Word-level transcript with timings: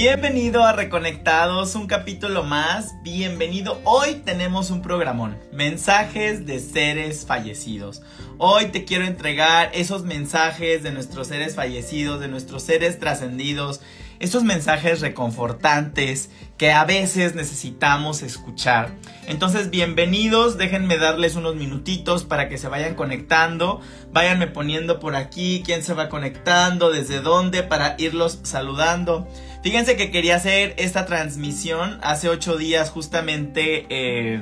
Bienvenido 0.00 0.62
a 0.62 0.72
Reconectados, 0.72 1.74
un 1.74 1.88
capítulo 1.88 2.44
más. 2.44 2.94
Bienvenido. 3.02 3.80
Hoy 3.82 4.22
tenemos 4.24 4.70
un 4.70 4.80
programón, 4.80 5.36
mensajes 5.50 6.46
de 6.46 6.60
seres 6.60 7.26
fallecidos. 7.26 8.00
Hoy 8.38 8.66
te 8.66 8.84
quiero 8.84 9.04
entregar 9.04 9.70
esos 9.74 10.04
mensajes 10.04 10.84
de 10.84 10.92
nuestros 10.92 11.26
seres 11.26 11.56
fallecidos, 11.56 12.20
de 12.20 12.28
nuestros 12.28 12.62
seres 12.62 13.00
trascendidos, 13.00 13.80
esos 14.20 14.44
mensajes 14.44 15.00
reconfortantes 15.00 16.30
que 16.56 16.70
a 16.70 16.84
veces 16.84 17.34
necesitamos 17.34 18.22
escuchar. 18.22 18.92
Entonces, 19.26 19.68
bienvenidos, 19.70 20.58
déjenme 20.58 20.98
darles 20.98 21.34
unos 21.34 21.56
minutitos 21.56 22.24
para 22.24 22.48
que 22.48 22.58
se 22.58 22.68
vayan 22.68 22.94
conectando, 22.94 23.80
váyanme 24.12 24.46
poniendo 24.46 25.00
por 25.00 25.16
aquí 25.16 25.62
quién 25.66 25.82
se 25.82 25.94
va 25.94 26.08
conectando, 26.08 26.90
desde 26.90 27.20
dónde, 27.20 27.64
para 27.64 27.96
irlos 27.98 28.38
saludando. 28.44 29.26
Fíjense 29.62 29.96
que 29.96 30.10
quería 30.10 30.36
hacer 30.36 30.74
esta 30.78 31.06
transmisión 31.06 31.98
hace 32.02 32.28
ocho 32.28 32.56
días 32.56 32.90
justamente 32.90 33.86
eh, 33.90 34.40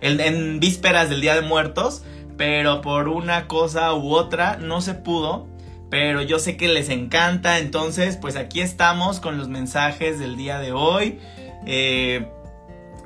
en 0.00 0.60
vísperas 0.60 1.10
del 1.10 1.20
Día 1.20 1.34
de 1.34 1.42
Muertos, 1.42 2.02
pero 2.36 2.80
por 2.80 3.08
una 3.08 3.46
cosa 3.46 3.94
u 3.94 4.12
otra 4.14 4.56
no 4.56 4.80
se 4.80 4.94
pudo 4.94 5.54
pero 5.94 6.22
yo 6.22 6.40
sé 6.40 6.56
que 6.56 6.66
les 6.66 6.88
encanta, 6.88 7.60
entonces 7.60 8.16
pues 8.16 8.34
aquí 8.34 8.60
estamos 8.60 9.20
con 9.20 9.38
los 9.38 9.48
mensajes 9.48 10.18
del 10.18 10.36
día 10.36 10.58
de 10.58 10.72
hoy. 10.72 11.20
Eh, 11.66 12.26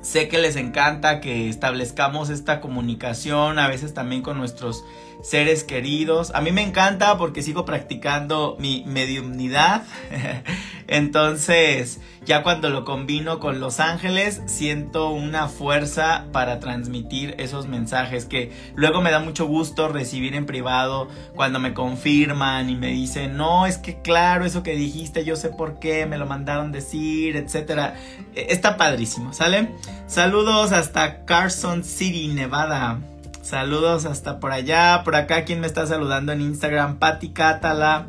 sé 0.00 0.28
que 0.28 0.38
les 0.38 0.56
encanta 0.56 1.20
que 1.20 1.50
establezcamos 1.50 2.30
esta 2.30 2.62
comunicación, 2.62 3.58
a 3.58 3.68
veces 3.68 3.92
también 3.92 4.22
con 4.22 4.38
nuestros 4.38 4.86
seres 5.22 5.64
queridos. 5.64 6.32
A 6.34 6.40
mí 6.40 6.52
me 6.52 6.62
encanta 6.62 7.16
porque 7.18 7.42
sigo 7.42 7.64
practicando 7.64 8.56
mi 8.58 8.84
mediumnidad. 8.86 9.82
Entonces, 10.86 12.00
ya 12.24 12.42
cuando 12.42 12.70
lo 12.70 12.84
combino 12.84 13.40
con 13.40 13.60
Los 13.60 13.78
Ángeles, 13.78 14.40
siento 14.46 15.10
una 15.10 15.48
fuerza 15.48 16.26
para 16.32 16.60
transmitir 16.60 17.34
esos 17.38 17.66
mensajes 17.66 18.24
que 18.24 18.52
luego 18.74 19.02
me 19.02 19.10
da 19.10 19.20
mucho 19.20 19.46
gusto 19.46 19.88
recibir 19.88 20.34
en 20.34 20.46
privado 20.46 21.08
cuando 21.34 21.58
me 21.58 21.74
confirman 21.74 22.70
y 22.70 22.76
me 22.76 22.88
dicen, 22.88 23.36
no, 23.36 23.66
es 23.66 23.76
que 23.76 24.00
claro, 24.00 24.44
eso 24.44 24.62
que 24.62 24.76
dijiste, 24.76 25.24
yo 25.24 25.36
sé 25.36 25.50
por 25.50 25.78
qué, 25.78 26.06
me 26.06 26.16
lo 26.16 26.26
mandaron 26.26 26.72
decir, 26.72 27.36
etc. 27.36 27.94
E, 28.34 28.46
está 28.50 28.76
padrísimo, 28.76 29.32
¿sale? 29.32 29.68
Saludos 30.06 30.72
hasta 30.72 31.24
Carson 31.26 31.84
City, 31.84 32.28
Nevada. 32.28 33.00
Saludos 33.48 34.04
hasta 34.04 34.40
por 34.40 34.52
allá. 34.52 35.00
Por 35.04 35.16
acá, 35.16 35.46
¿quién 35.46 35.60
me 35.60 35.66
está 35.66 35.86
saludando 35.86 36.32
en 36.32 36.42
Instagram? 36.42 36.98
Patti 36.98 37.30
Catala. 37.30 38.08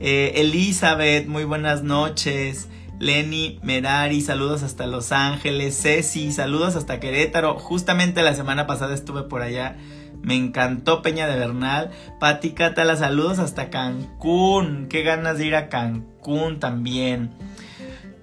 Eh, 0.00 0.32
Elizabeth, 0.36 1.26
muy 1.26 1.44
buenas 1.44 1.82
noches. 1.82 2.70
Lenny 2.98 3.60
Merari, 3.62 4.22
saludos 4.22 4.62
hasta 4.62 4.86
Los 4.86 5.12
Ángeles. 5.12 5.78
Ceci, 5.78 6.32
saludos 6.32 6.74
hasta 6.74 7.00
Querétaro. 7.00 7.58
Justamente 7.58 8.22
la 8.22 8.34
semana 8.34 8.66
pasada 8.66 8.94
estuve 8.94 9.24
por 9.24 9.42
allá. 9.42 9.76
Me 10.22 10.36
encantó 10.36 11.02
Peña 11.02 11.26
de 11.26 11.38
Bernal. 11.38 11.90
Pati 12.18 12.52
Catala, 12.52 12.96
saludos 12.96 13.40
hasta 13.40 13.68
Cancún. 13.68 14.86
Qué 14.88 15.02
ganas 15.02 15.36
de 15.36 15.48
ir 15.48 15.54
a 15.54 15.68
Cancún 15.68 16.60
también. 16.60 17.34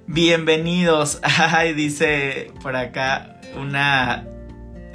Bienvenidos. 0.08 1.20
Ay, 1.38 1.74
dice 1.74 2.52
por 2.64 2.76
acá 2.76 3.40
una 3.56 4.26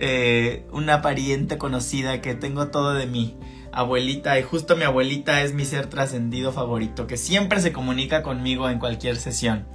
eh, 0.00 0.66
una 0.72 1.02
pariente 1.02 1.58
conocida 1.58 2.22
que 2.22 2.34
tengo 2.34 2.68
todo 2.68 2.94
de 2.94 3.06
mi 3.06 3.36
abuelita 3.70 4.38
y 4.38 4.42
justo 4.42 4.74
mi 4.74 4.84
abuelita 4.84 5.42
es 5.42 5.52
mi 5.52 5.64
ser 5.64 5.86
trascendido 5.88 6.52
favorito 6.52 7.06
que 7.06 7.16
siempre 7.16 7.60
se 7.60 7.72
comunica 7.72 8.22
conmigo 8.22 8.70
en 8.70 8.78
cualquier 8.78 9.16
sesión. 9.16 9.66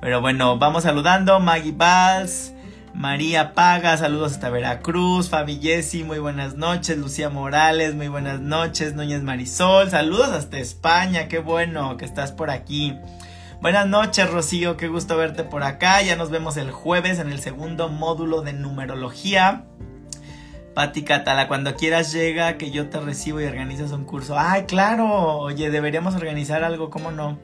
Pero 0.00 0.20
bueno, 0.20 0.58
vamos 0.58 0.82
saludando. 0.82 1.40
Maggie 1.40 1.72
Valls, 1.72 2.52
María 2.92 3.54
Paga, 3.54 3.96
saludos 3.96 4.32
hasta 4.32 4.50
Veracruz. 4.50 5.28
Fabi 5.28 5.60
Jessy, 5.60 6.02
muy 6.02 6.18
buenas 6.18 6.56
noches. 6.56 6.98
Lucía 6.98 7.30
Morales, 7.30 7.94
muy 7.94 8.08
buenas 8.08 8.40
noches. 8.40 8.94
Núñez 8.94 9.22
Marisol, 9.22 9.90
saludos 9.90 10.30
hasta 10.30 10.58
España. 10.58 11.28
Qué 11.28 11.38
bueno 11.38 11.96
que 11.96 12.04
estás 12.04 12.32
por 12.32 12.50
aquí. 12.50 12.96
Buenas 13.60 13.88
noches, 13.88 14.30
Rocío, 14.30 14.76
qué 14.76 14.86
gusto 14.86 15.16
verte 15.16 15.42
por 15.42 15.64
acá. 15.64 16.00
Ya 16.02 16.14
nos 16.14 16.30
vemos 16.30 16.56
el 16.56 16.70
jueves 16.70 17.18
en 17.18 17.32
el 17.32 17.40
segundo 17.40 17.88
módulo 17.88 18.42
de 18.42 18.52
numerología. 18.52 19.64
Pati 20.74 21.02
Catala, 21.02 21.48
cuando 21.48 21.74
quieras 21.74 22.12
llega, 22.12 22.56
que 22.56 22.70
yo 22.70 22.88
te 22.88 23.00
recibo 23.00 23.40
y 23.40 23.46
organizas 23.46 23.90
un 23.90 24.04
curso. 24.04 24.38
¡Ay, 24.38 24.62
claro! 24.66 25.38
Oye, 25.38 25.70
deberíamos 25.70 26.14
organizar 26.14 26.62
algo, 26.62 26.88
¿cómo 26.88 27.10
no? 27.10 27.36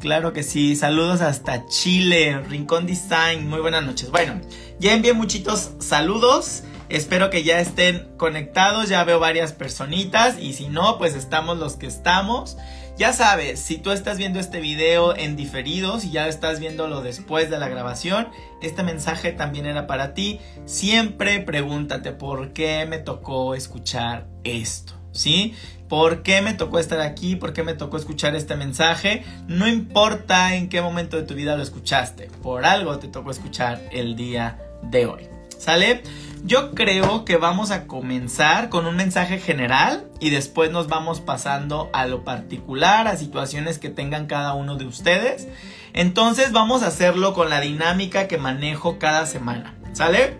Claro 0.00 0.32
que 0.32 0.42
sí. 0.42 0.74
Saludos 0.74 1.20
hasta 1.20 1.66
Chile, 1.66 2.40
Rincón 2.48 2.86
Design. 2.86 3.48
Muy 3.48 3.60
buenas 3.60 3.84
noches. 3.84 4.10
Bueno, 4.10 4.40
ya 4.80 4.92
envié 4.92 5.12
muchitos 5.12 5.70
saludos. 5.78 6.64
Espero 6.88 7.30
que 7.30 7.44
ya 7.44 7.60
estén 7.60 8.08
conectados. 8.16 8.88
Ya 8.88 9.04
veo 9.04 9.20
varias 9.20 9.52
personitas. 9.52 10.36
Y 10.40 10.52
si 10.52 10.68
no, 10.68 10.98
pues 10.98 11.14
estamos 11.14 11.58
los 11.58 11.76
que 11.76 11.86
estamos. 11.86 12.56
Ya 12.96 13.12
sabes, 13.12 13.58
si 13.58 13.78
tú 13.78 13.90
estás 13.90 14.18
viendo 14.18 14.38
este 14.38 14.60
video 14.60 15.16
en 15.16 15.34
diferido, 15.34 15.98
si 15.98 16.12
ya 16.12 16.28
estás 16.28 16.60
viéndolo 16.60 17.02
después 17.02 17.50
de 17.50 17.58
la 17.58 17.68
grabación, 17.68 18.28
este 18.62 18.84
mensaje 18.84 19.32
también 19.32 19.66
era 19.66 19.88
para 19.88 20.14
ti. 20.14 20.38
Siempre 20.64 21.40
pregúntate 21.40 22.12
por 22.12 22.52
qué 22.52 22.86
me 22.86 22.98
tocó 22.98 23.56
escuchar 23.56 24.28
esto, 24.44 24.92
¿sí? 25.10 25.54
¿Por 25.88 26.22
qué 26.22 26.40
me 26.40 26.54
tocó 26.54 26.78
estar 26.78 27.00
aquí? 27.00 27.34
¿Por 27.34 27.52
qué 27.52 27.64
me 27.64 27.74
tocó 27.74 27.96
escuchar 27.96 28.36
este 28.36 28.54
mensaje? 28.54 29.24
No 29.48 29.66
importa 29.66 30.54
en 30.54 30.68
qué 30.68 30.80
momento 30.80 31.16
de 31.16 31.24
tu 31.24 31.34
vida 31.34 31.56
lo 31.56 31.64
escuchaste, 31.64 32.30
por 32.44 32.64
algo 32.64 33.00
te 33.00 33.08
tocó 33.08 33.32
escuchar 33.32 33.82
el 33.90 34.14
día 34.14 34.60
de 34.82 35.06
hoy. 35.06 35.28
¿Sale? 35.58 36.02
Yo 36.46 36.72
creo 36.72 37.24
que 37.24 37.38
vamos 37.38 37.70
a 37.70 37.86
comenzar 37.86 38.68
con 38.68 38.84
un 38.84 38.96
mensaje 38.96 39.38
general 39.38 40.10
y 40.20 40.28
después 40.28 40.70
nos 40.70 40.88
vamos 40.88 41.22
pasando 41.22 41.88
a 41.94 42.04
lo 42.04 42.22
particular, 42.22 43.08
a 43.08 43.16
situaciones 43.16 43.78
que 43.78 43.88
tengan 43.88 44.26
cada 44.26 44.52
uno 44.52 44.76
de 44.76 44.84
ustedes. 44.84 45.48
Entonces 45.94 46.52
vamos 46.52 46.82
a 46.82 46.88
hacerlo 46.88 47.32
con 47.32 47.48
la 47.48 47.62
dinámica 47.62 48.28
que 48.28 48.36
manejo 48.36 48.98
cada 48.98 49.24
semana. 49.24 49.74
¿Sale? 49.94 50.36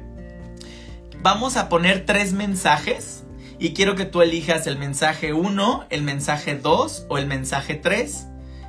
Vamos 1.22 1.56
a 1.56 1.70
poner 1.70 2.04
tres 2.04 2.34
mensajes 2.34 3.24
y 3.58 3.72
quiero 3.72 3.94
que 3.94 4.04
tú 4.04 4.20
elijas 4.20 4.66
el 4.66 4.76
mensaje 4.76 5.32
1, 5.32 5.86
el 5.88 6.02
mensaje 6.02 6.54
2 6.54 7.06
o 7.08 7.16
el 7.16 7.24
mensaje 7.26 7.76
3, 7.76 8.26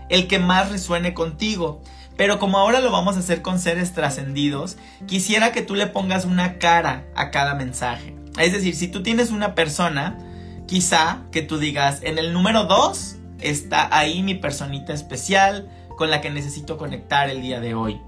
el 0.08 0.30
que 0.30 0.40
más 0.40 0.72
resuene 0.72 1.14
contigo. 1.14 1.82
Pero 2.18 2.40
como 2.40 2.58
ahora 2.58 2.80
lo 2.80 2.92
vamos 2.92 3.18
a 3.18 3.20
hacer 3.20 3.42
con 3.42 3.60
seres 3.60 3.94
trascendidos, 3.94 4.78
quisiera 5.06 5.52
que 5.52 5.62
tú 5.62 5.76
le 5.76 5.88
pongas 5.88 6.26
una 6.26 6.58
cara 6.58 7.06
a 7.16 7.32
cada 7.32 7.56
mensaje. 7.56 8.16
Es 8.38 8.54
decir, 8.54 8.76
si 8.76 8.88
tú 8.88 9.04
tienes 9.04 9.32
una 9.32 9.56
persona, 9.56 10.18
quizá 10.66 11.24
que 11.32 11.42
tú 11.42 11.58
digas, 11.58 12.00
en 12.04 12.18
el 12.18 12.34
número 12.34 12.66
2 12.66 13.16
está 13.42 13.96
ahí 13.96 14.24
mi 14.24 14.36
personita 14.36 14.94
especial 14.94 15.70
con 15.98 16.10
la 16.10 16.22
que 16.22 16.30
necesito 16.30 16.78
conectar 16.78 17.30
el 17.30 17.42
día 17.42 17.60
de 17.60 17.74
hoy. 17.74 18.00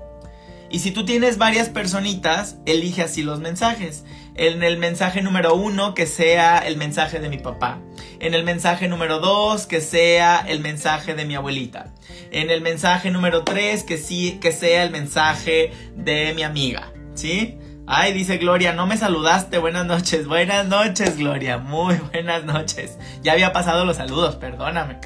Y 0.70 0.80
si 0.80 0.92
tú 0.92 1.06
tienes 1.06 1.38
varias 1.38 1.70
personitas, 1.70 2.58
elige 2.66 3.02
así 3.02 3.24
los 3.24 3.40
mensajes. 3.40 4.04
En 4.38 4.62
el 4.62 4.78
mensaje 4.78 5.24
número 5.24 5.56
uno, 5.56 5.96
que 5.96 6.06
sea 6.06 6.60
el 6.60 6.78
mensaje 6.78 7.20
de 7.20 7.28
mi 7.28 7.40
papá. 7.40 7.80
En 8.20 8.36
el 8.36 8.44
mensaje 8.44 8.88
número 8.88 9.20
dos, 9.20 9.66
que 9.66 9.82
sea 9.82 10.46
el 10.48 10.60
mensaje 10.60 11.16
de 11.16 11.26
mi 11.26 11.34
abuelita. 11.34 11.88
En 12.30 12.52
el 12.52 12.62
mensaje 12.62 13.10
número 13.10 13.44
tres, 13.44 13.84
que 13.84 13.98
sí, 13.98 14.38
que 14.40 14.52
sea 14.52 14.84
el 14.84 14.92
mensaje 14.92 15.72
de 15.96 16.34
mi 16.36 16.44
amiga. 16.44 16.94
¿Sí? 17.16 17.58
Ay, 17.88 18.14
dice 18.14 18.38
Gloria, 18.38 18.74
no 18.74 18.86
me 18.86 18.96
saludaste. 18.98 19.58
Buenas 19.58 19.88
noches. 19.88 20.28
Buenas 20.28 20.68
noches, 20.68 21.18
Gloria. 21.18 21.58
Muy 21.58 21.96
buenas 21.96 22.44
noches. 22.44 23.00
Ya 23.24 23.32
había 23.32 23.54
pasado 23.54 23.86
los 23.86 23.98
saludos, 23.98 24.36
perdóname. 24.36 24.98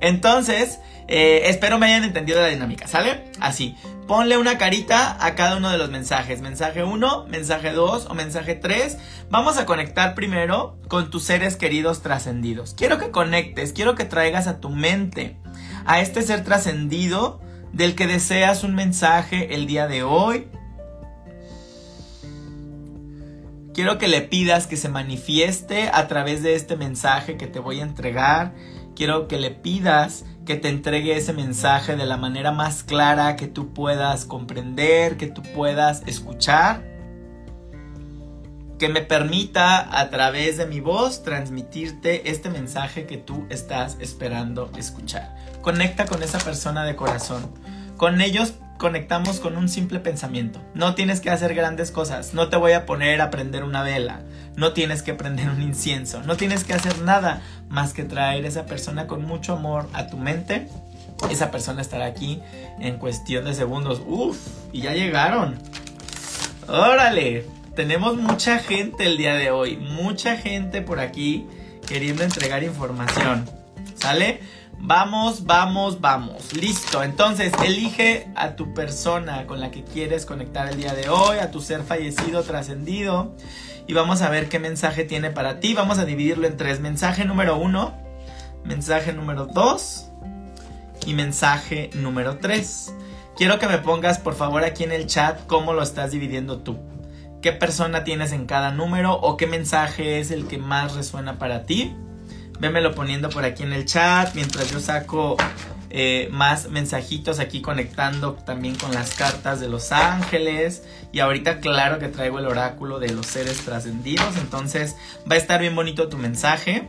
Entonces, 0.00 0.78
eh, 1.08 1.42
espero 1.46 1.78
me 1.78 1.86
hayan 1.86 2.04
entendido 2.04 2.40
la 2.40 2.46
dinámica, 2.46 2.86
¿sale? 2.86 3.24
Así 3.40 3.76
ponle 4.10 4.38
una 4.38 4.58
carita 4.58 5.24
a 5.24 5.36
cada 5.36 5.58
uno 5.58 5.70
de 5.70 5.78
los 5.78 5.88
mensajes. 5.88 6.40
Mensaje 6.40 6.82
1, 6.82 7.26
mensaje 7.28 7.70
2 7.70 8.06
o 8.10 8.14
mensaje 8.14 8.56
3. 8.56 8.98
Vamos 9.30 9.56
a 9.56 9.66
conectar 9.66 10.16
primero 10.16 10.80
con 10.88 11.10
tus 11.10 11.22
seres 11.22 11.54
queridos 11.54 12.02
trascendidos. 12.02 12.74
Quiero 12.74 12.98
que 12.98 13.12
conectes, 13.12 13.72
quiero 13.72 13.94
que 13.94 14.04
traigas 14.04 14.48
a 14.48 14.58
tu 14.58 14.68
mente 14.68 15.36
a 15.86 16.00
este 16.00 16.22
ser 16.22 16.42
trascendido 16.42 17.40
del 17.72 17.94
que 17.94 18.08
deseas 18.08 18.64
un 18.64 18.74
mensaje 18.74 19.54
el 19.54 19.68
día 19.68 19.86
de 19.86 20.02
hoy. 20.02 20.48
Quiero 23.72 23.98
que 23.98 24.08
le 24.08 24.22
pidas 24.22 24.66
que 24.66 24.76
se 24.76 24.88
manifieste 24.88 25.88
a 25.88 26.08
través 26.08 26.42
de 26.42 26.56
este 26.56 26.74
mensaje 26.74 27.36
que 27.36 27.46
te 27.46 27.60
voy 27.60 27.78
a 27.78 27.84
entregar. 27.84 28.54
Quiero 28.96 29.28
que 29.28 29.38
le 29.38 29.52
pidas 29.52 30.24
que 30.50 30.56
te 30.56 30.68
entregue 30.68 31.16
ese 31.16 31.32
mensaje 31.32 31.94
de 31.94 32.06
la 32.06 32.16
manera 32.16 32.50
más 32.50 32.82
clara 32.82 33.36
que 33.36 33.46
tú 33.46 33.72
puedas 33.72 34.24
comprender, 34.24 35.16
que 35.16 35.28
tú 35.28 35.42
puedas 35.54 36.02
escuchar, 36.06 36.82
que 38.76 38.88
me 38.88 39.00
permita 39.00 39.96
a 39.96 40.10
través 40.10 40.56
de 40.56 40.66
mi 40.66 40.80
voz 40.80 41.22
transmitirte 41.22 42.32
este 42.32 42.50
mensaje 42.50 43.06
que 43.06 43.16
tú 43.16 43.46
estás 43.48 43.96
esperando 44.00 44.72
escuchar. 44.76 45.36
Conecta 45.62 46.06
con 46.06 46.20
esa 46.20 46.38
persona 46.38 46.82
de 46.82 46.96
corazón. 46.96 47.48
Con 47.96 48.20
ellos 48.20 48.54
conectamos 48.80 49.40
con 49.40 49.58
un 49.58 49.68
simple 49.68 50.00
pensamiento. 50.00 50.58
No 50.72 50.94
tienes 50.94 51.20
que 51.20 51.28
hacer 51.28 51.54
grandes 51.54 51.90
cosas. 51.90 52.32
No 52.32 52.48
te 52.48 52.56
voy 52.56 52.72
a 52.72 52.86
poner 52.86 53.20
a 53.20 53.30
prender 53.30 53.62
una 53.62 53.82
vela. 53.82 54.22
No 54.56 54.72
tienes 54.72 55.02
que 55.02 55.12
prender 55.12 55.50
un 55.50 55.60
incienso. 55.60 56.22
No 56.22 56.38
tienes 56.38 56.64
que 56.64 56.72
hacer 56.72 56.98
nada 57.02 57.42
más 57.68 57.92
que 57.92 58.04
traer 58.04 58.46
esa 58.46 58.64
persona 58.64 59.06
con 59.06 59.22
mucho 59.22 59.52
amor 59.52 59.86
a 59.92 60.06
tu 60.06 60.16
mente. 60.16 60.66
Esa 61.30 61.50
persona 61.50 61.82
estará 61.82 62.06
aquí 62.06 62.40
en 62.78 62.96
cuestión 62.96 63.44
de 63.44 63.52
segundos. 63.52 64.00
Uf, 64.06 64.38
y 64.72 64.80
ya 64.80 64.94
llegaron. 64.94 65.58
Órale, 66.66 67.44
tenemos 67.76 68.16
mucha 68.16 68.60
gente 68.60 69.04
el 69.04 69.18
día 69.18 69.34
de 69.34 69.50
hoy. 69.50 69.76
Mucha 69.76 70.38
gente 70.38 70.80
por 70.80 71.00
aquí 71.00 71.46
queriendo 71.86 72.22
entregar 72.22 72.62
información. 72.62 73.44
¿Sale? 73.96 74.40
Vamos, 74.82 75.44
vamos, 75.44 76.00
vamos. 76.00 76.54
Listo. 76.54 77.02
Entonces, 77.02 77.52
elige 77.62 78.28
a 78.34 78.56
tu 78.56 78.72
persona 78.72 79.46
con 79.46 79.60
la 79.60 79.70
que 79.70 79.84
quieres 79.84 80.24
conectar 80.24 80.68
el 80.68 80.78
día 80.78 80.94
de 80.94 81.08
hoy, 81.10 81.38
a 81.38 81.50
tu 81.50 81.60
ser 81.60 81.82
fallecido, 81.82 82.42
trascendido. 82.42 83.36
Y 83.86 83.92
vamos 83.92 84.22
a 84.22 84.30
ver 84.30 84.48
qué 84.48 84.58
mensaje 84.58 85.04
tiene 85.04 85.30
para 85.30 85.60
ti. 85.60 85.74
Vamos 85.74 85.98
a 85.98 86.06
dividirlo 86.06 86.46
en 86.46 86.56
tres. 86.56 86.80
Mensaje 86.80 87.24
número 87.24 87.56
uno, 87.56 87.94
mensaje 88.64 89.12
número 89.12 89.46
dos 89.46 90.06
y 91.06 91.12
mensaje 91.12 91.90
número 91.94 92.38
tres. 92.38 92.94
Quiero 93.36 93.58
que 93.58 93.68
me 93.68 93.78
pongas 93.78 94.18
por 94.18 94.34
favor 94.34 94.64
aquí 94.64 94.84
en 94.84 94.92
el 94.92 95.06
chat 95.06 95.46
cómo 95.46 95.72
lo 95.72 95.82
estás 95.82 96.10
dividiendo 96.10 96.58
tú. 96.58 96.78
¿Qué 97.42 97.52
persona 97.52 98.04
tienes 98.04 98.32
en 98.32 98.46
cada 98.46 98.70
número 98.70 99.14
o 99.14 99.36
qué 99.36 99.46
mensaje 99.46 100.20
es 100.20 100.30
el 100.30 100.46
que 100.46 100.58
más 100.58 100.94
resuena 100.94 101.38
para 101.38 101.64
ti? 101.64 101.94
Vémelo 102.60 102.94
poniendo 102.94 103.30
por 103.30 103.44
aquí 103.44 103.62
en 103.62 103.72
el 103.72 103.86
chat 103.86 104.34
mientras 104.34 104.70
yo 104.70 104.80
saco 104.80 105.38
eh, 105.88 106.28
más 106.30 106.68
mensajitos 106.68 107.40
aquí 107.40 107.62
conectando 107.62 108.34
también 108.34 108.76
con 108.76 108.92
las 108.92 109.14
cartas 109.14 109.60
de 109.60 109.68
los 109.68 109.92
ángeles. 109.92 110.84
Y 111.10 111.20
ahorita 111.20 111.60
claro 111.60 111.98
que 111.98 112.08
traigo 112.08 112.38
el 112.38 112.46
oráculo 112.46 113.00
de 113.00 113.14
los 113.14 113.26
seres 113.26 113.64
trascendidos. 113.64 114.36
Entonces 114.36 114.94
va 115.28 115.36
a 115.36 115.38
estar 115.38 115.60
bien 115.60 115.74
bonito 115.74 116.08
tu 116.08 116.18
mensaje. 116.18 116.86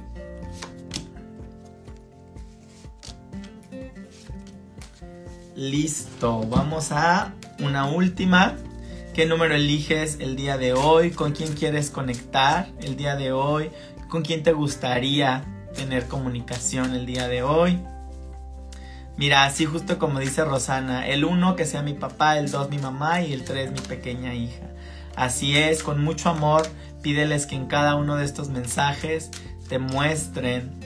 Listo, 5.56 6.41
vamos 6.50 6.91
a 6.91 7.33
una 7.59 7.85
última. 7.85 8.57
¿Qué 9.13 9.25
número 9.25 9.56
eliges 9.56 10.18
el 10.19 10.35
día 10.35 10.57
de 10.57 10.73
hoy? 10.73 11.12
¿Con 11.12 11.31
quién 11.31 11.53
quieres 11.53 11.91
conectar 11.91 12.68
el 12.81 12.97
día 12.97 13.15
de 13.15 13.31
hoy? 13.31 13.71
¿Con 14.09 14.21
quién 14.21 14.44
te 14.44 14.51
gustaría 14.51 15.45
tener 15.73 16.07
comunicación 16.07 16.94
el 16.94 17.06
día 17.06 17.27
de 17.27 17.44
hoy. 17.44 17.79
Mira, 19.18 19.44
así 19.44 19.65
justo 19.65 20.00
como 20.00 20.19
dice 20.19 20.44
Rosana, 20.44 21.07
el 21.07 21.25
uno 21.25 21.56
que 21.56 21.65
sea 21.65 21.83
mi 21.83 21.94
papá, 21.94 22.38
el 22.38 22.50
dos 22.50 22.69
mi 22.69 22.77
mamá 22.77 23.21
y 23.21 23.33
el 23.33 23.44
tres 23.44 23.71
mi 23.71 23.79
pequeña 23.79 24.33
hija. 24.33 24.68
Así 25.15 25.57
es, 25.57 25.83
con 25.83 26.03
mucho 26.03 26.29
amor, 26.29 26.68
pídeles 27.01 27.45
que 27.45 27.56
en 27.56 27.68
cada 27.68 27.95
uno 27.95 28.15
de 28.15 28.25
estos 28.25 28.50
mensajes 28.50 29.29
te 29.68 29.77
muestren 29.79 30.79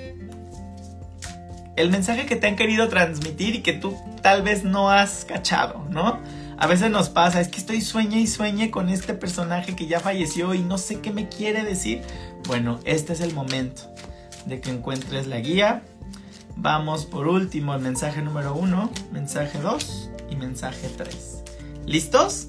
el 1.75 1.89
mensaje 1.89 2.25
que 2.25 2.35
te 2.35 2.47
han 2.47 2.55
querido 2.55 2.87
transmitir 2.87 3.55
y 3.55 3.61
que 3.61 3.73
tú 3.73 3.97
tal 4.21 4.41
vez 4.41 4.63
no 4.63 4.89
has 4.89 5.25
cachado, 5.25 5.85
¿no? 5.89 6.19
A 6.57 6.67
veces 6.67 6.89
nos 6.89 7.09
pasa, 7.09 7.41
es 7.41 7.49
que 7.49 7.57
estoy 7.57 7.81
sueña 7.81 8.17
y 8.17 8.27
sueñe 8.27 8.71
con 8.71 8.89
este 8.89 9.13
personaje 9.13 9.75
que 9.75 9.87
ya 9.87 9.99
falleció 9.99 10.53
y 10.53 10.59
no 10.59 10.77
sé 10.77 11.01
qué 11.01 11.11
me 11.11 11.27
quiere 11.27 11.63
decir. 11.63 12.01
Bueno, 12.47 12.79
este 12.85 13.11
es 13.11 13.19
el 13.19 13.33
momento 13.33 13.94
de 14.45 14.62
que 14.62 14.71
encuentres 14.71 15.27
la 15.27 15.39
guía. 15.39 15.83
Vamos 16.56 17.06
por 17.06 17.27
último 17.27 17.74
al 17.74 17.81
mensaje 17.81 18.21
número 18.21 18.56
1, 18.56 18.92
mensaje 19.12 19.59
2 19.59 20.09
y 20.30 20.36
mensaje 20.36 20.89
3. 20.95 21.44
¿Listos? 21.86 22.47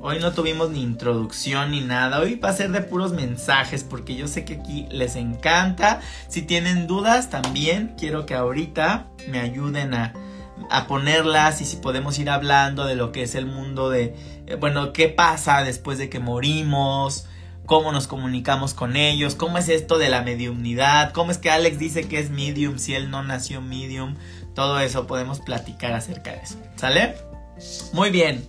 Hoy 0.00 0.18
no 0.20 0.32
tuvimos 0.32 0.70
ni 0.70 0.82
introducción 0.82 1.70
ni 1.70 1.80
nada. 1.80 2.20
Hoy 2.20 2.34
va 2.36 2.50
a 2.50 2.52
ser 2.52 2.70
de 2.70 2.82
puros 2.82 3.12
mensajes 3.12 3.82
porque 3.84 4.14
yo 4.14 4.28
sé 4.28 4.44
que 4.44 4.56
aquí 4.56 4.86
les 4.90 5.16
encanta. 5.16 6.00
Si 6.28 6.42
tienen 6.42 6.86
dudas 6.86 7.30
también 7.30 7.94
quiero 7.98 8.26
que 8.26 8.34
ahorita 8.34 9.06
me 9.28 9.40
ayuden 9.40 9.94
a, 9.94 10.12
a 10.70 10.86
ponerlas 10.86 11.60
y 11.60 11.64
si 11.64 11.76
podemos 11.76 12.18
ir 12.18 12.28
hablando 12.30 12.84
de 12.84 12.96
lo 12.96 13.12
que 13.12 13.22
es 13.22 13.34
el 13.34 13.46
mundo 13.46 13.88
de, 13.90 14.14
eh, 14.46 14.56
bueno, 14.56 14.92
qué 14.92 15.08
pasa 15.08 15.64
después 15.64 15.98
de 15.98 16.10
que 16.10 16.20
morimos, 16.20 17.26
cómo 17.66 17.92
nos 17.92 18.06
comunicamos 18.06 18.74
con 18.74 18.96
ellos, 18.96 19.34
cómo 19.34 19.58
es 19.58 19.68
esto 19.68 19.98
de 19.98 20.08
la 20.08 20.22
mediumnidad, 20.22 21.12
cómo 21.12 21.30
es 21.30 21.38
que 21.38 21.50
Alex 21.50 21.78
dice 21.78 22.08
que 22.08 22.18
es 22.18 22.30
medium 22.30 22.78
si 22.78 22.94
él 22.94 23.10
no 23.10 23.22
nació 23.22 23.60
medium, 23.60 24.16
todo 24.54 24.80
eso 24.80 25.06
podemos 25.06 25.40
platicar 25.40 25.92
acerca 25.92 26.32
de 26.32 26.38
eso, 26.42 26.58
¿sale? 26.76 27.14
Muy 27.92 28.10
bien. 28.10 28.48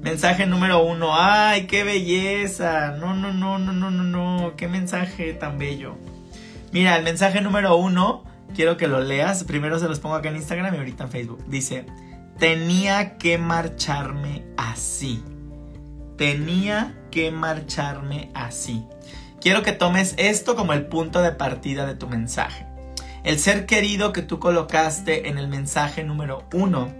Mensaje 0.00 0.46
número 0.46 0.84
uno. 0.84 1.12
¡Ay, 1.14 1.66
qué 1.66 1.82
belleza! 1.82 2.90
No, 3.00 3.14
no, 3.14 3.32
no, 3.32 3.58
no, 3.58 3.72
no, 3.72 3.90
no, 3.90 4.02
no. 4.02 4.54
¡Qué 4.54 4.68
mensaje 4.68 5.32
tan 5.32 5.58
bello! 5.58 5.96
Mira, 6.72 6.96
el 6.96 7.04
mensaje 7.04 7.40
número 7.40 7.76
uno, 7.76 8.24
quiero 8.54 8.76
que 8.76 8.86
lo 8.86 9.00
leas. 9.00 9.44
Primero 9.44 9.78
se 9.78 9.88
los 9.88 10.00
pongo 10.00 10.16
acá 10.16 10.28
en 10.28 10.36
Instagram 10.36 10.74
y 10.74 10.78
ahorita 10.78 11.04
en 11.04 11.10
Facebook. 11.10 11.44
Dice, 11.46 11.86
tenía 12.38 13.16
que 13.16 13.38
marcharme 13.38 14.44
así. 14.56 15.24
Tenía 16.16 16.94
que 17.10 17.30
marcharme 17.30 18.30
así. 18.34 18.86
Quiero 19.40 19.62
que 19.62 19.72
tomes 19.72 20.14
esto 20.16 20.56
como 20.56 20.72
el 20.72 20.86
punto 20.86 21.20
de 21.20 21.32
partida 21.32 21.86
de 21.86 21.94
tu 21.94 22.08
mensaje. 22.08 22.66
El 23.24 23.38
ser 23.38 23.66
querido 23.66 24.12
que 24.12 24.22
tú 24.22 24.38
colocaste 24.38 25.28
en 25.28 25.38
el 25.38 25.48
mensaje 25.48 26.04
número 26.04 26.44
uno 26.52 26.92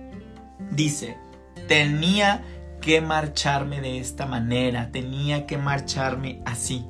dice, 0.70 1.16
tenía 1.68 2.42
que 2.80 3.00
marcharme 3.00 3.80
de 3.80 3.98
esta 3.98 4.26
manera, 4.26 4.90
tenía 4.90 5.46
que 5.46 5.58
marcharme 5.58 6.42
así. 6.44 6.86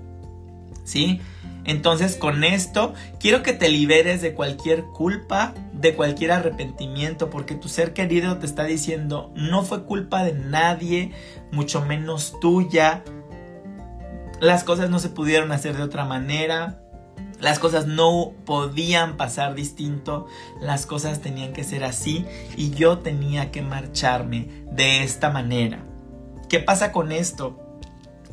¿Sí? 0.84 1.20
Entonces 1.64 2.16
con 2.16 2.44
esto 2.44 2.94
quiero 3.18 3.42
que 3.42 3.52
te 3.52 3.68
liberes 3.68 4.20
de 4.22 4.34
cualquier 4.34 4.84
culpa, 4.84 5.54
de 5.72 5.94
cualquier 5.94 6.32
arrepentimiento, 6.32 7.30
porque 7.30 7.54
tu 7.54 7.68
ser 7.68 7.92
querido 7.92 8.38
te 8.38 8.46
está 8.46 8.64
diciendo, 8.64 9.32
no 9.34 9.64
fue 9.64 9.84
culpa 9.84 10.24
de 10.24 10.34
nadie, 10.34 11.12
mucho 11.52 11.84
menos 11.84 12.38
tuya. 12.40 13.02
Las 14.40 14.64
cosas 14.64 14.90
no 14.90 14.98
se 14.98 15.08
pudieron 15.08 15.52
hacer 15.52 15.76
de 15.76 15.82
otra 15.82 16.04
manera. 16.04 16.80
Las 17.40 17.58
cosas 17.58 17.86
no 17.86 18.32
podían 18.46 19.16
pasar 19.16 19.54
distinto, 19.54 20.26
las 20.60 20.86
cosas 20.86 21.20
tenían 21.20 21.52
que 21.52 21.64
ser 21.64 21.84
así 21.84 22.24
y 22.56 22.70
yo 22.70 22.98
tenía 22.98 23.50
que 23.50 23.60
marcharme 23.60 24.48
de 24.70 25.02
esta 25.02 25.30
manera. 25.30 25.84
¿Qué 26.48 26.60
pasa 26.60 26.92
con 26.92 27.12
esto? 27.12 27.63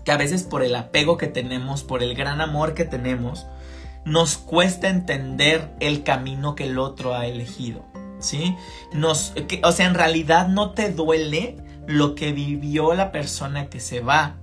Que 0.04 0.12
a 0.12 0.18
veces 0.18 0.44
por 0.44 0.64
el 0.64 0.76
apego 0.76 1.18
que 1.18 1.28
tenemos, 1.28 1.84
por 1.84 2.04
el 2.04 2.16
gran 2.16 2.42
amor 2.42 2.74
que 2.74 2.86
tenemos, 2.86 3.46
nos 4.06 4.38
cuesta 4.38 4.90
entender 4.90 5.72
el 5.80 6.04
camino 6.04 6.56
que 6.56 6.66
el 6.66 6.80
otro 6.80 7.16
ha 7.16 7.28
elegido. 7.28 7.86
¿Sí? 8.20 8.56
Nos, 8.94 9.34
o 9.64 9.72
sea, 9.72 9.88
en 9.88 9.96
realidad 9.96 10.48
no 10.48 10.72
te 10.72 10.92
duele 10.92 11.58
lo 11.88 12.14
que 12.14 12.34
vivió 12.34 12.94
la 12.94 13.12
persona 13.12 13.68
que 13.70 13.80
se 13.80 14.00
va. 14.02 14.38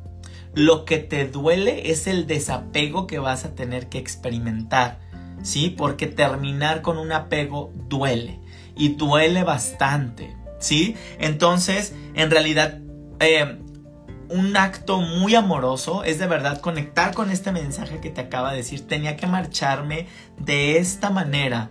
Lo 0.54 0.84
que 0.84 0.98
te 0.98 1.26
duele 1.26 1.90
es 1.90 2.06
el 2.08 2.26
desapego 2.26 3.06
que 3.06 3.20
vas 3.20 3.44
a 3.44 3.54
tener 3.54 3.88
que 3.88 3.98
experimentar. 3.98 5.00
¿Sí? 5.42 5.70
Porque 5.70 6.06
terminar 6.08 6.82
con 6.82 6.98
un 6.98 7.12
apego 7.12 7.72
duele. 7.88 8.40
Y 8.76 8.94
duele 8.94 9.44
bastante. 9.44 10.36
¿Sí? 10.58 10.96
Entonces, 11.20 11.94
en 12.14 12.30
realidad, 12.30 12.80
eh, 13.20 13.58
un 14.28 14.56
acto 14.56 15.00
muy 15.00 15.34
amoroso 15.34 16.04
es 16.04 16.18
de 16.18 16.26
verdad 16.26 16.60
conectar 16.60 17.14
con 17.14 17.30
este 17.30 17.52
mensaje 17.52 18.00
que 18.00 18.10
te 18.10 18.20
acaba 18.20 18.50
de 18.50 18.58
decir. 18.58 18.86
Tenía 18.86 19.16
que 19.16 19.26
marcharme 19.26 20.06
de 20.38 20.78
esta 20.78 21.10
manera. 21.10 21.70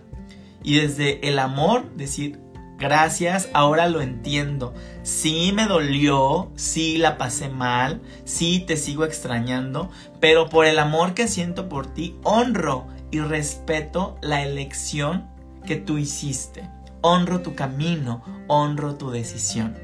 Y 0.62 0.76
desde 0.76 1.28
el 1.28 1.38
amor 1.38 1.90
decir, 1.94 2.40
gracias, 2.78 3.48
ahora 3.52 3.88
lo 3.88 4.00
entiendo. 4.00 4.74
Sí 5.02 5.52
me 5.54 5.66
dolió, 5.66 6.50
sí 6.56 6.98
la 6.98 7.16
pasé 7.16 7.48
mal, 7.48 8.02
sí 8.24 8.64
te 8.66 8.76
sigo 8.76 9.04
extrañando, 9.04 9.90
pero 10.20 10.48
por 10.48 10.66
el 10.66 10.78
amor 10.78 11.14
que 11.14 11.28
siento 11.28 11.68
por 11.68 11.86
ti, 11.86 12.16
honro 12.24 12.86
y 13.10 13.20
respeto 13.20 14.18
la 14.20 14.42
elección 14.42 15.28
que 15.64 15.76
tú 15.76 15.98
hiciste. 15.98 16.68
Honro 17.00 17.40
tu 17.40 17.54
camino, 17.54 18.22
honro 18.48 18.96
tu 18.96 19.10
decisión. 19.10 19.78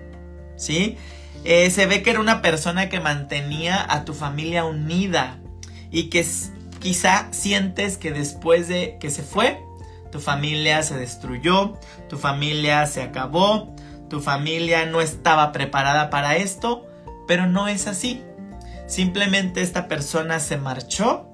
¿Sí? 0.56 0.96
Eh, 1.44 1.70
se 1.70 1.86
ve 1.86 2.02
que 2.02 2.10
era 2.10 2.20
una 2.20 2.42
persona 2.42 2.88
que 2.88 3.00
mantenía 3.00 3.84
a 3.88 4.04
tu 4.04 4.14
familia 4.14 4.64
unida 4.64 5.38
y 5.90 6.08
que 6.08 6.26
quizá 6.80 7.28
sientes 7.32 7.98
que 7.98 8.12
después 8.12 8.66
de 8.66 8.96
que 8.98 9.10
se 9.10 9.22
fue, 9.22 9.62
tu 10.10 10.20
familia 10.20 10.82
se 10.82 10.96
destruyó, 10.96 11.74
tu 12.08 12.18
familia 12.18 12.86
se 12.86 13.02
acabó, 13.02 13.74
tu 14.08 14.20
familia 14.20 14.86
no 14.86 15.00
estaba 15.00 15.52
preparada 15.52 16.08
para 16.08 16.36
esto, 16.36 16.86
pero 17.26 17.46
no 17.46 17.68
es 17.68 17.86
así. 17.86 18.22
Simplemente 18.86 19.60
esta 19.60 19.88
persona 19.88 20.40
se 20.40 20.56
marchó 20.56 21.28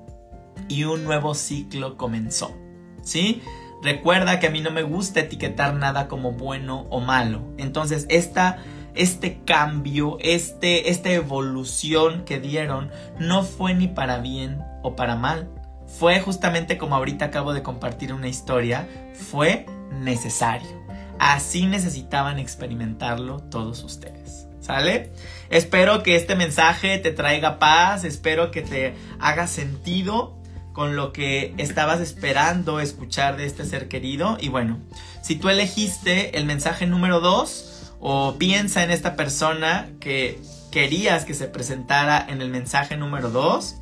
y 0.69 0.85
un 0.85 1.05
nuevo 1.05 1.35
ciclo 1.35 1.97
comenzó. 1.97 2.57
¿Sí? 3.03 3.43
Recuerda 3.83 4.41
que 4.41 4.47
a 4.47 4.51
mí 4.51 4.61
no 4.61 4.71
me 4.71 4.83
gusta 4.83 5.21
etiquetar 5.21 5.75
nada 5.75 6.07
como 6.07 6.33
bueno 6.33 6.87
o 6.91 7.01
malo. 7.01 7.43
Entonces, 7.59 8.07
esta, 8.09 8.59
este 8.95 9.41
cambio, 9.45 10.19
este, 10.21 10.91
esta 10.91 11.11
evolución 11.11 12.25
que 12.25 12.41
dieron, 12.41 12.91
no 13.19 13.43
fue 13.45 13.75
ni 13.75 13.89
para 13.89 14.19
bien 14.19 14.63
o 14.83 14.97
para 14.97 15.17
mal. 15.17 15.49
Fue 15.87 16.21
justamente 16.21 16.79
como 16.79 16.95
ahorita 16.95 17.27
acabo 17.27 17.53
de 17.53 17.63
compartir 17.63 18.13
una 18.13 18.29
historia, 18.29 18.89
fue 19.15 19.67
necesario. 19.93 20.81
Así 21.19 21.67
necesitaban 21.67 22.39
experimentarlo 22.39 23.41
todos 23.41 23.83
ustedes. 23.85 24.47
¿Sale? 24.61 25.11
Espero 25.49 26.03
que 26.03 26.17
este 26.17 26.37
mensaje 26.37 26.99
te 26.99 27.11
traiga 27.11 27.59
paz, 27.59 28.05
espero 28.05 28.51
que 28.51 28.63
te 28.63 28.95
haga 29.19 29.47
sentido 29.47 30.39
con 30.73 30.97
lo 30.97 31.13
que 31.13 31.55
estabas 31.59 32.01
esperando 32.01 32.79
escuchar 32.81 33.37
de 33.37 33.47
este 33.47 33.65
ser 33.65 33.89
querido. 33.89 34.37
Y 34.41 34.49
bueno, 34.49 34.79
si 35.23 35.37
tú 35.37 35.49
elegiste 35.49 36.39
el 36.39 36.45
mensaje 36.45 36.87
número 36.87 37.21
2 37.21 37.70
o 38.01 38.37
piensa 38.39 38.83
en 38.83 38.91
esta 38.91 39.15
persona 39.15 39.89
que 40.01 40.41
querías 40.71 41.25
que 41.25 41.35
se 41.35 41.47
presentara 41.47 42.25
en 42.29 42.41
el 42.41 42.51
mensaje 42.51 42.97
número 42.97 43.31
2. 43.31 43.77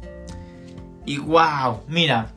Y 1.07 1.19
wow, 1.19 1.83
mira, 1.87 2.33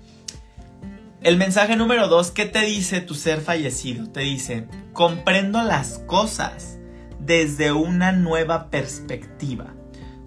el 1.21 1.37
mensaje 1.37 1.75
número 1.75 2.07
2, 2.07 2.31
¿qué 2.31 2.45
te 2.45 2.61
dice 2.61 3.01
tu 3.01 3.15
ser 3.15 3.41
fallecido? 3.41 4.09
Te 4.09 4.21
dice, 4.21 4.67
comprendo 4.93 5.61
las 5.63 5.99
cosas 5.99 6.79
desde 7.19 7.71
una 7.71 8.11
nueva 8.11 8.69
perspectiva. 8.69 9.73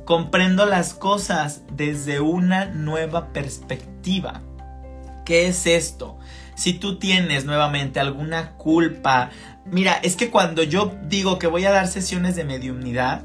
Comprendo 0.04 0.66
las 0.66 0.94
cosas 0.94 1.62
desde 1.72 2.20
una 2.20 2.66
nueva 2.66 3.32
perspectiva. 3.32 4.42
¿Qué 5.24 5.46
es 5.46 5.66
esto? 5.66 6.18
Si 6.54 6.74
tú 6.74 6.98
tienes 6.98 7.44
nuevamente 7.44 7.98
alguna 7.98 8.52
culpa, 8.52 9.30
mira, 9.66 9.94
es 10.02 10.16
que 10.16 10.30
cuando 10.30 10.62
yo 10.62 10.94
digo 11.08 11.38
que 11.38 11.46
voy 11.46 11.64
a 11.64 11.72
dar 11.72 11.88
sesiones 11.88 12.36
de 12.36 12.44
mediumnidad, 12.44 13.22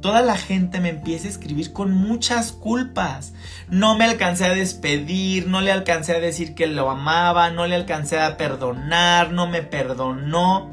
toda 0.00 0.22
la 0.22 0.36
gente 0.36 0.80
me 0.80 0.88
empieza 0.88 1.26
a 1.26 1.30
escribir 1.30 1.72
con 1.72 1.92
muchas 1.92 2.52
culpas. 2.52 3.32
No 3.68 3.96
me 3.96 4.04
alcancé 4.04 4.46
a 4.46 4.54
despedir, 4.54 5.46
no 5.46 5.60
le 5.60 5.72
alcancé 5.72 6.16
a 6.16 6.20
decir 6.20 6.54
que 6.54 6.66
lo 6.66 6.90
amaba, 6.90 7.50
no 7.50 7.66
le 7.66 7.76
alcancé 7.76 8.18
a 8.18 8.36
perdonar, 8.36 9.32
no 9.32 9.46
me 9.46 9.62
perdonó 9.62 10.70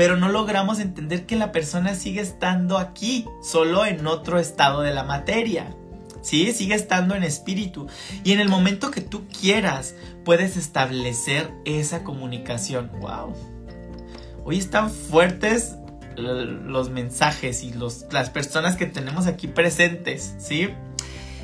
pero 0.00 0.16
no 0.16 0.30
logramos 0.30 0.80
entender 0.80 1.26
que 1.26 1.36
la 1.36 1.52
persona 1.52 1.94
sigue 1.94 2.22
estando 2.22 2.78
aquí, 2.78 3.26
solo 3.42 3.84
en 3.84 4.06
otro 4.06 4.38
estado 4.38 4.80
de 4.80 4.94
la 4.94 5.04
materia. 5.04 5.76
¿Sí? 6.22 6.52
Sigue 6.52 6.74
estando 6.74 7.14
en 7.14 7.22
espíritu. 7.22 7.86
Y 8.24 8.32
en 8.32 8.40
el 8.40 8.48
momento 8.48 8.90
que 8.90 9.02
tú 9.02 9.26
quieras, 9.28 9.94
puedes 10.24 10.56
establecer 10.56 11.50
esa 11.66 12.02
comunicación. 12.02 12.90
¡Wow! 13.00 13.34
Hoy 14.44 14.58
están 14.58 14.90
fuertes 14.90 15.76
los 16.16 16.90
mensajes 16.90 17.62
y 17.62 17.72
las 18.10 18.30
personas 18.30 18.76
que 18.76 18.86
tenemos 18.86 19.26
aquí 19.26 19.46
presentes, 19.46 20.34
¿sí? 20.38 20.68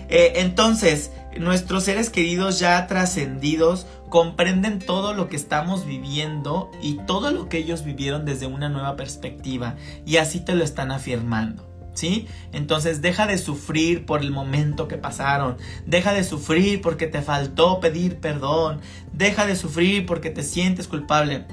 Eh, 0.09 0.35
entonces, 0.37 1.11
nuestros 1.39 1.85
seres 1.85 2.11
queridos 2.11 2.59
ya 2.59 2.87
trascendidos 2.87 3.87
comprenden 4.09 4.79
todo 4.79 5.15
lo 5.15 5.29
que 5.29 5.37
estamos 5.37 5.87
viviendo 5.87 6.71
y 6.83 6.99
todo 7.07 7.31
lo 7.31 7.49
que 7.49 7.59
ellos 7.59 7.85
vivieron 7.85 8.25
desde 8.25 8.47
una 8.47 8.69
nueva 8.69 8.97
perspectiva 8.97 9.77
y 10.05 10.19
así 10.19 10.41
te 10.41 10.55
lo 10.55 10.65
están 10.65 10.91
afirmando. 10.91 11.67
¿Sí? 11.95 12.29
Entonces 12.53 13.01
deja 13.01 13.27
de 13.27 13.39
sufrir 13.39 14.05
por 14.05 14.21
el 14.21 14.31
momento 14.31 14.87
que 14.87 14.99
pasaron, 14.99 15.57
deja 15.87 16.13
de 16.13 16.25
sufrir 16.25 16.83
porque 16.83 17.07
te 17.07 17.23
faltó 17.23 17.81
pedir 17.81 18.19
perdón, 18.19 18.83
deja 19.15 19.47
de 19.47 19.57
sufrir 19.57 20.05
porque 20.05 20.29
te 20.29 20.43
sientes 20.43 20.89
culpable. 20.89 21.47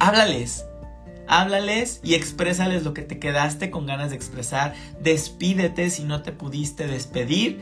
Háblales, 0.00 0.64
háblales 1.28 2.00
y 2.02 2.14
exprésales 2.14 2.84
lo 2.84 2.94
que 2.94 3.02
te 3.02 3.18
quedaste 3.18 3.70
con 3.70 3.86
ganas 3.86 4.10
de 4.10 4.16
expresar, 4.16 4.74
despídete 5.00 5.90
si 5.90 6.04
no 6.04 6.22
te 6.22 6.32
pudiste 6.32 6.86
despedir, 6.86 7.60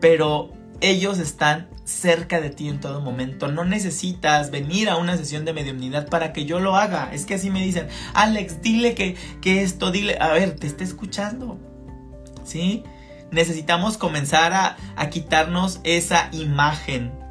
pero 0.00 0.52
ellos 0.80 1.18
están 1.18 1.68
cerca 1.84 2.40
de 2.40 2.50
ti 2.50 2.68
en 2.68 2.80
todo 2.80 3.00
momento. 3.00 3.48
No 3.48 3.64
necesitas 3.64 4.50
venir 4.50 4.88
a 4.88 4.96
una 4.96 5.16
sesión 5.16 5.44
de 5.44 5.52
mediunidad 5.52 6.08
para 6.08 6.32
que 6.32 6.44
yo 6.44 6.60
lo 6.60 6.76
haga. 6.76 7.10
Es 7.12 7.24
que 7.24 7.34
así 7.34 7.50
me 7.50 7.62
dicen, 7.62 7.88
Alex, 8.14 8.60
dile 8.62 8.94
que, 8.94 9.16
que 9.40 9.62
esto, 9.62 9.90
dile, 9.90 10.16
a 10.20 10.28
ver, 10.28 10.56
te 10.56 10.66
está 10.66 10.84
escuchando. 10.84 11.58
¿Sí? 12.44 12.84
Necesitamos 13.30 13.96
comenzar 13.96 14.52
a, 14.52 14.76
a 14.96 15.10
quitarnos 15.10 15.80
esa 15.84 16.28
imagen 16.32 17.23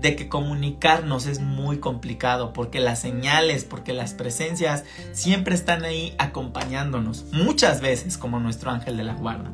de 0.00 0.16
que 0.16 0.28
comunicarnos 0.28 1.26
es 1.26 1.40
muy 1.40 1.78
complicado 1.78 2.52
porque 2.52 2.80
las 2.80 3.00
señales, 3.00 3.64
porque 3.64 3.92
las 3.92 4.14
presencias 4.14 4.84
siempre 5.12 5.54
están 5.54 5.84
ahí 5.84 6.14
acompañándonos, 6.18 7.26
muchas 7.32 7.80
veces 7.80 8.18
como 8.18 8.38
nuestro 8.38 8.70
ángel 8.70 8.96
de 8.96 9.04
la 9.04 9.14
guarda. 9.14 9.52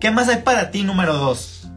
¿Qué 0.00 0.10
más 0.10 0.28
hay 0.28 0.42
para 0.42 0.70
ti 0.70 0.82
número 0.82 1.14
dos? 1.16 1.68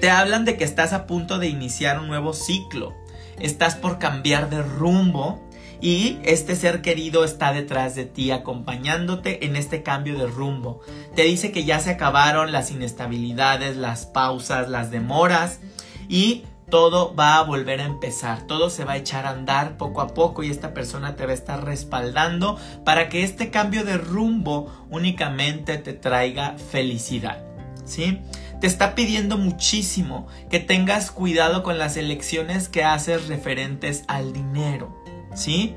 Te 0.00 0.10
hablan 0.10 0.44
de 0.44 0.56
que 0.56 0.64
estás 0.64 0.92
a 0.92 1.06
punto 1.06 1.38
de 1.38 1.48
iniciar 1.48 1.98
un 1.98 2.08
nuevo 2.08 2.32
ciclo. 2.32 2.94
Estás 3.38 3.74
por 3.76 3.98
cambiar 3.98 4.50
de 4.50 4.62
rumbo 4.62 5.46
y 5.80 6.18
este 6.22 6.56
ser 6.56 6.80
querido 6.80 7.24
está 7.24 7.52
detrás 7.52 7.94
de 7.94 8.06
ti 8.06 8.30
acompañándote 8.30 9.46
en 9.46 9.56
este 9.56 9.82
cambio 9.82 10.18
de 10.18 10.26
rumbo. 10.26 10.80
Te 11.14 11.22
dice 11.22 11.52
que 11.52 11.64
ya 11.64 11.80
se 11.80 11.90
acabaron 11.90 12.52
las 12.52 12.70
inestabilidades, 12.70 13.76
las 13.76 14.06
pausas, 14.06 14.68
las 14.68 14.90
demoras 14.90 15.60
y 16.08 16.44
todo 16.68 17.14
va 17.14 17.38
a 17.38 17.42
volver 17.42 17.80
a 17.80 17.86
empezar, 17.86 18.42
todo 18.46 18.70
se 18.70 18.84
va 18.84 18.92
a 18.92 18.96
echar 18.96 19.26
a 19.26 19.30
andar 19.30 19.76
poco 19.76 20.00
a 20.00 20.08
poco 20.08 20.42
y 20.42 20.50
esta 20.50 20.74
persona 20.74 21.16
te 21.16 21.24
va 21.24 21.32
a 21.32 21.34
estar 21.34 21.64
respaldando 21.64 22.58
para 22.84 23.08
que 23.08 23.22
este 23.22 23.50
cambio 23.50 23.84
de 23.84 23.98
rumbo 23.98 24.72
únicamente 24.90 25.78
te 25.78 25.92
traiga 25.92 26.56
felicidad. 26.58 27.42
¿Sí? 27.84 28.20
te 28.60 28.66
está 28.66 28.94
pidiendo 28.94 29.36
muchísimo 29.38 30.26
que 30.50 30.60
tengas 30.60 31.10
cuidado 31.10 31.62
con 31.62 31.78
las 31.78 31.96
elecciones 31.96 32.68
que 32.68 32.84
haces 32.84 33.28
referentes 33.28 34.04
al 34.08 34.32
dinero, 34.32 34.96
¿sí? 35.34 35.74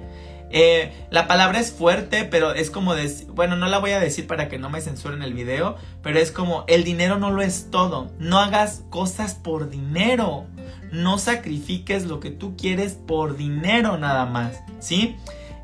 Eh, 0.51 0.91
la 1.11 1.27
palabra 1.27 1.59
es 1.59 1.71
fuerte, 1.71 2.23
pero 2.23 2.53
es 2.53 2.71
como 2.71 2.95
decir, 2.95 3.27
bueno, 3.27 3.55
no 3.55 3.67
la 3.67 3.79
voy 3.79 3.91
a 3.91 3.99
decir 3.99 4.27
para 4.27 4.49
que 4.49 4.57
no 4.57 4.69
me 4.69 4.81
censuren 4.81 5.21
el 5.21 5.33
video, 5.33 5.75
pero 6.01 6.19
es 6.19 6.31
como 6.31 6.63
el 6.67 6.83
dinero 6.83 7.19
no 7.19 7.31
lo 7.31 7.41
es 7.41 7.69
todo. 7.71 8.11
No 8.19 8.39
hagas 8.39 8.83
cosas 8.89 9.35
por 9.35 9.69
dinero. 9.69 10.45
No 10.91 11.19
sacrifiques 11.19 12.05
lo 12.05 12.19
que 12.19 12.31
tú 12.31 12.55
quieres 12.57 12.93
por 12.93 13.37
dinero 13.37 13.97
nada 13.97 14.25
más, 14.25 14.59
¿sí? 14.79 15.17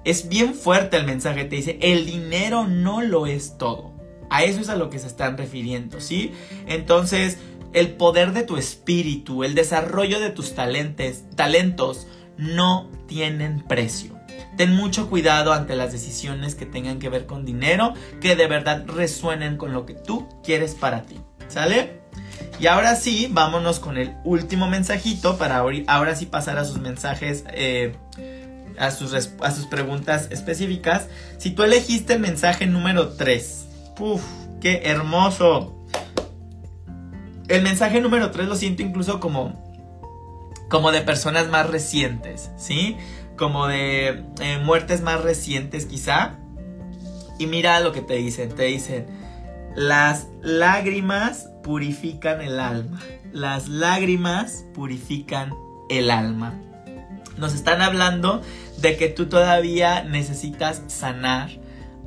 Es 0.04 0.30
bien 0.30 0.54
fuerte 0.54 0.98
el 0.98 1.06
mensaje, 1.06 1.46
te 1.46 1.56
dice, 1.56 1.80
el 1.82 2.06
dinero 2.06 2.68
no 2.68 3.02
lo 3.02 3.26
es 3.26 3.58
todo. 3.58 3.92
A 4.30 4.44
eso 4.44 4.62
es 4.62 4.70
a 4.70 4.76
lo 4.76 4.92
que 4.92 5.00
se 5.00 5.08
están 5.08 5.36
refiriendo, 5.36 6.00
¿sí? 6.00 6.32
Entonces, 6.68 7.40
el 7.74 7.90
poder 7.90 8.34
de 8.34 8.44
tu 8.44 8.58
espíritu, 8.58 9.44
el 9.44 9.56
desarrollo 9.56 10.20
de 10.20 10.30
tus 10.30 10.54
talentos, 10.54 11.24
talentos 11.36 12.08
no 12.38 12.90
tienen 13.08 13.62
precio. 13.68 14.15
Ten 14.58 14.74
mucho 14.76 15.10
cuidado 15.10 15.54
ante 15.54 15.76
las 15.76 15.92
decisiones 15.92 16.56
que 16.56 16.66
tengan 16.66 17.00
que 17.00 17.10
ver 17.10 17.26
con 17.26 17.46
dinero, 17.46 17.94
que 18.22 18.36
de 18.36 18.48
verdad 18.48 18.86
resuenen 18.88 19.58
con 19.58 19.74
lo 19.74 19.86
que 19.86 19.94
tú 19.94 20.28
quieres 20.44 20.76
para 20.76 21.04
ti. 21.04 21.20
¿Sale? 21.48 22.02
Y 22.60 22.68
ahora 22.68 22.96
sí, 22.96 23.28
vámonos 23.30 23.80
con 23.80 23.98
el 23.98 24.16
último 24.24 24.68
mensajito 24.68 25.38
para 25.38 25.58
ahora 25.88 26.16
sí 26.16 26.26
pasar 26.26 26.58
a 26.58 26.66
sus 26.66 26.80
mensajes, 26.80 27.44
eh, 27.50 27.96
a, 28.80 28.92
sus, 28.92 29.14
a 29.14 29.52
sus 29.52 29.66
preguntas 29.66 30.30
específicas. 30.32 31.08
Si 31.38 31.52
tú 31.52 31.64
elegiste 31.64 32.14
el 32.14 32.20
mensaje 32.20 32.66
número 32.66 33.10
3, 33.10 33.66
¡Puf! 33.96 34.22
¡Qué 34.60 34.82
hermoso! 34.86 35.76
El 37.48 37.62
mensaje 37.62 38.02
número 38.02 38.32
3 38.32 38.48
lo 38.48 38.56
siento 38.56 38.82
incluso 38.82 39.20
como, 39.20 39.64
como 40.70 40.92
de 40.92 41.02
personas 41.02 41.48
más 41.48 41.70
recientes, 41.70 42.52
¿sí? 42.58 42.98
Como 43.38 43.68
de 43.68 44.24
eh, 44.40 44.60
muertes 44.64 45.02
más 45.02 45.22
recientes 45.22 45.86
quizá. 45.86 46.38
Y 47.38 47.48
mira 47.48 47.80
lo 47.82 47.92
que 47.92 48.02
te 48.02 48.16
dicen, 48.16 48.50
te 48.50 48.64
dicen, 48.64 49.08
las 49.76 50.28
lágrimas 50.42 51.50
purifican 51.64 52.42
el 52.42 52.60
alma. 52.60 53.02
Las 53.34 53.68
lágrimas 53.68 54.66
purifican 54.74 55.54
el 55.90 56.12
alma. 56.12 56.54
Nos 57.38 57.54
están 57.54 57.82
hablando 57.82 58.42
de 58.78 58.96
que 58.96 59.10
tú 59.10 59.28
todavía 59.28 60.04
necesitas 60.04 60.84
sanar 60.88 61.50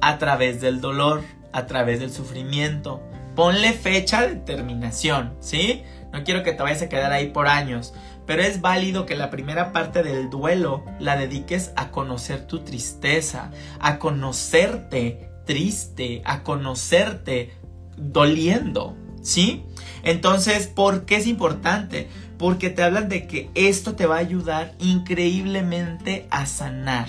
a 0.01 0.17
través 0.19 0.61
del 0.61 0.81
dolor 0.81 1.23
a 1.53 1.67
través 1.67 2.01
del 2.01 2.13
sufrimiento. 2.13 3.03
Ponle 3.35 3.73
fecha 3.73 4.27
de 4.27 4.37
terminación, 4.37 5.35
¿sí? 5.41 5.83
No 6.13 6.25
quiero 6.25 6.43
que 6.43 6.53
te 6.53 6.63
vayas 6.63 6.83
a 6.83 6.89
quedar 6.89 7.13
ahí 7.13 7.29
por 7.29 7.49
años, 7.49 7.95
pero 8.29 8.43
es 8.43 8.61
válido 8.61 9.07
que 9.07 9.17
la 9.17 9.31
primera 9.31 9.73
parte 9.73 10.05
del 10.05 10.31
duelo 10.31 10.85
la 11.01 11.17
dediques 11.17 11.73
a 11.75 11.91
conocer 11.91 12.47
tu 12.47 12.61
tristeza, 12.61 13.51
a 13.81 13.99
conocerte 13.99 15.31
triste, 15.47 16.23
a 16.25 16.45
conocerte 16.45 17.55
doliendo, 17.97 18.95
¿sí? 19.23 19.65
Entonces, 20.05 20.69
¿por 20.69 21.07
qué 21.07 21.17
es 21.17 21.27
importante? 21.27 22.09
porque 22.39 22.71
te 22.71 22.83
hablan 22.85 23.09
de 23.09 23.27
que 23.27 23.51
esto 23.55 23.95
te 23.95 24.07
va 24.07 24.17
a 24.17 24.21
ayudar 24.21 24.75
increíblemente 24.79 26.27
a 26.31 26.47
sanar. 26.47 27.09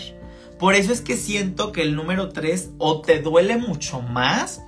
Por 0.58 0.74
eso 0.74 0.92
es 0.92 1.02
que 1.02 1.16
siento 1.16 1.72
que 1.72 1.84
el 1.84 1.96
número 1.96 2.30
3 2.30 2.72
o 2.80 3.02
te 3.02 3.22
duele 3.22 3.56
mucho 3.56 4.02
más 4.02 4.62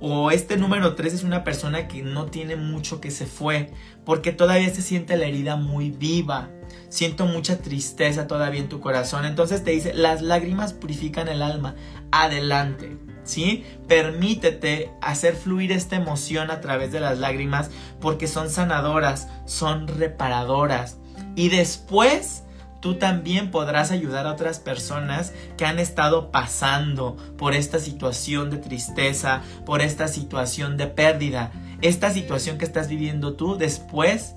o 0.00 0.30
este 0.30 0.56
número 0.56 0.94
3 0.94 1.12
es 1.12 1.22
una 1.24 1.44
persona 1.44 1.88
que 1.88 2.02
no 2.02 2.26
tiene 2.26 2.56
mucho 2.56 3.00
que 3.00 3.10
se 3.10 3.26
fue, 3.26 3.72
porque 4.04 4.32
todavía 4.32 4.72
se 4.72 4.82
siente 4.82 5.16
la 5.16 5.26
herida 5.26 5.56
muy 5.56 5.90
viva. 5.90 6.50
Siento 6.88 7.26
mucha 7.26 7.58
tristeza 7.58 8.26
todavía 8.26 8.60
en 8.60 8.68
tu 8.68 8.80
corazón. 8.80 9.24
Entonces 9.24 9.64
te 9.64 9.72
dice, 9.72 9.94
las 9.94 10.22
lágrimas 10.22 10.72
purifican 10.72 11.28
el 11.28 11.42
alma. 11.42 11.74
Adelante. 12.12 12.96
¿Sí? 13.24 13.64
Permítete 13.86 14.90
hacer 15.02 15.34
fluir 15.34 15.70
esta 15.72 15.96
emoción 15.96 16.50
a 16.50 16.62
través 16.62 16.92
de 16.92 17.00
las 17.00 17.18
lágrimas 17.18 17.70
porque 18.00 18.26
son 18.26 18.48
sanadoras, 18.48 19.28
son 19.44 19.86
reparadoras. 19.86 20.98
Y 21.36 21.50
después 21.50 22.44
tú 22.88 22.94
también 22.94 23.50
podrás 23.50 23.90
ayudar 23.90 24.26
a 24.26 24.32
otras 24.32 24.60
personas 24.60 25.34
que 25.58 25.66
han 25.66 25.78
estado 25.78 26.30
pasando 26.30 27.18
por 27.36 27.52
esta 27.52 27.80
situación 27.80 28.48
de 28.48 28.56
tristeza, 28.56 29.42
por 29.66 29.82
esta 29.82 30.08
situación 30.08 30.78
de 30.78 30.86
pérdida. 30.86 31.52
Esta 31.82 32.10
situación 32.10 32.56
que 32.56 32.64
estás 32.64 32.88
viviendo 32.88 33.34
tú 33.34 33.58
después 33.58 34.36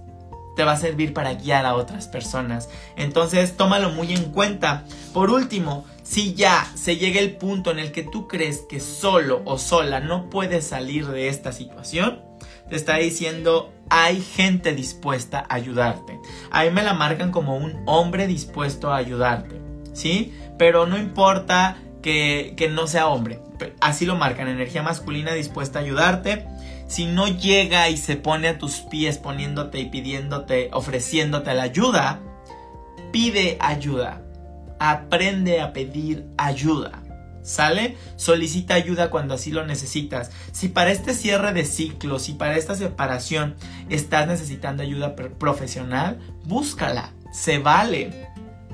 te 0.57 0.65
va 0.65 0.73
a 0.73 0.77
servir 0.77 1.13
para 1.13 1.35
guiar 1.35 1.65
a 1.65 1.75
otras 1.75 2.09
personas. 2.09 2.67
Entonces, 2.97 3.55
tómalo 3.55 3.91
muy 3.91 4.11
en 4.11 4.33
cuenta. 4.33 4.83
Por 5.13 5.29
último, 5.29 5.85
si 6.03 6.33
ya 6.33 6.69
se 6.75 6.97
llega 6.97 7.21
el 7.21 7.37
punto 7.37 7.71
en 7.71 7.79
el 7.79 7.93
que 7.93 8.03
tú 8.03 8.27
crees 8.27 8.65
que 8.69 8.81
solo 8.81 9.43
o 9.45 9.57
sola 9.57 10.01
no 10.01 10.29
puedes 10.29 10.67
salir 10.67 11.07
de 11.07 11.29
esta 11.29 11.53
situación, 11.53 12.30
está 12.75 12.97
diciendo 12.97 13.73
hay 13.89 14.21
gente 14.21 14.73
dispuesta 14.73 15.45
a 15.49 15.55
ayudarte. 15.55 16.19
A 16.49 16.63
mí 16.63 16.71
me 16.71 16.83
la 16.83 16.93
marcan 16.93 17.31
como 17.31 17.57
un 17.57 17.83
hombre 17.85 18.25
dispuesto 18.25 18.91
a 18.91 18.97
ayudarte, 18.97 19.59
¿sí? 19.93 20.33
Pero 20.57 20.87
no 20.87 20.97
importa 20.97 21.77
que, 22.01 22.53
que 22.55 22.69
no 22.69 22.87
sea 22.87 23.07
hombre, 23.07 23.39
así 23.81 24.05
lo 24.05 24.15
marcan, 24.15 24.47
energía 24.47 24.81
masculina 24.81 25.33
dispuesta 25.33 25.79
a 25.79 25.81
ayudarte. 25.81 26.47
Si 26.87 27.05
no 27.05 27.27
llega 27.27 27.89
y 27.89 27.97
se 27.97 28.17
pone 28.17 28.47
a 28.47 28.57
tus 28.57 28.81
pies 28.81 29.17
poniéndote 29.17 29.79
y 29.79 29.85
pidiéndote, 29.85 30.69
ofreciéndote 30.73 31.53
la 31.53 31.63
ayuda, 31.63 32.19
pide 33.11 33.57
ayuda. 33.59 34.21
Aprende 34.79 35.61
a 35.61 35.73
pedir 35.73 36.25
ayuda. 36.37 37.03
¿Sale? 37.43 37.97
Solicita 38.17 38.75
ayuda 38.75 39.09
cuando 39.09 39.33
así 39.33 39.51
lo 39.51 39.65
necesitas. 39.65 40.31
Si 40.51 40.67
para 40.67 40.91
este 40.91 41.13
cierre 41.13 41.53
de 41.53 41.65
ciclo, 41.65 42.19
si 42.19 42.33
para 42.33 42.57
esta 42.57 42.75
separación 42.75 43.55
estás 43.89 44.27
necesitando 44.27 44.83
ayuda 44.83 45.15
profesional, 45.15 46.19
búscala. 46.45 47.11
Se 47.31 47.57
vale. 47.57 48.29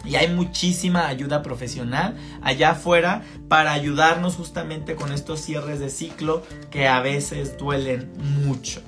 Y 0.06 0.16
hay 0.16 0.30
muchísima 0.30 1.08
ayuda 1.08 1.42
profesional 1.42 2.16
allá 2.42 2.72
afuera 2.72 3.24
para 3.48 3.74
ayudarnos 3.74 4.36
justamente 4.36 4.96
con 4.96 5.12
estos 5.12 5.42
cierres 5.42 5.80
de 5.80 5.90
ciclo 5.90 6.44
que 6.72 6.88
a 6.88 7.02
veces 7.02 7.58
duelen 7.58 8.12
mucho. 8.46 8.82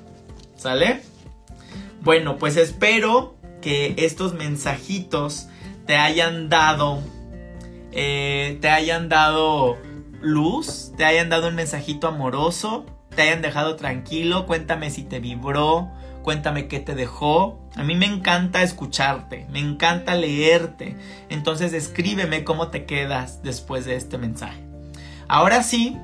¿Sale? 0.56 1.02
Bueno, 2.02 2.38
pues 2.38 2.56
espero 2.56 3.36
que 3.60 3.94
estos 3.98 4.32
mensajitos 4.34 5.48
te 5.86 5.96
hayan 5.96 6.48
dado 6.48 7.02
eh, 7.92 8.58
te 8.60 8.68
hayan 8.68 9.08
dado 9.08 9.78
luz, 10.20 10.92
te 10.96 11.04
hayan 11.04 11.28
dado 11.28 11.48
un 11.48 11.54
mensajito 11.54 12.08
amoroso, 12.08 12.86
te 13.14 13.22
hayan 13.22 13.42
dejado 13.42 13.76
tranquilo, 13.76 14.46
cuéntame 14.46 14.90
si 14.90 15.02
te 15.02 15.18
vibró, 15.18 15.90
cuéntame 16.22 16.68
qué 16.68 16.80
te 16.80 16.94
dejó. 16.94 17.58
A 17.76 17.82
mí 17.82 17.94
me 17.94 18.06
encanta 18.06 18.62
escucharte, 18.62 19.46
me 19.50 19.60
encanta 19.60 20.14
leerte, 20.14 20.96
entonces 21.28 21.72
escríbeme 21.72 22.44
cómo 22.44 22.68
te 22.68 22.84
quedas 22.84 23.42
después 23.42 23.84
de 23.84 23.96
este 23.96 24.18
mensaje. 24.18 24.64
Ahora 25.28 25.62
sí, 25.62 25.96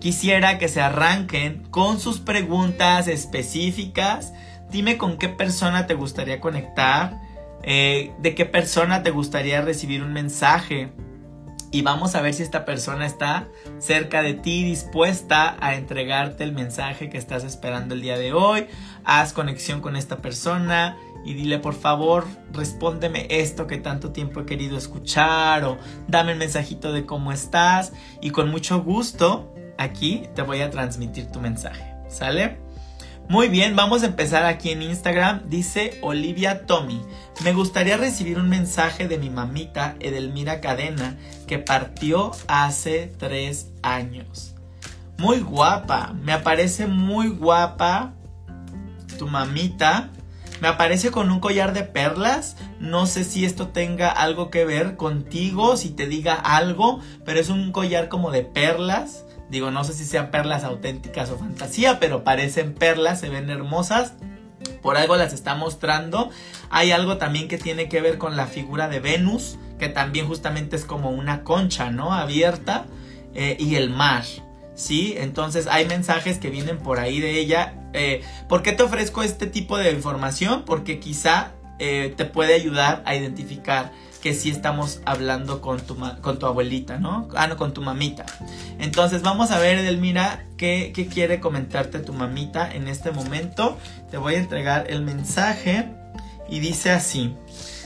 quisiera 0.00 0.58
que 0.58 0.68
se 0.68 0.80
arranquen 0.80 1.62
con 1.70 2.00
sus 2.00 2.18
preguntas 2.18 3.08
específicas. 3.08 4.32
Dime 4.70 4.98
con 4.98 5.16
qué 5.16 5.28
persona 5.28 5.86
te 5.86 5.94
gustaría 5.94 6.40
conectar, 6.40 7.20
eh, 7.62 8.12
de 8.18 8.34
qué 8.34 8.44
persona 8.44 9.02
te 9.02 9.10
gustaría 9.10 9.62
recibir 9.62 10.02
un 10.02 10.12
mensaje 10.12 10.92
y 11.74 11.82
vamos 11.82 12.14
a 12.14 12.22
ver 12.22 12.32
si 12.34 12.44
esta 12.44 12.64
persona 12.64 13.04
está 13.04 13.48
cerca 13.80 14.22
de 14.22 14.34
ti, 14.34 14.62
dispuesta 14.62 15.56
a 15.58 15.74
entregarte 15.74 16.44
el 16.44 16.52
mensaje 16.52 17.10
que 17.10 17.18
estás 17.18 17.42
esperando 17.42 17.94
el 17.94 18.00
día 18.00 18.16
de 18.16 18.32
hoy. 18.32 18.68
Haz 19.04 19.32
conexión 19.32 19.80
con 19.80 19.96
esta 19.96 20.18
persona 20.18 20.96
y 21.24 21.34
dile 21.34 21.58
por 21.58 21.74
favor, 21.74 22.26
respóndeme 22.52 23.26
esto 23.28 23.66
que 23.66 23.78
tanto 23.78 24.12
tiempo 24.12 24.42
he 24.42 24.46
querido 24.46 24.78
escuchar 24.78 25.64
o 25.64 25.76
dame 26.06 26.30
el 26.30 26.38
mensajito 26.38 26.92
de 26.92 27.06
cómo 27.06 27.32
estás 27.32 27.92
y 28.20 28.30
con 28.30 28.50
mucho 28.50 28.80
gusto 28.84 29.52
aquí 29.76 30.28
te 30.36 30.42
voy 30.42 30.60
a 30.60 30.70
transmitir 30.70 31.32
tu 31.32 31.40
mensaje. 31.40 31.92
¿Sale? 32.08 32.63
Muy 33.28 33.48
bien, 33.48 33.74
vamos 33.74 34.02
a 34.02 34.06
empezar 34.06 34.44
aquí 34.44 34.70
en 34.70 34.82
Instagram. 34.82 35.48
Dice 35.48 35.98
Olivia 36.02 36.66
Tommy. 36.66 37.00
Me 37.42 37.54
gustaría 37.54 37.96
recibir 37.96 38.38
un 38.38 38.50
mensaje 38.50 39.08
de 39.08 39.16
mi 39.16 39.30
mamita 39.30 39.96
Edelmira 39.98 40.60
Cadena 40.60 41.16
que 41.46 41.58
partió 41.58 42.32
hace 42.48 43.10
tres 43.18 43.70
años. 43.82 44.54
Muy 45.16 45.40
guapa, 45.40 46.12
me 46.22 46.34
aparece 46.34 46.86
muy 46.86 47.28
guapa 47.28 48.12
tu 49.18 49.26
mamita. 49.26 50.10
Me 50.60 50.68
aparece 50.68 51.10
con 51.10 51.30
un 51.30 51.40
collar 51.40 51.72
de 51.72 51.82
perlas. 51.82 52.56
No 52.78 53.06
sé 53.06 53.24
si 53.24 53.46
esto 53.46 53.68
tenga 53.68 54.10
algo 54.10 54.50
que 54.50 54.66
ver 54.66 54.96
contigo, 54.96 55.78
si 55.78 55.88
te 55.88 56.06
diga 56.06 56.34
algo, 56.34 57.00
pero 57.24 57.40
es 57.40 57.48
un 57.48 57.72
collar 57.72 58.10
como 58.10 58.30
de 58.30 58.42
perlas. 58.42 59.24
Digo, 59.50 59.70
no 59.70 59.84
sé 59.84 59.92
si 59.92 60.04
sean 60.04 60.30
perlas 60.30 60.64
auténticas 60.64 61.30
o 61.30 61.38
fantasía, 61.38 62.00
pero 62.00 62.24
parecen 62.24 62.74
perlas, 62.74 63.20
se 63.20 63.28
ven 63.28 63.50
hermosas. 63.50 64.14
Por 64.82 64.96
algo 64.96 65.16
las 65.16 65.32
está 65.32 65.54
mostrando. 65.54 66.30
Hay 66.70 66.90
algo 66.90 67.18
también 67.18 67.48
que 67.48 67.58
tiene 67.58 67.88
que 67.88 68.00
ver 68.00 68.18
con 68.18 68.36
la 68.36 68.46
figura 68.46 68.88
de 68.88 69.00
Venus, 69.00 69.58
que 69.78 69.88
también 69.88 70.26
justamente 70.26 70.76
es 70.76 70.84
como 70.84 71.10
una 71.10 71.42
concha, 71.42 71.90
¿no? 71.90 72.12
Abierta. 72.12 72.86
Eh, 73.34 73.56
y 73.58 73.74
el 73.74 73.90
mar. 73.90 74.24
¿sí? 74.74 75.14
Entonces 75.16 75.66
hay 75.66 75.86
mensajes 75.86 76.38
que 76.38 76.50
vienen 76.50 76.78
por 76.78 76.98
ahí 76.98 77.20
de 77.20 77.38
ella. 77.38 77.74
Eh, 77.92 78.22
¿Por 78.48 78.62
qué 78.62 78.72
te 78.72 78.82
ofrezco 78.82 79.22
este 79.22 79.46
tipo 79.46 79.78
de 79.78 79.92
información? 79.92 80.64
Porque 80.64 81.00
quizá 81.00 81.52
eh, 81.78 82.12
te 82.16 82.24
puede 82.24 82.54
ayudar 82.54 83.02
a 83.06 83.14
identificar 83.14 83.92
que 84.24 84.32
sí 84.32 84.48
estamos 84.48 85.02
hablando 85.04 85.60
con 85.60 85.80
tu, 85.80 85.98
con 86.22 86.38
tu 86.38 86.46
abuelita, 86.46 86.96
¿no? 86.96 87.28
Ah, 87.36 87.46
no, 87.46 87.58
con 87.58 87.74
tu 87.74 87.82
mamita. 87.82 88.24
Entonces 88.78 89.20
vamos 89.20 89.50
a 89.50 89.58
ver, 89.58 89.76
Edelmira, 89.76 90.46
qué, 90.56 90.92
qué 90.94 91.08
quiere 91.08 91.40
comentarte 91.40 91.98
tu 91.98 92.14
mamita 92.14 92.74
en 92.74 92.88
este 92.88 93.10
momento. 93.10 93.76
Te 94.10 94.16
voy 94.16 94.36
a 94.36 94.38
entregar 94.38 94.86
el 94.88 95.02
mensaje 95.02 95.90
y 96.48 96.60
dice 96.60 96.90
así. 96.90 97.36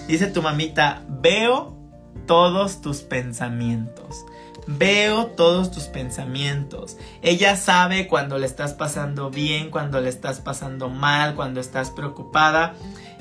Dice 0.06 0.28
tu 0.28 0.40
mamita, 0.40 1.02
veo 1.08 1.76
todos 2.28 2.82
tus 2.82 2.98
pensamientos. 2.98 4.24
Veo 4.68 5.26
todos 5.26 5.72
tus 5.72 5.84
pensamientos. 5.86 6.98
Ella 7.20 7.56
sabe 7.56 8.06
cuando 8.06 8.38
le 8.38 8.46
estás 8.46 8.74
pasando 8.74 9.30
bien, 9.30 9.70
cuando 9.70 10.00
le 10.00 10.08
estás 10.08 10.38
pasando 10.38 10.88
mal, 10.88 11.34
cuando 11.34 11.58
estás 11.58 11.90
preocupada 11.90 12.74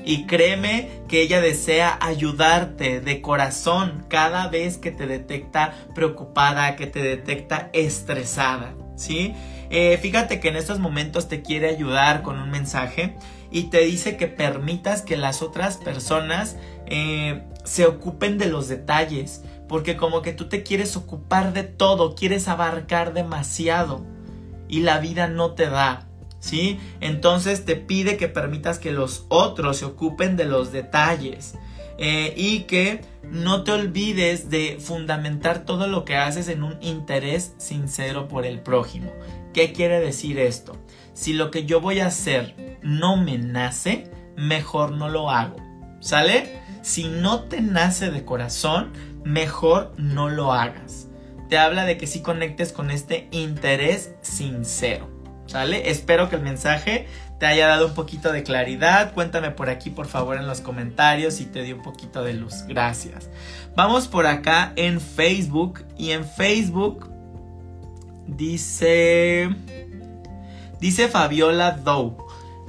y 0.08 0.24
créeme 0.24 1.02
que 1.06 1.20
ella 1.20 1.42
desea 1.42 1.98
ayudarte 2.00 3.02
de 3.02 3.20
corazón 3.20 4.06
cada 4.08 4.48
vez 4.48 4.78
que 4.78 4.90
te 4.90 5.06
detecta 5.06 5.74
preocupada, 5.94 6.76
que 6.76 6.86
te 6.86 7.02
detecta 7.02 7.68
estresada, 7.74 8.74
¿sí? 8.96 9.34
Eh, 9.68 9.98
fíjate 10.00 10.40
que 10.40 10.48
en 10.48 10.56
estos 10.56 10.78
momentos 10.78 11.28
te 11.28 11.42
quiere 11.42 11.68
ayudar 11.68 12.22
con 12.22 12.38
un 12.38 12.50
mensaje 12.50 13.18
y 13.50 13.64
te 13.64 13.80
dice 13.80 14.16
que 14.16 14.28
permitas 14.28 15.02
que 15.02 15.18
las 15.18 15.42
otras 15.42 15.76
personas 15.76 16.56
eh, 16.86 17.42
se 17.64 17.84
ocupen 17.84 18.38
de 18.38 18.46
los 18.46 18.66
detalles, 18.66 19.44
porque 19.68 19.98
como 19.98 20.22
que 20.22 20.32
tú 20.32 20.48
te 20.48 20.62
quieres 20.62 20.96
ocupar 20.96 21.52
de 21.52 21.64
todo, 21.64 22.14
quieres 22.14 22.48
abarcar 22.48 23.12
demasiado 23.12 24.06
y 24.68 24.80
la 24.80 25.00
vida 25.00 25.28
no 25.28 25.52
te 25.52 25.68
da. 25.68 26.07
¿Sí? 26.40 26.78
Entonces 27.00 27.64
te 27.64 27.76
pide 27.76 28.16
que 28.16 28.28
permitas 28.28 28.78
que 28.78 28.92
los 28.92 29.26
otros 29.28 29.78
se 29.78 29.84
ocupen 29.84 30.36
de 30.36 30.44
los 30.44 30.72
detalles 30.72 31.54
eh, 31.98 32.32
y 32.36 32.60
que 32.60 33.00
no 33.24 33.64
te 33.64 33.72
olvides 33.72 34.50
de 34.50 34.78
fundamentar 34.80 35.64
todo 35.64 35.88
lo 35.88 36.04
que 36.04 36.16
haces 36.16 36.48
en 36.48 36.62
un 36.62 36.76
interés 36.80 37.54
sincero 37.58 38.28
por 38.28 38.46
el 38.46 38.60
prójimo. 38.60 39.12
¿Qué 39.52 39.72
quiere 39.72 40.00
decir 40.00 40.38
esto? 40.38 40.76
Si 41.12 41.32
lo 41.32 41.50
que 41.50 41.64
yo 41.64 41.80
voy 41.80 42.00
a 42.00 42.06
hacer 42.06 42.78
no 42.82 43.16
me 43.16 43.38
nace, 43.38 44.10
mejor 44.36 44.92
no 44.92 45.08
lo 45.08 45.30
hago. 45.30 45.56
¿Sale? 46.00 46.60
Si 46.82 47.04
no 47.08 47.44
te 47.44 47.60
nace 47.60 48.10
de 48.10 48.24
corazón, 48.24 48.92
mejor 49.24 49.92
no 49.98 50.28
lo 50.28 50.52
hagas. 50.52 51.08
Te 51.48 51.58
habla 51.58 51.84
de 51.84 51.98
que 51.98 52.06
si 52.06 52.22
conectes 52.22 52.72
con 52.72 52.90
este 52.90 53.28
interés 53.32 54.14
sincero. 54.22 55.17
¿Sale? 55.48 55.90
Espero 55.90 56.28
que 56.28 56.36
el 56.36 56.42
mensaje 56.42 57.08
te 57.38 57.46
haya 57.46 57.66
dado 57.66 57.86
un 57.86 57.94
poquito 57.94 58.32
de 58.32 58.42
claridad. 58.42 59.14
Cuéntame 59.14 59.50
por 59.50 59.70
aquí, 59.70 59.88
por 59.88 60.06
favor, 60.06 60.36
en 60.36 60.46
los 60.46 60.60
comentarios 60.60 61.34
si 61.34 61.46
te 61.46 61.62
dio 61.62 61.76
un 61.76 61.82
poquito 61.82 62.22
de 62.22 62.34
luz. 62.34 62.64
Gracias. 62.68 63.30
Vamos 63.74 64.08
por 64.08 64.26
acá 64.26 64.72
en 64.76 65.00
Facebook. 65.00 65.84
Y 65.96 66.10
en 66.10 66.24
Facebook 66.24 67.10
dice... 68.26 69.48
Dice 70.80 71.08
Fabiola 71.08 71.72
Dow. 71.72 72.28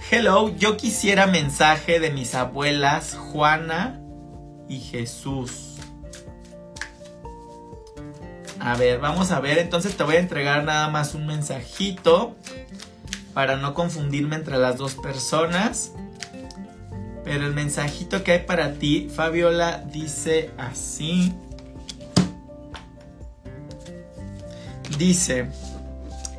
Hello, 0.09 0.55
yo 0.57 0.77
quisiera 0.77 1.27
mensaje 1.27 1.99
de 1.99 2.09
mis 2.09 2.33
abuelas 2.33 3.15
Juana 3.15 3.99
y 4.69 4.79
Jesús. 4.79 5.68
A 8.59 8.75
ver, 8.75 8.99
vamos 8.99 9.31
a 9.31 9.39
ver. 9.39 9.57
Entonces 9.57 9.95
te 9.95 10.03
voy 10.03 10.17
a 10.17 10.19
entregar 10.19 10.63
nada 10.63 10.89
más 10.89 11.15
un 11.15 11.25
mensajito 11.25 12.35
para 13.33 13.57
no 13.57 13.73
confundirme 13.73 14.35
entre 14.35 14.57
las 14.57 14.77
dos 14.77 14.95
personas. 14.95 15.93
Pero 17.23 17.45
el 17.45 17.53
mensajito 17.53 18.23
que 18.23 18.33
hay 18.33 18.39
para 18.39 18.73
ti, 18.73 19.09
Fabiola, 19.13 19.83
dice 19.91 20.51
así. 20.57 21.33
Dice, 24.97 25.49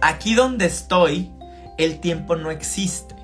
aquí 0.03 0.35
donde 0.35 0.67
estoy, 0.67 1.31
el 1.79 2.01
tiempo 2.01 2.37
no 2.37 2.51
existe. 2.51 3.15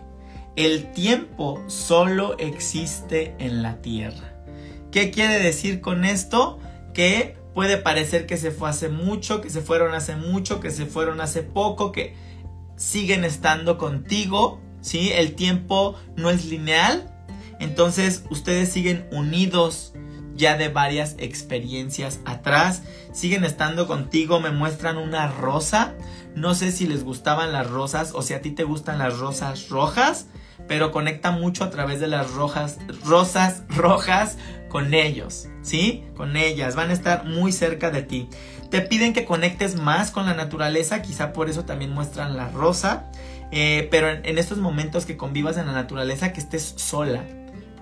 El 0.55 0.93
tiempo 0.93 1.63
solo 1.67 2.39
existe 2.39 3.35
en 3.39 3.63
la 3.63 3.77
tierra. 3.83 4.33
¿Qué 4.91 5.11
quiere 5.11 5.39
decir 5.39 5.83
con 5.83 6.07
esto? 6.07 6.59
Que 6.95 7.37
puede 7.57 7.79
parecer 7.79 8.27
que 8.27 8.37
se 8.37 8.51
fue 8.51 8.69
hace 8.69 8.91
mucho, 8.91 9.41
que 9.41 9.49
se 9.49 9.63
fueron 9.63 9.95
hace 9.95 10.15
mucho, 10.15 10.61
que 10.61 10.71
se 10.71 10.85
fueron 10.85 11.23
hace 11.23 11.43
poco, 11.43 11.91
que 11.91 12.15
siguen 12.77 13.25
estando 13.25 13.79
contigo, 13.79 14.61
¿sí? 14.83 15.11
El 15.15 15.35
tiempo 15.35 15.99
no 16.17 16.29
es 16.29 16.45
lineal, 16.45 17.11
entonces 17.59 18.25
ustedes 18.29 18.71
siguen 18.71 19.09
unidos 19.11 19.95
ya 20.35 20.59
de 20.59 20.69
varias 20.69 21.17
experiencias 21.19 22.21
atrás, 22.27 22.83
siguen 23.15 23.43
estando 23.43 23.87
contigo, 23.87 24.39
me 24.39 24.51
muestran 24.51 24.99
una 24.99 25.27
rosa, 25.27 25.95
no 26.35 26.55
sé 26.55 26.71
si 26.71 26.87
les 26.87 27.05
gustaban 27.05 27.55
las 27.55 27.71
rosas 27.71 28.13
o 28.13 28.21
si 28.21 28.35
a 28.35 28.43
ti 28.43 28.51
te 28.51 28.65
gustan 28.65 28.99
las 28.99 29.17
rosas 29.17 29.71
rojas, 29.71 30.27
pero 30.69 30.93
conecta 30.93 31.31
mucho 31.31 31.65
a 31.65 31.71
través 31.71 32.01
de 32.01 32.07
las 32.07 32.33
rojas, 32.33 32.77
rosas 33.03 33.63
rojas 33.71 34.37
con 34.77 34.93
ellos, 34.93 35.49
¿sí? 35.63 36.05
Con 36.19 36.37
ellas, 36.37 36.77
van 36.77 36.91
a 36.91 36.93
estar 36.93 37.25
muy 37.25 37.51
cerca 37.51 37.91
de 37.91 38.03
ti. 38.03 38.29
Te 38.71 38.83
piden 38.83 39.15
que 39.15 39.25
conectes 39.25 39.81
más 39.81 40.11
con 40.11 40.27
la 40.27 40.35
naturaleza, 40.35 41.01
quizá 41.01 41.33
por 41.33 41.49
eso 41.49 41.65
también 41.65 41.93
muestran 41.93 42.37
la 42.37 42.51
rosa, 42.51 43.11
eh, 43.53 43.89
pero 43.91 44.11
en, 44.11 44.37
estos 44.37 44.59
momentos 44.59 45.07
que 45.07 45.17
convivas 45.17 45.57
en 45.57 45.65
la 45.65 45.73
naturaleza, 45.73 46.35
que 46.35 46.41
estés 46.41 46.75
sola, 46.77 47.25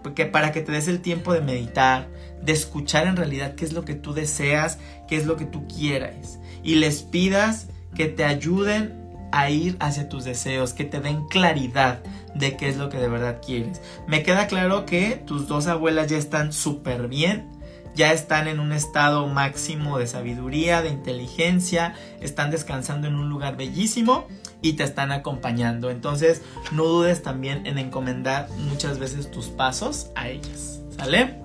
porque 0.04 0.24
para 0.26 0.52
que 0.52 0.60
te 0.60 0.70
des 0.70 0.86
el 0.86 1.00
tiempo 1.00 1.32
de 1.32 1.40
meditar, 1.40 2.06
de 2.40 2.52
escuchar 2.52 3.08
en 3.08 3.16
realidad 3.16 3.56
qué 3.56 3.64
es 3.64 3.72
lo 3.72 3.84
que 3.84 3.94
tú 3.94 4.14
deseas, 4.14 4.78
qué 5.08 5.16
es 5.16 5.26
lo 5.26 5.34
que 5.34 5.46
tú 5.46 5.66
quieras, 5.66 6.38
y 6.62 6.76
les 6.76 7.02
pidas 7.02 7.66
que 7.96 8.06
te 8.06 8.24
ayuden 8.24 9.03
a 9.34 9.50
ir 9.50 9.76
hacia 9.80 10.08
tus 10.08 10.22
deseos, 10.22 10.74
que 10.74 10.84
te 10.84 11.00
den 11.00 11.26
claridad 11.26 12.04
de 12.36 12.56
qué 12.56 12.68
es 12.68 12.76
lo 12.76 12.88
que 12.88 12.98
de 12.98 13.08
verdad 13.08 13.40
quieres. 13.44 13.82
Me 14.06 14.22
queda 14.22 14.46
claro 14.46 14.86
que 14.86 15.16
tus 15.26 15.48
dos 15.48 15.66
abuelas 15.66 16.08
ya 16.08 16.18
están 16.18 16.52
súper 16.52 17.08
bien, 17.08 17.50
ya 17.96 18.12
están 18.12 18.46
en 18.46 18.60
un 18.60 18.72
estado 18.72 19.26
máximo 19.26 19.98
de 19.98 20.06
sabiduría, 20.06 20.82
de 20.82 20.90
inteligencia, 20.90 21.94
están 22.20 22.52
descansando 22.52 23.08
en 23.08 23.16
un 23.16 23.28
lugar 23.28 23.56
bellísimo 23.56 24.28
y 24.62 24.74
te 24.74 24.84
están 24.84 25.10
acompañando. 25.10 25.90
Entonces, 25.90 26.42
no 26.70 26.84
dudes 26.84 27.24
también 27.24 27.66
en 27.66 27.78
encomendar 27.78 28.48
muchas 28.68 29.00
veces 29.00 29.32
tus 29.32 29.48
pasos 29.48 30.10
a 30.14 30.28
ellas. 30.28 30.80
¿Sale? 30.96 31.40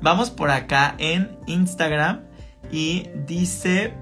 Vamos 0.00 0.30
por 0.30 0.52
acá 0.52 0.94
en 0.98 1.36
Instagram 1.46 2.20
y 2.70 3.08
dice 3.26 3.94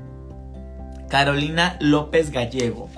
Carolina 1.12 1.76
López 1.78 2.30
Gallego. 2.30 2.88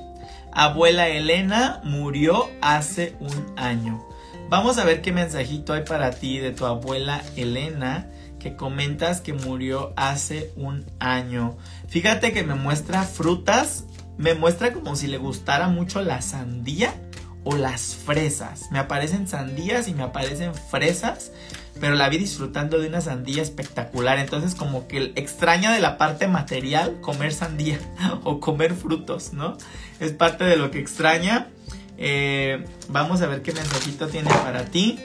Abuela 0.52 1.08
Elena 1.08 1.80
murió 1.82 2.48
hace 2.62 3.16
un 3.18 3.52
año. 3.56 4.06
Vamos 4.48 4.78
a 4.78 4.84
ver 4.84 5.02
qué 5.02 5.10
mensajito 5.10 5.72
hay 5.72 5.82
para 5.82 6.12
ti 6.12 6.38
de 6.38 6.52
tu 6.52 6.64
abuela 6.64 7.24
Elena 7.34 8.08
que 8.38 8.54
comentas 8.54 9.20
que 9.20 9.32
murió 9.32 9.92
hace 9.96 10.52
un 10.54 10.86
año. 11.00 11.56
Fíjate 11.88 12.32
que 12.32 12.44
me 12.44 12.54
muestra 12.54 13.02
frutas, 13.02 13.82
me 14.16 14.34
muestra 14.34 14.72
como 14.72 14.94
si 14.94 15.08
le 15.08 15.18
gustara 15.18 15.66
mucho 15.66 16.00
la 16.00 16.22
sandía 16.22 16.94
o 17.42 17.56
las 17.56 17.96
fresas. 17.96 18.70
Me 18.70 18.78
aparecen 18.78 19.26
sandías 19.26 19.88
y 19.88 19.94
me 19.94 20.04
aparecen 20.04 20.54
fresas, 20.54 21.32
pero 21.80 21.94
la 21.96 22.08
vi 22.08 22.18
disfrutando 22.18 22.78
de 22.78 22.88
una 22.88 23.00
sandía 23.00 23.42
espectacular. 23.42 24.18
Entonces 24.18 24.54
como 24.54 24.86
que 24.86 25.12
extraña 25.16 25.72
de 25.72 25.80
la 25.80 25.98
parte 25.98 26.28
material 26.28 27.00
comer 27.00 27.32
sandía 27.32 27.78
o 28.24 28.40
comer 28.40 28.74
frutos, 28.74 29.32
¿no? 29.32 29.56
Es 30.00 30.12
parte 30.12 30.44
de 30.44 30.56
lo 30.56 30.70
que 30.70 30.78
extraña. 30.78 31.48
Eh, 31.96 32.64
vamos 32.88 33.22
a 33.22 33.26
ver 33.26 33.42
qué 33.42 33.52
mensajito 33.52 34.08
tiene 34.08 34.30
para 34.30 34.64
ti. 34.66 34.98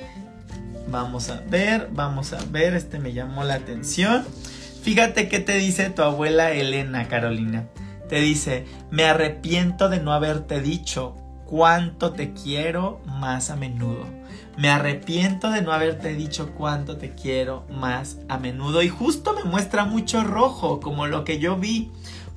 Vamos 0.88 1.30
a 1.30 1.42
ver, 1.42 1.90
vamos 1.92 2.34
a 2.34 2.40
ver, 2.50 2.74
este 2.74 3.00
me 3.00 3.14
llamó 3.14 3.44
la 3.44 3.56
atención. 3.56 4.26
Fíjate 4.82 5.28
qué 5.28 5.40
te 5.40 5.58
dice 5.58 5.90
tu 5.90 6.02
abuela 6.02 6.52
Elena, 6.52 7.08
Carolina. 7.08 7.68
Te 8.08 8.22
dice, 8.22 8.66
me 8.90 9.06
arrepiento 9.06 9.90
de 9.90 10.00
no 10.00 10.14
haberte 10.14 10.62
dicho 10.62 11.16
cuánto 11.46 12.14
te 12.14 12.34
quiero 12.34 13.02
más 13.06 13.52
a 13.52 13.56
menudo. 13.56 14.19
Me 14.60 14.69
arrepiento 14.69 15.52
de 15.52 15.62
no 15.62 15.72
haberte 15.72 16.13
dicho 16.15 16.52
cuánto 16.52 16.98
te 16.98 17.15
quiero 17.15 17.65
más 17.72 18.17
a 18.28 18.38
menudo. 18.38 18.82
Y 18.82 18.89
justo 18.89 19.32
me 19.32 19.45
muestra 19.45 19.86
mucho 19.86 20.22
rojo, 20.26 20.82
como 20.82 21.08
lo 21.08 21.24
que 21.24 21.39
yo 21.39 21.56
vi. 21.56 21.91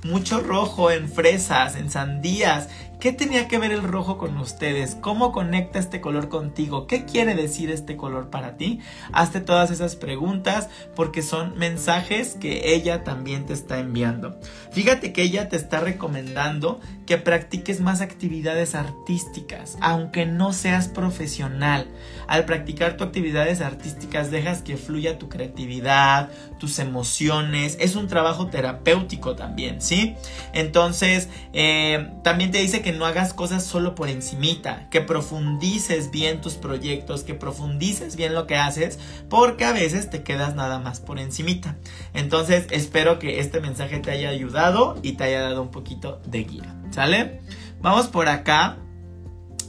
Mucho 0.05 0.39
rojo 0.39 0.93
en 0.93 1.09
fresas, 1.09 1.75
en 1.75 1.91
sandías, 1.91 2.69
¿Qué 3.03 3.13
tenía 3.13 3.49
que 3.49 3.59
ver 3.59 3.73
el 3.73 3.83
rojo 3.83 4.17
con 4.17 4.37
ustedes? 4.37 4.95
¿Cómo 4.95 5.33
conecta 5.33 5.81
este 5.81 6.01
color 6.01 6.29
contigo? 6.29 6.87
¿Qué 6.87 7.05
quiere 7.05 7.35
decir 7.35 7.69
este 7.69 7.97
color 7.97 8.31
para 8.31 8.57
ti? 8.57 8.79
Hazte 9.13 9.41
todas 9.41 9.73
esas 9.73 9.97
preguntas 9.97 10.69
porque 10.95 11.21
son 11.21 11.59
mensajes 11.59 12.37
que 12.41 12.75
ella 12.77 13.03
también 13.03 13.45
te 13.45 13.55
está 13.55 13.81
enviando. 13.81 14.39
Fíjate 14.71 15.13
que 15.13 15.23
ella 15.23 15.49
te 15.49 15.57
está 15.57 15.81
recomendando 15.81 16.79
que 17.05 17.19
practiques 17.19 17.81
más 17.81 18.01
actividades 18.01 18.77
artísticas, 18.77 19.77
aunque 19.81 20.25
no 20.25 20.53
seas 20.53 20.87
profesional. 20.87 21.89
Al 22.29 22.45
practicar 22.45 22.97
tus 22.97 23.09
actividades 23.09 23.63
artísticas 23.63 24.31
dejas 24.31 24.63
que 24.63 24.77
fluya 24.77 25.19
tu 25.19 25.29
creatividad, 25.29 26.31
tus 26.61 26.79
emociones. 26.79 27.77
Es 27.81 27.97
un 27.97 28.07
trabajo 28.07 28.47
terapéutico 28.47 29.35
también, 29.35 29.83
¿sí? 29.83 30.15
Entonces, 30.53 31.29
eh, 31.53 32.09
también 32.23 32.53
te 32.53 32.59
dice 32.59 32.81
que 32.81 32.92
no 32.93 33.07
hagas 33.07 33.35
cosas 33.35 33.65
solo 33.65 33.95
por 33.95 34.09
encimita, 34.09 34.89
que 34.91 35.01
profundices 35.01 36.11
bien 36.11 36.41
tus 36.41 36.55
proyectos, 36.55 37.25
que 37.25 37.35
profundices 37.35 38.17
bien 38.17 38.35
lo 38.35 38.47
que 38.47 38.57
haces, 38.57 38.99
porque 39.29 39.65
a 39.65 39.73
veces 39.73 40.11
te 40.11 40.23
quedas 40.23 40.55
nada 40.55 40.79
más 40.79 41.01
por 41.01 41.19
encimita. 41.19 41.77
Entonces 42.15 42.67
espero 42.71 43.19
que 43.19 43.41
este 43.41 43.61
mensaje 43.61 43.99
te 43.99 44.11
haya 44.11 44.29
ayudado 44.29 44.99
y 45.03 45.13
te 45.13 45.25
haya 45.25 45.41
dado 45.41 45.63
un 45.63 45.71
poquito 45.71 46.21
de 46.27 46.45
guía, 46.45 46.75
¿sale? 46.91 47.41
Vamos 47.81 48.09
por 48.09 48.29
acá 48.29 48.77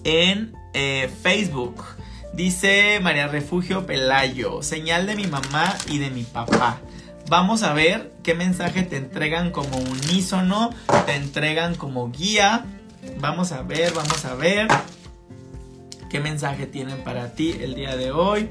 en 0.04 0.54
eh, 0.74 1.10
Facebook. 1.22 1.84
Dice 2.34 3.00
María 3.02 3.28
Refugio 3.28 3.86
Pelayo, 3.86 4.64
señal 4.64 5.06
de 5.06 5.16
mi 5.16 5.28
mamá 5.28 5.76
y 5.88 6.00
de 6.00 6.10
mi 6.10 6.24
papá. 6.24 6.80
Vamos 7.30 7.64
a 7.64 7.74
ver 7.74 8.12
qué 8.22 8.34
mensaje 8.34 8.84
te 8.84 8.98
entregan 8.98 9.52
como 9.52 9.78
unísono, 9.78 10.72
te 11.06 11.16
entregan 11.16 11.76
como 11.76 12.12
guía 12.12 12.66
Vamos 13.20 13.52
a 13.52 13.62
ver, 13.62 13.94
vamos 13.94 14.26
a 14.26 14.36
ver 14.36 14.68
qué 16.10 16.20
mensaje 16.20 16.68
tienen 16.68 17.04
para 17.04 17.34
ti 17.34 17.56
el 17.60 17.76
día 17.76 17.96
de 17.96 18.12
hoy. 18.12 18.50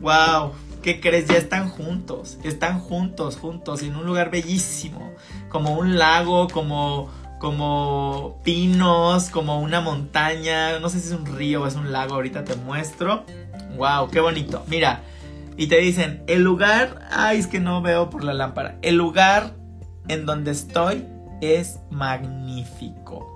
¡Wow! 0.00 0.52
¿Qué 0.82 1.00
crees? 1.00 1.26
Ya 1.26 1.36
están 1.36 1.68
juntos. 1.68 2.38
Están 2.42 2.80
juntos, 2.80 3.36
juntos, 3.36 3.82
en 3.82 3.96
un 3.96 4.06
lugar 4.06 4.30
bellísimo. 4.30 5.12
Como 5.48 5.78
un 5.78 5.98
lago, 5.98 6.48
como, 6.48 7.10
como 7.38 8.40
pinos, 8.44 9.30
como 9.30 9.60
una 9.60 9.80
montaña. 9.80 10.78
No 10.78 10.88
sé 10.88 11.00
si 11.00 11.08
es 11.08 11.12
un 11.12 11.26
río 11.26 11.62
o 11.62 11.66
es 11.66 11.74
un 11.74 11.92
lago. 11.92 12.14
Ahorita 12.14 12.44
te 12.44 12.56
muestro. 12.56 13.24
¡Wow! 13.76 14.10
¡Qué 14.10 14.20
bonito! 14.20 14.64
Mira. 14.68 15.02
Y 15.56 15.66
te 15.66 15.76
dicen, 15.78 16.22
el 16.26 16.42
lugar... 16.42 17.08
Ay, 17.10 17.38
es 17.38 17.46
que 17.46 17.60
no 17.60 17.82
veo 17.82 18.08
por 18.08 18.24
la 18.24 18.32
lámpara. 18.32 18.78
El 18.80 18.96
lugar 18.96 19.54
en 20.08 20.24
donde 20.24 20.52
estoy 20.52 21.04
es 21.42 21.80
magnífico. 21.90 23.29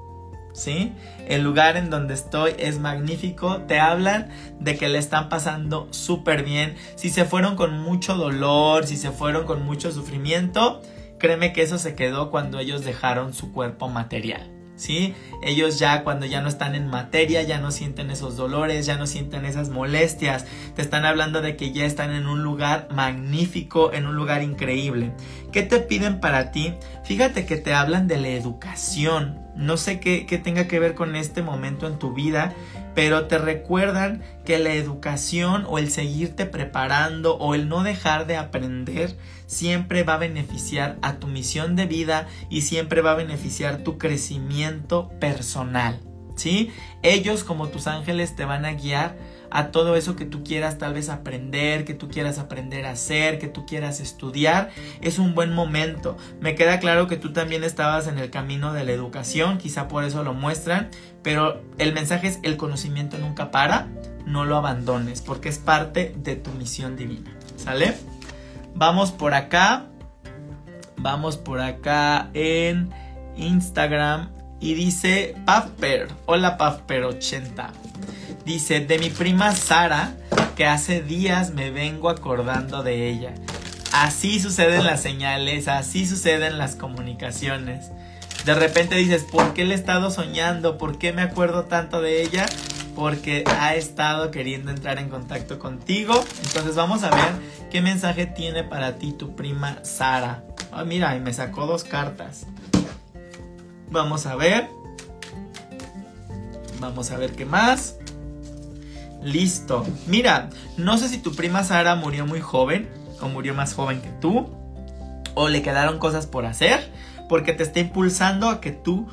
¿Sí? 0.55 0.93
El 1.29 1.43
lugar 1.43 1.77
en 1.77 1.91
donde 1.91 2.15
estoy 2.15 2.53
es 2.59 2.79
magnífico. 2.79 3.59
Te 3.63 3.79
hablan 3.79 4.31
de 4.59 4.79
que 4.79 4.89
le 4.89 4.99
están 4.99 5.29
pasando 5.29 5.89
súper 5.91 6.45
bien. 6.45 6.77
Si 6.95 7.11
se 7.11 7.27
fueron 7.27 7.57
con 7.57 7.79
mucho 7.79 8.15
dolor, 8.15 8.87
si 8.87 8.97
se 8.97 9.11
fueron 9.11 9.45
con 9.45 9.63
mucho 9.63 9.93
sufrimiento, 9.93 10.81
créeme 11.19 11.53
que 11.53 11.63
eso 11.63 11.77
se 11.77 11.95
quedó 11.95 12.31
cuando 12.31 12.59
ellos 12.59 12.85
dejaron 12.85 13.35
su 13.35 13.53
cuerpo 13.53 13.89
material. 13.89 14.51
¿sí? 14.77 15.15
Ellos 15.43 15.79
ya 15.79 16.05
cuando 16.05 16.27
ya 16.27 16.41
no 16.41 16.49
están 16.49 16.75
en 16.75 16.89
materia, 16.89 17.43
ya 17.43 17.61
no 17.61 17.71
sienten 17.71 18.11
esos 18.11 18.37
dolores, 18.37 18.87
ya 18.87 18.97
no 18.97 19.07
sienten 19.07 19.45
esas 19.45 19.69
molestias, 19.69 20.47
te 20.75 20.83
están 20.83 21.05
hablando 21.05 21.43
de 21.43 21.57
que 21.57 21.73
ya 21.73 21.85
están 21.85 22.13
en 22.13 22.27
un 22.27 22.43
lugar 22.43 22.89
magnífico, 22.93 23.93
en 23.93 24.07
un 24.07 24.17
lugar 24.17 24.43
increíble. 24.43 25.13
¿Qué 25.53 25.63
te 25.63 25.81
piden 25.81 26.21
para 26.21 26.51
ti? 26.51 26.75
Fíjate 27.05 27.47
que 27.47 27.57
te 27.57 27.75
hablan 27.75 28.09
de 28.09 28.19
la 28.19 28.29
educación. 28.29 29.44
No 29.57 29.77
sé 29.77 30.01
qué, 30.01 30.27
tenga 30.43 30.67
que 30.67 30.81
ver 30.81 30.95
con 30.95 31.15
este 31.15 31.43
momento 31.43 31.87
en 31.87 31.99
tu 31.99 32.13
vida, 32.13 32.53
pero 32.95 33.27
te 33.27 33.39
recuerdan 33.39 34.23
que 34.45 34.59
la 34.59 34.75
educación 34.75 35.65
o 35.69 35.79
el 35.79 35.91
seguirte 35.91 36.47
preparando 36.47 37.37
o 37.37 37.55
el 37.55 37.69
no 37.69 37.83
dejar 37.83 38.27
de 38.27 38.37
aprender 38.37 39.17
siempre 39.47 40.03
va 40.03 40.15
a 40.15 40.19
beneficiar 40.19 40.97
a 41.03 41.17
tu 41.17 41.29
misión 41.29 41.77
de 41.77 41.87
vida 41.87 42.27
y 42.51 42.63
siempre 42.63 43.01
va 43.01 43.13
a 43.13 43.17
beneficiar 43.17 43.79
tu 43.79 43.99
crecimiento 43.99 45.11
personal. 45.21 46.01
¿Sí? 46.37 46.73
Ellos 47.03 47.45
como 47.45 47.69
tus 47.69 47.87
ángeles 47.87 48.35
te 48.35 48.45
van 48.45 48.65
a 48.65 48.73
guiar 48.73 49.17
a 49.55 49.71
todo 49.71 49.95
eso 49.95 50.17
que 50.17 50.25
tú 50.25 50.43
quieras 50.43 50.79
tal 50.79 50.95
vez 50.95 51.09
aprender, 51.09 51.85
que 51.85 51.95
tú 51.95 52.09
quieras 52.09 52.41
aprender 52.41 52.87
a 52.87 52.91
hacer, 52.91 53.39
que 53.39 53.47
tú 53.47 53.65
quieras 53.67 54.01
estudiar, 54.01 54.71
es 55.01 55.21
un 55.21 55.37
buen 55.37 55.55
momento. 55.55 56.17
Me 56.41 56.57
queda 56.57 56.81
claro 56.81 57.07
que 57.07 57.17
tú 57.17 57.33
también 57.33 57.63
estabas 57.63 58.09
en 58.09 58.19
el 58.19 58.31
camino 58.31 58.73
de 58.73 58.83
la 58.83 58.91
educación, 58.91 59.59
quizá 59.59 59.87
por 59.87 60.03
eso 60.03 60.25
lo 60.25 60.35
muestran, 60.35 60.91
pero 61.23 61.63
el 61.79 61.95
mensaje 61.95 62.27
es 62.27 62.41
el 62.43 62.57
conocimiento 62.57 63.17
nunca 63.19 63.53
para, 63.53 63.87
no 64.27 64.45
lo 64.45 64.57
abandones, 64.57 65.23
porque 65.23 65.51
es 65.51 65.59
parte 65.59 66.17
de 66.19 66.35
tu 66.35 66.51
misión 66.51 66.97
divina. 66.97 67.31
¿Sale? 67.57 67.95
Vamos 68.75 69.13
por 69.13 69.35
acá. 69.35 69.87
Vamos 70.97 71.37
por 71.37 71.61
acá 71.61 72.29
en 72.35 72.91
Instagram. 73.37 74.31
Y 74.59 74.75
dice 74.75 75.37
Pafper. 75.47 76.09
Hola 76.27 76.59
Pafper80. 76.59 77.84
Dice, 78.45 78.81
de 78.81 78.99
mi 78.99 79.11
prima 79.11 79.55
Sara, 79.55 80.15
que 80.55 80.67
hace 80.67 81.03
días 81.03 81.53
me 81.53 81.71
vengo 81.71 82.11
acordando 82.11 82.83
de 82.83 83.09
ella. 83.09 83.35
Así 83.93 84.41
suceden 84.41 84.85
las 84.85 85.01
señales, 85.01 85.69
así 85.69 86.07
suceden 86.07 86.59
las 86.59 86.77
comunicaciones. 86.77 87.91
De 88.45 88.55
repente 88.55 88.97
dices, 88.97 89.23
¿por 89.25 89.55
qué 89.55 89.65
le 89.65 89.75
he 89.75 89.79
estado 89.79 90.11
soñando? 90.11 90.77
¿Por 90.77 90.99
qué 90.99 91.13
me 91.13 91.23
acuerdo 91.23 91.65
tanto 91.65 92.03
de 92.03 92.23
ella? 92.23 92.45
Porque 92.95 93.45
ha 93.59 93.75
estado 93.75 94.31
queriendo 94.31 94.71
entrar 94.71 94.99
en 94.99 95.09
contacto 95.09 95.59
contigo. 95.59 96.23
Entonces 96.45 96.75
vamos 96.75 97.03
a 97.03 97.11
ver 97.11 97.33
qué 97.71 97.81
mensaje 97.81 98.27
tiene 98.27 98.63
para 98.63 98.99
ti 98.99 99.13
tu 99.13 99.35
prima 99.35 99.79
Sara. 99.85 100.45
Ah, 100.71 100.85
mira, 100.85 101.15
me 101.19 101.33
sacó 101.33 101.67
dos 101.67 101.85
cartas. 101.85 102.47
Vamos 103.91 104.27
a 104.27 104.37
ver. 104.37 104.69
Vamos 106.81 107.11
a 107.11 107.17
ver 107.17 107.33
qué 107.33 107.47
más. 107.47 107.97
Listo. 109.25 109.87
Mira, 110.07 110.51
no 110.77 110.99
sé 110.99 111.09
si 111.09 111.19
tu 111.19 111.35
prima 111.35 111.65
Sara 111.65 111.95
murió 111.97 112.27
muy 112.27 112.41
joven 112.41 112.89
o 113.21 113.29
murió 113.29 113.55
más 113.55 113.75
joven 113.75 114.01
que 114.01 114.11
tú 114.21 114.51
o 115.35 115.49
le 115.49 115.63
quedaron 115.63 115.99
cosas 115.99 116.27
por 116.27 116.47
hacer 116.47 116.93
porque 117.29 117.55
te 117.55 117.63
está 117.63 117.81
impulsando 117.81 118.49
a 118.49 118.61
que 118.61 118.71
tú 118.71 119.09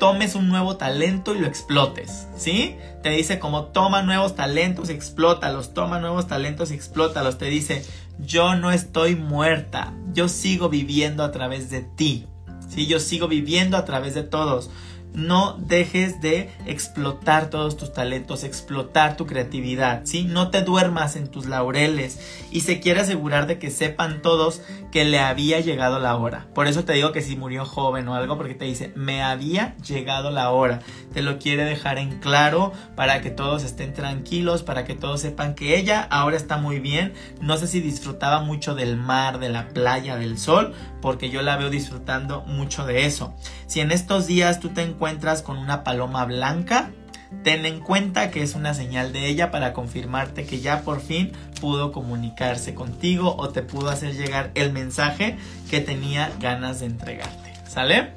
tomes 0.00 0.34
un 0.34 0.48
nuevo 0.48 0.76
talento 0.76 1.34
y 1.34 1.38
lo 1.38 1.46
explotes, 1.46 2.26
¿sí? 2.36 2.76
Te 3.02 3.10
dice 3.10 3.38
como 3.38 3.66
toma 3.66 4.02
nuevos 4.02 4.34
talentos 4.34 4.90
y 4.90 4.92
explótalos, 4.92 5.72
toma 5.72 6.00
nuevos 6.00 6.26
talentos 6.26 6.70
y 6.70 6.74
explótalos. 6.74 7.38
Te 7.38 7.46
dice, 7.46 7.84
yo 8.18 8.56
no 8.56 8.72
estoy 8.72 9.14
muerta, 9.14 9.94
yo 10.12 10.28
sigo 10.28 10.68
viviendo 10.68 11.22
a 11.22 11.30
través 11.30 11.70
de 11.70 11.82
ti, 11.82 12.26
¿sí? 12.68 12.86
Yo 12.86 12.98
sigo 12.98 13.28
viviendo 13.28 13.76
a 13.76 13.84
través 13.84 14.14
de 14.14 14.24
todos 14.24 14.70
no 15.14 15.56
dejes 15.58 16.20
de 16.20 16.50
explotar 16.66 17.48
todos 17.48 17.76
tus 17.76 17.92
talentos, 17.92 18.42
explotar 18.42 19.16
tu 19.16 19.26
creatividad, 19.26 20.02
¿sí? 20.04 20.24
No 20.24 20.50
te 20.50 20.62
duermas 20.62 21.14
en 21.16 21.28
tus 21.28 21.46
laureles 21.46 22.18
y 22.50 22.60
se 22.60 22.80
quiere 22.80 23.00
asegurar 23.00 23.46
de 23.46 23.58
que 23.58 23.70
sepan 23.70 24.22
todos 24.22 24.60
que 24.90 25.04
le 25.04 25.20
había 25.20 25.60
llegado 25.60 25.98
la 26.00 26.16
hora. 26.16 26.46
Por 26.54 26.66
eso 26.66 26.84
te 26.84 26.92
digo 26.92 27.12
que 27.12 27.22
si 27.22 27.36
murió 27.36 27.64
joven 27.64 28.08
o 28.08 28.14
algo, 28.14 28.36
porque 28.36 28.54
te 28.54 28.64
dice, 28.64 28.92
me 28.96 29.22
había 29.22 29.76
llegado 29.78 30.30
la 30.30 30.50
hora. 30.50 30.80
Te 31.12 31.22
lo 31.22 31.38
quiere 31.38 31.64
dejar 31.64 31.98
en 31.98 32.18
claro 32.18 32.72
para 32.96 33.20
que 33.20 33.30
todos 33.30 33.62
estén 33.62 33.92
tranquilos, 33.92 34.62
para 34.62 34.84
que 34.84 34.94
todos 34.94 35.20
sepan 35.20 35.54
que 35.54 35.78
ella 35.78 36.06
ahora 36.10 36.36
está 36.36 36.56
muy 36.56 36.80
bien. 36.80 37.12
No 37.40 37.56
sé 37.56 37.66
si 37.68 37.80
disfrutaba 37.80 38.40
mucho 38.40 38.74
del 38.74 38.96
mar, 38.96 39.38
de 39.38 39.48
la 39.48 39.68
playa, 39.68 40.16
del 40.16 40.38
sol, 40.38 40.74
porque 41.00 41.30
yo 41.30 41.42
la 41.42 41.56
veo 41.56 41.70
disfrutando 41.70 42.42
mucho 42.42 42.84
de 42.84 43.06
eso. 43.06 43.34
Si 43.66 43.80
en 43.80 43.90
estos 43.90 44.26
días 44.26 44.60
tú 44.60 44.70
te 44.70 44.82
encuentras 44.82 45.03
con 45.44 45.58
una 45.58 45.84
paloma 45.84 46.24
blanca, 46.24 46.90
ten 47.42 47.66
en 47.66 47.80
cuenta 47.80 48.30
que 48.30 48.42
es 48.42 48.54
una 48.54 48.72
señal 48.72 49.12
de 49.12 49.26
ella 49.26 49.50
para 49.50 49.74
confirmarte 49.74 50.46
que 50.46 50.60
ya 50.60 50.80
por 50.80 51.00
fin 51.00 51.32
pudo 51.60 51.92
comunicarse 51.92 52.74
contigo 52.74 53.36
o 53.36 53.50
te 53.50 53.60
pudo 53.60 53.90
hacer 53.90 54.14
llegar 54.14 54.50
el 54.54 54.72
mensaje 54.72 55.36
que 55.70 55.80
tenía 55.80 56.32
ganas 56.40 56.80
de 56.80 56.86
entregarte. 56.86 57.52
¿Sale? 57.68 58.14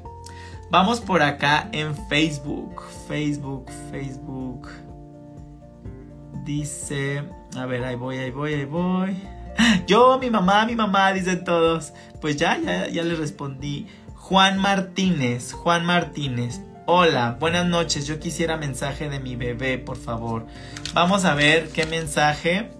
Vamos 0.70 1.00
por 1.00 1.22
acá 1.22 1.68
en 1.72 1.94
Facebook. 2.08 2.82
Facebook, 3.06 3.70
Facebook. 3.90 4.68
Dice, 6.44 7.22
a 7.54 7.66
ver, 7.66 7.84
ahí 7.84 7.96
voy, 7.96 8.16
ahí 8.16 8.30
voy, 8.30 8.54
ahí 8.54 8.64
voy. 8.64 9.16
Yo, 9.86 10.18
mi 10.18 10.30
mamá, 10.30 10.64
mi 10.64 10.74
mamá, 10.74 11.12
dicen 11.12 11.44
todos. 11.44 11.92
Pues 12.22 12.36
ya, 12.36 12.58
ya, 12.58 12.88
ya 12.88 13.02
les 13.02 13.18
respondí. 13.18 13.86
Juan 14.14 14.58
Martínez, 14.58 15.52
Juan 15.52 15.84
Martínez. 15.84 16.60
Hola, 16.90 17.36
buenas 17.38 17.66
noches. 17.66 18.06
Yo 18.06 18.18
quisiera 18.18 18.56
mensaje 18.56 19.10
de 19.10 19.20
mi 19.20 19.36
bebé, 19.36 19.76
por 19.76 19.98
favor. 19.98 20.46
Vamos 20.94 21.26
a 21.26 21.34
ver 21.34 21.68
qué 21.68 21.84
mensaje 21.84 22.70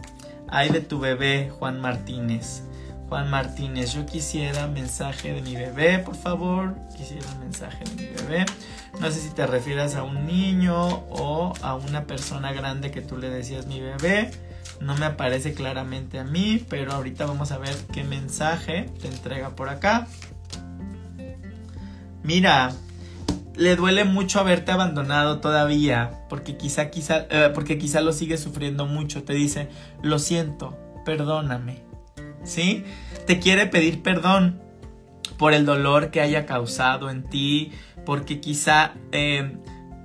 hay 0.48 0.70
de 0.70 0.80
tu 0.80 0.98
bebé, 0.98 1.50
Juan 1.50 1.78
Martínez. 1.78 2.62
Juan 3.10 3.28
Martínez, 3.28 3.92
yo 3.92 4.06
quisiera 4.06 4.66
mensaje 4.66 5.34
de 5.34 5.42
mi 5.42 5.56
bebé, 5.56 5.98
por 5.98 6.16
favor. 6.16 6.74
Quisiera 6.96 7.34
mensaje 7.34 7.84
de 7.84 7.96
mi 7.96 8.06
bebé. 8.06 8.46
No 8.98 9.10
sé 9.10 9.20
si 9.20 9.28
te 9.28 9.46
refieras 9.46 9.94
a 9.94 10.04
un 10.04 10.26
niño 10.26 10.88
o 11.10 11.52
a 11.60 11.74
una 11.74 12.06
persona 12.06 12.54
grande 12.54 12.90
que 12.90 13.02
tú 13.02 13.18
le 13.18 13.28
decías 13.28 13.66
mi 13.66 13.78
bebé. 13.78 14.30
No 14.80 14.96
me 14.96 15.04
aparece 15.04 15.52
claramente 15.52 16.18
a 16.18 16.24
mí, 16.24 16.64
pero 16.70 16.94
ahorita 16.94 17.26
vamos 17.26 17.52
a 17.52 17.58
ver 17.58 17.76
qué 17.92 18.04
mensaje 18.04 18.88
te 19.02 19.08
entrega 19.08 19.50
por 19.50 19.68
acá. 19.68 20.06
Mira, 22.22 22.72
le 23.58 23.74
duele 23.74 24.04
mucho 24.04 24.38
haberte 24.38 24.70
abandonado 24.70 25.40
todavía, 25.40 26.24
porque 26.28 26.56
quizá, 26.56 26.90
quizá, 26.90 27.26
eh, 27.28 27.50
porque 27.52 27.76
quizá 27.76 28.00
lo 28.00 28.12
sigue 28.12 28.38
sufriendo 28.38 28.86
mucho. 28.86 29.24
Te 29.24 29.32
dice, 29.32 29.68
lo 30.00 30.20
siento, 30.20 30.78
perdóname. 31.04 31.82
¿Sí? 32.44 32.84
Te 33.26 33.40
quiere 33.40 33.66
pedir 33.66 34.02
perdón 34.02 34.62
por 35.38 35.52
el 35.54 35.66
dolor 35.66 36.10
que 36.10 36.20
haya 36.20 36.46
causado 36.46 37.10
en 37.10 37.24
ti, 37.24 37.72
porque 38.06 38.40
quizá 38.40 38.92
eh, 39.10 39.56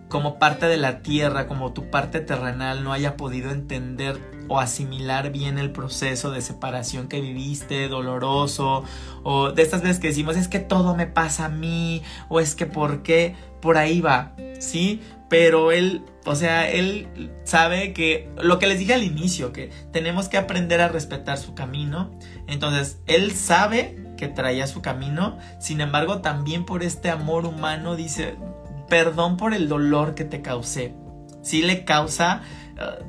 como 0.09 0.39
parte 0.39 0.65
de 0.65 0.77
la 0.77 1.03
tierra, 1.03 1.47
como 1.47 1.73
tu 1.73 1.91
parte 1.91 2.21
terrenal, 2.21 2.83
no 2.83 2.91
haya 2.91 3.15
podido 3.17 3.51
entender 3.51 4.19
o 4.47 4.59
asimilar 4.59 5.31
bien 5.31 5.57
el 5.57 5.71
proceso 5.71 6.31
de 6.31 6.41
separación 6.41 7.07
que 7.07 7.21
viviste, 7.21 7.87
doloroso, 7.87 8.83
o 9.23 9.51
de 9.51 9.61
estas 9.61 9.81
veces 9.81 9.99
que 9.99 10.07
decimos 10.07 10.35
es 10.35 10.47
que 10.47 10.59
todo 10.59 10.95
me 10.95 11.07
pasa 11.07 11.45
a 11.45 11.49
mí, 11.49 12.01
o 12.29 12.39
es 12.39 12.55
que 12.55 12.65
por 12.65 13.03
qué, 13.03 13.35
por 13.61 13.77
ahí 13.77 14.01
va, 14.01 14.33
¿sí? 14.59 15.01
Pero 15.29 15.71
él, 15.71 16.03
o 16.25 16.35
sea, 16.35 16.69
él 16.69 17.31
sabe 17.43 17.93
que 17.93 18.29
lo 18.41 18.59
que 18.59 18.67
les 18.67 18.79
dije 18.79 18.93
al 18.93 19.03
inicio, 19.03 19.51
que 19.51 19.71
tenemos 19.91 20.29
que 20.29 20.37
aprender 20.37 20.81
a 20.81 20.89
respetar 20.89 21.37
su 21.37 21.55
camino, 21.55 22.11
entonces 22.47 22.99
él 23.07 23.31
sabe 23.31 23.97
que 24.17 24.27
traía 24.27 24.67
su 24.67 24.81
camino, 24.81 25.37
sin 25.59 25.81
embargo 25.81 26.21
también 26.21 26.65
por 26.65 26.83
este 26.83 27.09
amor 27.09 27.45
humano 27.45 27.95
dice, 27.95 28.35
perdón 28.89 29.37
por 29.37 29.53
el 29.53 29.67
dolor 29.67 30.13
que 30.13 30.23
te 30.23 30.41
causé, 30.41 30.93
sí 31.41 31.61
le 31.61 31.83
causa 31.83 32.41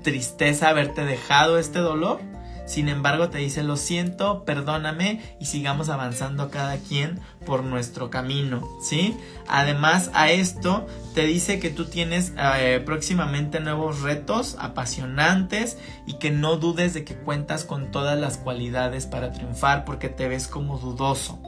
tristeza 0.03 0.69
haberte 0.69 1.05
dejado 1.05 1.59
este 1.59 1.79
dolor. 1.79 2.21
Sin 2.67 2.89
embargo, 2.89 3.29
te 3.29 3.39
dice, 3.39 3.63
lo 3.63 3.77
siento, 3.77 4.45
perdóname 4.45 5.21
y 5.39 5.45
sigamos 5.45 5.91
avanzando 5.91 6.51
cada 6.51 6.79
quien 6.79 7.21
por 7.45 7.63
nuestro 7.63 8.09
camino, 8.09 8.67
¿sí? 8.81 9.15
Además 9.47 10.11
a 10.15 10.31
esto, 10.31 10.87
te 11.15 11.27
dice 11.27 11.61
que 11.61 11.69
tú 11.69 11.85
tienes 11.85 12.33
eh, 12.39 12.83
próximamente 12.85 13.61
nuevos 13.61 14.01
retos 14.01 14.57
apasionantes 14.59 15.77
y 16.07 16.15
que 16.15 16.31
no 16.31 16.57
dudes 16.57 16.95
de 16.95 17.05
que 17.05 17.17
cuentas 17.17 17.65
con 17.65 17.91
todas 17.91 18.19
las 18.19 18.39
cualidades 18.39 19.05
para 19.05 19.33
triunfar 19.33 19.85
porque 19.85 20.09
te 20.09 20.27
ves 20.27 20.49
como 20.49 20.79
dudoso. 20.79 21.39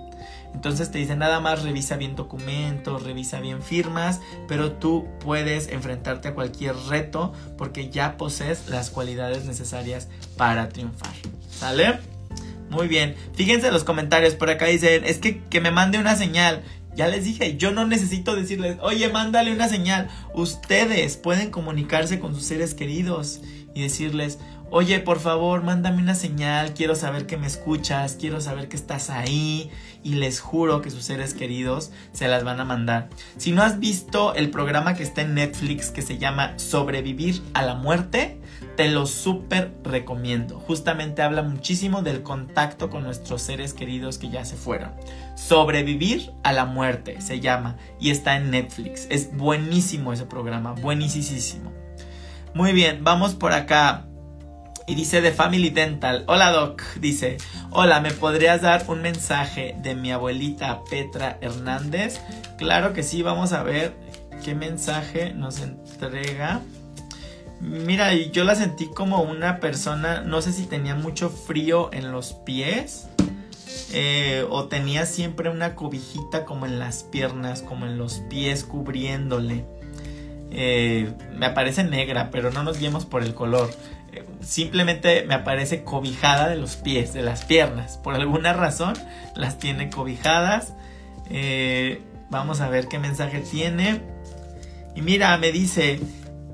Entonces 0.57 0.90
te 0.90 0.97
dice 0.97 1.16
nada 1.16 1.38
más 1.38 1.62
revisa 1.62 1.99
bien 1.99 2.16
documentos, 2.16 3.03
revisa 3.03 3.40
bien 3.40 3.61
firmas, 3.61 4.23
pero 4.49 4.73
tú 4.73 5.07
puedes 5.21 5.69
enfrentarte 5.69 6.29
a 6.29 6.35
cualquier 6.35 6.75
reto 6.88 7.35
porque 7.59 7.90
ya 7.90 8.16
posees 8.16 8.66
las 8.69 8.88
cualidades 8.88 9.45
necesarias 9.45 10.09
para 10.38 10.71
triunfar. 10.71 11.12
¿Sale? 11.51 11.99
Muy 12.71 12.88
bien. 12.88 13.16
Fíjense 13.35 13.66
en 13.66 13.75
los 13.75 13.85
comentarios, 13.85 14.35
por 14.35 14.49
acá 14.49 14.64
dicen, 14.64 15.05
es 15.05 15.19
que, 15.19 15.42
que 15.42 15.61
me 15.61 15.71
mande 15.71 15.99
una 15.99 16.16
señal. 16.16 16.62
Ya 16.95 17.07
les 17.09 17.25
dije, 17.25 17.59
yo 17.59 17.71
no 17.71 17.87
necesito 17.87 18.35
decirles, 18.35 18.79
oye, 18.81 19.11
mándale 19.11 19.53
una 19.53 19.69
señal. 19.69 20.09
Ustedes 20.33 21.19
pueden 21.19 21.51
comunicarse 21.51 22.19
con 22.19 22.35
sus 22.35 22.45
seres 22.45 22.73
queridos 22.73 23.42
y 23.76 23.82
decirles, 23.82 24.38
oye, 24.70 25.00
por 25.00 25.20
favor, 25.20 25.62
mándame 25.62 26.02
una 26.02 26.14
señal, 26.14 26.72
quiero 26.72 26.94
saber 26.94 27.26
que 27.26 27.36
me 27.36 27.46
escuchas, 27.46 28.16
quiero 28.18 28.40
saber 28.40 28.68
que 28.68 28.76
estás 28.76 29.10
ahí 29.10 29.70
y 30.02 30.14
les 30.14 30.40
juro 30.40 30.80
que 30.80 30.90
sus 30.90 31.04
seres 31.04 31.34
queridos 31.34 31.92
se 32.12 32.26
las 32.26 32.42
van 32.42 32.58
a 32.58 32.64
mandar. 32.64 33.10
Si 33.36 33.52
no 33.52 33.62
has 33.62 33.78
visto 33.78 34.34
el 34.34 34.50
programa 34.50 34.94
que 34.94 35.02
está 35.02 35.20
en 35.20 35.34
Netflix 35.34 35.90
que 35.90 36.00
se 36.00 36.16
llama 36.16 36.58
Sobrevivir 36.58 37.42
a 37.52 37.62
la 37.62 37.74
muerte, 37.74 38.40
te 38.76 38.88
lo 38.88 39.04
súper 39.04 39.74
recomiendo. 39.84 40.58
Justamente 40.58 41.20
habla 41.20 41.42
muchísimo 41.42 42.00
del 42.00 42.22
contacto 42.22 42.88
con 42.88 43.02
nuestros 43.02 43.42
seres 43.42 43.74
queridos 43.74 44.16
que 44.16 44.30
ya 44.30 44.46
se 44.46 44.56
fueron. 44.56 44.92
Sobrevivir 45.34 46.32
a 46.44 46.54
la 46.54 46.64
muerte 46.64 47.20
se 47.20 47.40
llama 47.40 47.76
y 48.00 48.08
está 48.08 48.36
en 48.36 48.50
Netflix. 48.50 49.06
Es 49.10 49.36
buenísimo 49.36 50.14
ese 50.14 50.24
programa, 50.24 50.72
buenísimo. 50.72 51.86
Muy 52.57 52.73
bien, 52.73 53.05
vamos 53.05 53.35
por 53.35 53.53
acá. 53.53 54.07
Y 54.87 54.95
dice 54.95 55.21
de 55.21 55.31
Family 55.31 55.69
Dental. 55.69 56.25
Hola 56.27 56.53
Doc, 56.53 56.83
dice. 57.03 57.37
Hola, 57.71 58.01
¿me 58.01 58.12
podrías 58.12 58.62
dar 58.62 58.87
un 58.88 59.03
mensaje 59.03 59.77
de 59.83 59.95
mi 59.95 60.11
abuelita 60.11 60.81
Petra 60.88 61.37
Hernández? 61.42 62.19
Claro 62.57 62.95
que 62.95 63.03
sí, 63.03 63.21
vamos 63.21 63.53
a 63.53 63.62
ver 63.62 63.95
qué 64.42 64.55
mensaje 64.55 65.35
nos 65.35 65.61
entrega. 65.61 66.62
Mira, 67.61 68.14
yo 68.14 68.45
la 68.45 68.55
sentí 68.55 68.87
como 68.87 69.21
una 69.21 69.61
persona, 69.61 70.23
no 70.23 70.40
sé 70.40 70.55
si 70.55 70.64
tenía 70.64 70.95
mucho 70.95 71.29
frío 71.29 71.90
en 71.92 72.11
los 72.11 72.33
pies 72.33 73.07
eh, 73.92 74.47
o 74.49 74.64
tenía 74.64 75.05
siempre 75.05 75.51
una 75.51 75.75
cobijita 75.75 76.47
como 76.47 76.64
en 76.64 76.79
las 76.79 77.03
piernas, 77.03 77.61
como 77.61 77.85
en 77.85 77.99
los 77.99 78.21
pies 78.31 78.64
cubriéndole. 78.64 79.66
Eh, 80.57 81.12
me 81.37 81.47
aparece 81.47 81.85
negra, 81.85 82.31
pero 82.33 82.51
no 82.51 82.62
nos 82.62 82.79
guiemos 82.79 83.05
por 83.05 83.23
el 83.23 83.35
color. 83.35 83.71
Eh, 84.12 84.25
simplemente 84.40 85.25
me 85.27 85.35
aparece 85.35 85.85
cobijada 85.85 86.49
de 86.49 86.57
los 86.57 86.77
pies, 86.77 87.12
de 87.12 87.23
las 87.23 87.45
piernas. 87.45 87.99
Por 87.99 88.14
alguna 88.14 88.53
razón 88.55 88.95
las 89.35 89.59
tiene 89.59 89.90
cobijadas. 89.90 90.75
vamos 92.31 92.61
a 92.61 92.69
ver 92.69 92.88
qué 92.88 92.99
mensaje 92.99 93.40
tiene. 93.40 94.01
Y 94.95 95.03
mira, 95.03 95.37
me 95.37 95.53
dice, 95.53 96.01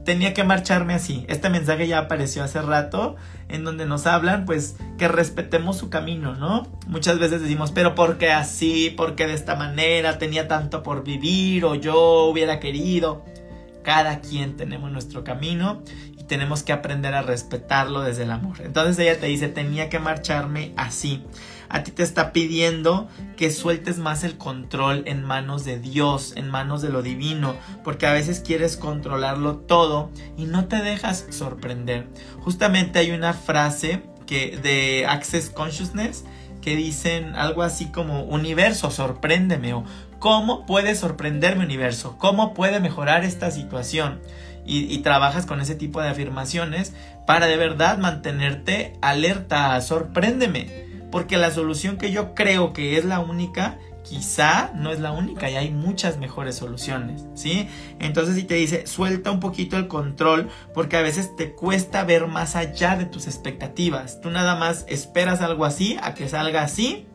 tenía 0.05 0.35
que 0.35 0.45
marcharme 0.45 0.95
así. 0.95 1.25
Este 1.29 1.49
mensaje 1.49 1.87
ya 1.87 1.99
apareció 1.99 2.43
hace 2.43 2.61
rato 2.61 3.17
en 3.49 3.65
donde 3.65 3.87
nos 3.87 4.07
hablan 4.07 4.45
pues 4.45 4.77
que 4.99 5.09
respetemos 5.09 5.77
su 5.77 5.91
camino, 5.91 6.35
¿no? 6.35 6.67
Muchas 6.87 7.19
veces 7.19 7.43
decimos, 7.43 7.71
pero 7.71 7.95
¿por 7.95 8.19
qué 8.19 8.33
así? 8.33 8.91
¿Por 8.91 9.15
qué 9.15 9.27
de 9.27 9.35
esta 9.35 9.55
manera? 9.57 10.19
Tenía 10.19 10.49
tanto 10.49 10.83
por 10.83 11.05
vivir 11.05 11.65
o 11.65 11.75
yo 11.75 12.25
hubiera 12.25 12.61
querido. 12.61 13.25
Cada 13.83 14.21
quien 14.21 14.57
tenemos 14.57 14.90
nuestro 14.90 15.25
camino 15.25 15.83
y 16.18 16.25
tenemos 16.25 16.62
que 16.62 16.73
aprender 16.73 17.14
a 17.14 17.23
respetarlo 17.23 18.03
desde 18.03 18.25
el 18.25 18.31
amor. 18.31 18.61
Entonces 18.62 18.99
ella 18.99 19.18
te 19.18 19.27
dice, 19.27 19.49
tenía 19.49 19.88
que 19.88 19.99
marcharme 19.99 20.73
así 20.77 21.25
a 21.73 21.83
ti 21.83 21.90
te 21.90 22.03
está 22.03 22.33
pidiendo 22.33 23.09
que 23.37 23.51
sueltes 23.51 23.97
más 23.97 24.25
el 24.25 24.37
control 24.37 25.05
en 25.07 25.25
manos 25.25 25.64
de 25.64 25.81
Dios, 25.81 26.35
en 26.37 26.51
manos 26.51 26.83
de 26.83 26.90
lo 26.90 27.03
divino, 27.03 27.57
porque 27.83 28.07
a 28.07 28.12
veces 28.12 28.40
quieres 28.40 28.77
controlarlo 28.77 29.57
todo 29.57 30.11
y 30.37 30.45
no 30.45 30.66
te 30.66 30.77
dejas 30.77 31.27
sorprender. 31.31 32.09
Justamente 32.40 32.99
hay 32.99 33.11
una 33.12 33.33
frase 33.33 34.03
que 34.27 34.59
de 34.62 35.07
Access 35.07 35.49
Consciousness 35.49 36.27
que 36.61 36.77
dicen 36.77 37.35
algo 37.37 37.62
así 37.62 37.87
como 37.87 38.25
universo, 38.25 38.90
sorpréndeme 38.90 39.73
o 39.73 39.85
cómo 40.22 40.66
puede 40.66 40.94
sorprenderme 40.94 41.64
universo, 41.64 42.16
cómo 42.16 42.54
puede 42.54 42.78
mejorar 42.78 43.24
esta 43.24 43.50
situación. 43.50 44.20
Y, 44.64 44.85
y, 44.94 44.98
trabajas 44.98 45.44
con 45.44 45.61
ese 45.61 45.74
tipo 45.74 46.00
de 46.00 46.08
afirmaciones 46.08 46.94
para 47.26 47.48
de 47.48 47.56
verdad 47.56 47.98
mantenerte 47.98 48.96
alerta, 49.02 49.80
sorpréndeme 49.80 50.92
porque 51.11 51.37
la 51.37 51.50
solución 51.50 51.98
que 51.98 52.12
yo 52.12 52.37
creo 52.37 52.72
que 52.72 52.96
es 52.96 53.04
la 53.04 53.18
única, 53.18 53.78
quizá 54.04 54.70
no 54.74 54.92
es 54.92 55.00
la 55.00 55.11
única 55.11 55.50
y 55.50 55.56
hay 55.56 55.70
muchas 55.70 56.18
mejores 56.18 56.54
soluciones, 56.54 57.24
¿sí? 57.35 57.68
Entonces 57.98 58.37
si 58.37 58.44
te 58.44 58.54
dice, 58.54 58.87
suelta 58.87 59.32
un 59.32 59.40
poquito 59.40 59.76
el 59.76 59.88
control 59.88 60.48
porque 60.72 60.96
a 60.96 61.02
veces 61.02 61.35
te 61.35 61.52
cuesta 61.52 62.04
ver 62.04 62.28
más 62.28 62.54
allá 62.54 62.94
de 62.94 63.06
tus 63.06 63.26
expectativas. 63.26 64.20
Tú 64.20 64.30
nada 64.30 64.54
más 64.54 64.85
esperas 64.88 65.42
algo 65.42 65.64
así 65.64 65.98
a 66.00 66.14
que 66.14 66.28
salga 66.28 66.62
así 66.62 67.08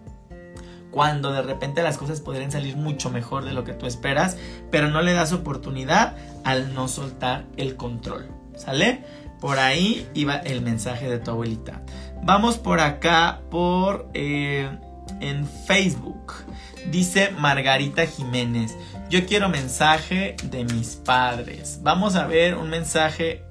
cuando 0.98 1.32
de 1.32 1.44
repente 1.44 1.84
las 1.84 1.96
cosas 1.96 2.22
podrían 2.22 2.52
salir 2.52 2.76
mucho 2.76 3.12
mejor 3.12 3.46
de 3.46 3.54
lo 3.54 3.64
que 3.64 3.74
tú 3.74 3.86
esperas, 3.86 4.36
pero 4.72 4.90
no 4.90 5.04
le 5.04 5.14
das 5.14 5.32
oportunidad 5.32 6.16
al 6.44 6.74
no 6.74 6.88
soltar 6.88 7.46
el 7.56 7.76
control, 7.76 8.32
¿sale? 8.56 9.04
Por 9.40 9.60
ahí 9.60 10.10
iba 10.16 10.38
el 10.38 10.64
mensaje 10.64 11.08
de 11.08 11.20
tu 11.20 11.30
abuelita. 11.30 11.84
Vamos 12.24 12.58
por 12.58 12.80
acá 12.80 13.42
por 13.52 14.10
eh, 14.16 14.76
en 15.20 15.48
Facebook. 15.68 16.34
Dice 16.90 17.30
Margarita 17.30 18.08
Jiménez. 18.08 18.76
Yo 19.08 19.24
quiero 19.28 19.50
mensaje 19.50 20.36
de 20.46 20.64
mis 20.64 20.96
padres. 20.96 21.80
Vamos 21.84 22.16
a 22.16 22.26
ver 22.26 22.56
un 22.56 22.72
mensaje 22.72 23.44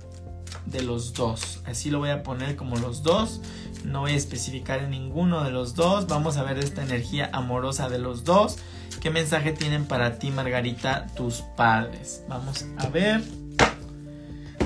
de 0.64 0.82
los 0.82 1.12
dos. 1.12 1.60
Así 1.64 1.90
lo 1.90 2.00
voy 2.00 2.10
a 2.10 2.24
poner 2.24 2.56
como 2.56 2.74
los 2.74 3.04
dos. 3.04 3.40
No 3.86 4.00
voy 4.00 4.12
a 4.12 4.16
especificar 4.16 4.80
en 4.80 4.90
ninguno 4.90 5.44
de 5.44 5.50
los 5.50 5.74
dos. 5.74 6.06
Vamos 6.08 6.36
a 6.36 6.42
ver 6.42 6.58
esta 6.58 6.82
energía 6.82 7.30
amorosa 7.32 7.88
de 7.88 7.98
los 7.98 8.24
dos. 8.24 8.58
¿Qué 9.00 9.10
mensaje 9.10 9.52
tienen 9.52 9.86
para 9.86 10.18
ti, 10.18 10.30
Margarita, 10.30 11.06
tus 11.14 11.42
padres? 11.56 12.24
Vamos 12.28 12.66
a 12.78 12.88
ver. 12.88 13.22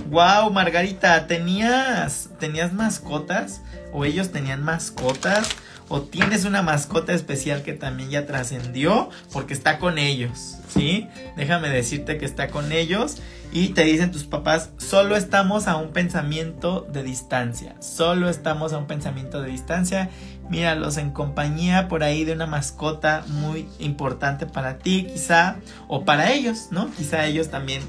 Wow, 0.09 0.51
Margarita, 0.51 1.27
¿tenías, 1.27 2.31
¿tenías 2.39 2.73
mascotas? 2.73 3.63
¿O 3.93 4.05
ellos 4.05 4.33
tenían 4.33 4.63
mascotas? 4.63 5.49
¿O 5.89 6.01
tienes 6.01 6.45
una 6.45 6.63
mascota 6.63 7.13
especial 7.13 7.63
que 7.63 7.75
también 7.75 8.11
ya 8.11 8.27
trascendió? 8.27 9.11
Porque 9.33 9.53
está 9.53 9.79
con 9.79 9.99
ellos, 9.99 10.57
¿sí? 10.71 11.09
Déjame 11.37 11.69
decirte 11.69 12.19
que 12.19 12.25
está 12.25 12.49
con 12.49 12.73
ellos. 12.73 13.19
Y 13.53 13.71
te 13.71 13.85
dicen 13.85 14.13
tus 14.13 14.25
papás, 14.25 14.71
solo 14.79 15.17
estamos 15.17 15.67
a 15.67 15.77
un 15.77 15.93
pensamiento 15.93 16.87
de 16.93 17.03
distancia. 17.03 17.75
Solo 17.81 18.29
estamos 18.29 18.73
a 18.73 18.79
un 18.79 18.87
pensamiento 18.87 19.43
de 19.43 19.51
distancia. 19.51 20.09
Míralos 20.49 20.97
en 20.99 21.11
compañía 21.11 21.89
por 21.89 22.05
ahí 22.05 22.25
de 22.25 22.33
una 22.33 22.47
mascota 22.47 23.25
muy 23.27 23.69
importante 23.81 24.47
para 24.47 24.79
ti, 24.79 25.07
quizá. 25.13 25.57
O 25.89 26.05
para 26.05 26.33
ellos, 26.33 26.69
¿no? 26.71 26.91
Quizá 26.97 27.27
ellos 27.27 27.51
también 27.51 27.83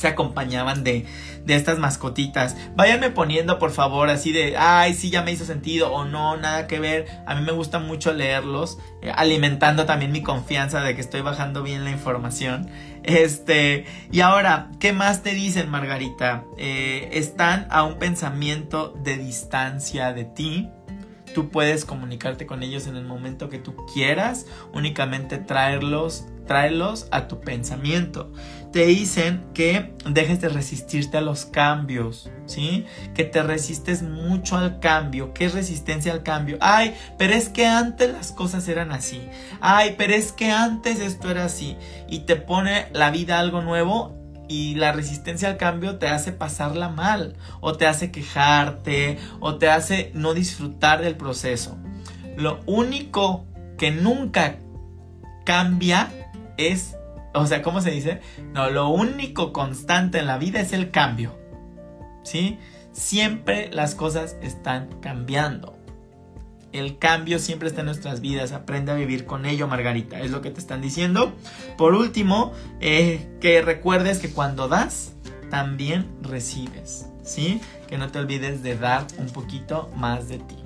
se 0.00 0.08
acompañaban 0.08 0.82
de, 0.82 1.04
de 1.44 1.54
estas 1.54 1.78
mascotitas. 1.78 2.56
Váyanme 2.74 3.10
poniendo 3.10 3.58
por 3.58 3.70
favor 3.70 4.08
así 4.08 4.32
de, 4.32 4.56
ay, 4.56 4.94
sí, 4.94 5.10
ya 5.10 5.20
me 5.20 5.30
hizo 5.30 5.44
sentido 5.44 5.92
o 5.92 6.06
no, 6.06 6.38
nada 6.38 6.66
que 6.66 6.80
ver. 6.80 7.06
A 7.26 7.34
mí 7.34 7.42
me 7.42 7.52
gusta 7.52 7.80
mucho 7.80 8.14
leerlos, 8.14 8.78
eh, 9.02 9.12
alimentando 9.14 9.84
también 9.84 10.10
mi 10.10 10.22
confianza 10.22 10.80
de 10.80 10.94
que 10.94 11.02
estoy 11.02 11.20
bajando 11.20 11.62
bien 11.62 11.84
la 11.84 11.90
información. 11.90 12.70
Este, 13.02 13.84
y 14.10 14.20
ahora, 14.20 14.70
¿qué 14.80 14.94
más 14.94 15.22
te 15.22 15.34
dicen, 15.34 15.68
Margarita? 15.68 16.44
Eh, 16.56 17.10
están 17.12 17.66
a 17.70 17.82
un 17.82 17.98
pensamiento 17.98 18.94
de 19.04 19.18
distancia 19.18 20.14
de 20.14 20.24
ti. 20.24 20.70
Tú 21.34 21.50
puedes 21.50 21.84
comunicarte 21.84 22.46
con 22.46 22.62
ellos 22.62 22.86
en 22.86 22.96
el 22.96 23.04
momento 23.04 23.50
que 23.50 23.58
tú 23.58 23.76
quieras, 23.92 24.46
únicamente 24.72 25.36
traerlos, 25.36 26.24
a 27.12 27.28
tu 27.28 27.40
pensamiento 27.40 28.32
te 28.72 28.86
dicen 28.86 29.44
que 29.52 29.94
dejes 30.08 30.40
de 30.40 30.48
resistirte 30.48 31.18
a 31.18 31.20
los 31.20 31.44
cambios, 31.44 32.30
¿sí? 32.46 32.86
Que 33.14 33.24
te 33.24 33.42
resistes 33.42 34.02
mucho 34.02 34.56
al 34.56 34.78
cambio. 34.78 35.34
¿Qué 35.34 35.46
es 35.46 35.54
resistencia 35.54 36.12
al 36.12 36.22
cambio? 36.22 36.56
Ay, 36.60 36.94
pero 37.18 37.34
es 37.34 37.48
que 37.48 37.66
antes 37.66 38.12
las 38.12 38.30
cosas 38.32 38.68
eran 38.68 38.92
así. 38.92 39.20
Ay, 39.60 39.96
pero 39.98 40.14
es 40.14 40.32
que 40.32 40.50
antes 40.50 41.00
esto 41.00 41.30
era 41.30 41.44
así. 41.44 41.76
Y 42.08 42.20
te 42.20 42.36
pone 42.36 42.86
la 42.92 43.10
vida 43.10 43.40
algo 43.40 43.60
nuevo 43.60 44.16
y 44.48 44.74
la 44.76 44.92
resistencia 44.92 45.48
al 45.48 45.56
cambio 45.56 45.98
te 45.98 46.08
hace 46.08 46.32
pasarla 46.32 46.88
mal 46.88 47.36
o 47.60 47.74
te 47.76 47.86
hace 47.86 48.10
quejarte 48.10 49.18
o 49.40 49.56
te 49.56 49.68
hace 49.68 50.12
no 50.14 50.32
disfrutar 50.32 51.02
del 51.02 51.16
proceso. 51.16 51.76
Lo 52.36 52.60
único 52.66 53.46
que 53.78 53.90
nunca 53.90 54.56
cambia 55.44 56.12
es 56.56 56.96
o 57.34 57.46
sea, 57.46 57.62
¿cómo 57.62 57.80
se 57.80 57.90
dice? 57.90 58.20
No, 58.52 58.70
lo 58.70 58.88
único 58.88 59.52
constante 59.52 60.18
en 60.18 60.26
la 60.26 60.38
vida 60.38 60.60
es 60.60 60.72
el 60.72 60.90
cambio. 60.90 61.38
¿Sí? 62.22 62.58
Siempre 62.92 63.70
las 63.72 63.94
cosas 63.94 64.36
están 64.42 64.88
cambiando. 65.00 65.76
El 66.72 66.98
cambio 66.98 67.38
siempre 67.38 67.68
está 67.68 67.80
en 67.80 67.86
nuestras 67.86 68.20
vidas. 68.20 68.52
Aprende 68.52 68.92
a 68.92 68.94
vivir 68.94 69.26
con 69.26 69.46
ello, 69.46 69.66
Margarita. 69.66 70.20
Es 70.20 70.30
lo 70.30 70.40
que 70.40 70.50
te 70.50 70.60
están 70.60 70.80
diciendo. 70.80 71.34
Por 71.76 71.94
último, 71.94 72.52
eh, 72.80 73.28
que 73.40 73.62
recuerdes 73.62 74.18
que 74.18 74.30
cuando 74.30 74.68
das, 74.68 75.14
también 75.50 76.08
recibes. 76.22 77.06
¿Sí? 77.22 77.60
Que 77.88 77.98
no 77.98 78.10
te 78.10 78.18
olvides 78.18 78.62
de 78.62 78.76
dar 78.76 79.06
un 79.18 79.28
poquito 79.28 79.90
más 79.96 80.28
de 80.28 80.38
ti. 80.38 80.56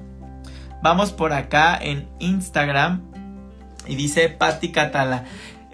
Vamos 0.82 1.12
por 1.12 1.32
acá 1.32 1.78
en 1.80 2.08
Instagram. 2.18 3.02
Y 3.86 3.96
dice 3.96 4.28
Patti 4.28 4.72
Catala. 4.72 5.24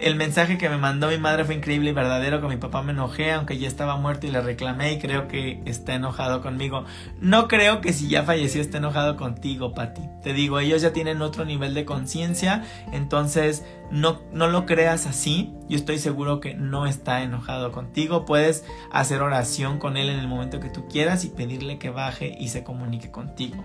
El 0.01 0.15
mensaje 0.15 0.57
que 0.57 0.69
me 0.69 0.77
mandó 0.77 1.07
mi 1.07 1.17
madre 1.17 1.45
fue 1.45 1.55
increíble 1.55 1.91
y 1.91 1.93
verdadero. 1.93 2.41
Con 2.41 2.49
mi 2.49 2.57
papá 2.57 2.81
me 2.81 2.91
enojé, 2.91 3.31
aunque 3.31 3.57
ya 3.57 3.67
estaba 3.67 3.97
muerto 3.97 4.27
y 4.27 4.31
le 4.31 4.41
reclamé 4.41 4.93
y 4.93 4.99
creo 4.99 5.27
que 5.27 5.61
está 5.65 5.93
enojado 5.93 6.41
conmigo. 6.41 6.85
No 7.19 7.47
creo 7.47 7.81
que 7.81 7.93
si 7.93 8.07
ya 8.09 8.23
falleció 8.23 8.61
esté 8.61 8.77
enojado 8.77 9.17
contigo, 9.17 9.73
Pati. 9.73 10.01
Te 10.23 10.33
digo, 10.33 10.59
ellos 10.59 10.81
ya 10.81 10.93
tienen 10.93 11.21
otro 11.21 11.45
nivel 11.45 11.73
de 11.73 11.85
conciencia, 11.85 12.63
entonces 12.91 13.63
no, 13.91 14.21
no 14.33 14.47
lo 14.47 14.65
creas 14.65 15.05
así. 15.05 15.53
Yo 15.71 15.77
estoy 15.77 15.99
seguro 15.99 16.41
que 16.41 16.53
no 16.53 16.85
está 16.85 17.23
enojado 17.23 17.71
contigo. 17.71 18.25
Puedes 18.25 18.65
hacer 18.91 19.21
oración 19.21 19.79
con 19.79 19.95
él 19.95 20.09
en 20.09 20.19
el 20.19 20.27
momento 20.27 20.59
que 20.59 20.67
tú 20.69 20.85
quieras 20.89 21.23
y 21.23 21.29
pedirle 21.29 21.79
que 21.79 21.89
baje 21.89 22.35
y 22.37 22.49
se 22.49 22.65
comunique 22.65 23.09
contigo. 23.09 23.63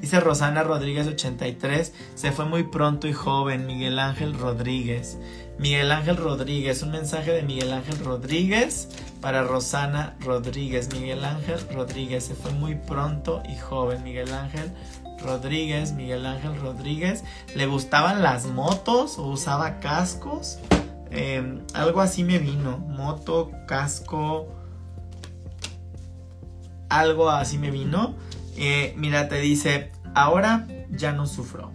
Dice 0.00 0.18
Rosana 0.18 0.62
Rodríguez 0.62 1.06
83, 1.06 1.92
se 2.14 2.32
fue 2.32 2.46
muy 2.46 2.62
pronto 2.62 3.06
y 3.06 3.12
joven, 3.12 3.66
Miguel 3.66 3.98
Ángel 3.98 4.32
Rodríguez. 4.32 5.18
Miguel 5.58 5.92
Ángel 5.92 6.16
Rodríguez, 6.16 6.82
un 6.82 6.92
mensaje 6.92 7.32
de 7.32 7.42
Miguel 7.42 7.70
Ángel 7.70 7.98
Rodríguez 7.98 8.88
para 9.20 9.42
Rosana 9.42 10.16
Rodríguez. 10.20 10.88
Miguel 10.94 11.22
Ángel 11.22 11.60
Rodríguez 11.74 12.24
se 12.24 12.34
fue 12.34 12.52
muy 12.52 12.76
pronto 12.76 13.42
y 13.46 13.58
joven. 13.58 14.02
Miguel 14.04 14.32
Ángel 14.32 14.72
Rodríguez, 15.22 15.92
Miguel 15.92 16.24
Ángel 16.24 16.58
Rodríguez. 16.58 17.24
¿Le 17.54 17.66
gustaban 17.66 18.22
las 18.22 18.46
motos 18.46 19.18
o 19.18 19.26
usaba 19.26 19.80
cascos? 19.80 20.58
Em, 21.12 21.60
algo 21.74 22.00
así 22.00 22.24
me 22.24 22.38
vino. 22.38 22.78
Moto, 22.78 23.50
casco. 23.66 24.48
Algo 26.88 27.30
así 27.30 27.58
me 27.58 27.70
vino. 27.70 28.14
Eh, 28.56 28.94
mira, 28.96 29.28
te 29.28 29.40
dice, 29.40 29.92
ahora 30.14 30.66
ya 30.90 31.12
no 31.12 31.26
sufro 31.26 31.72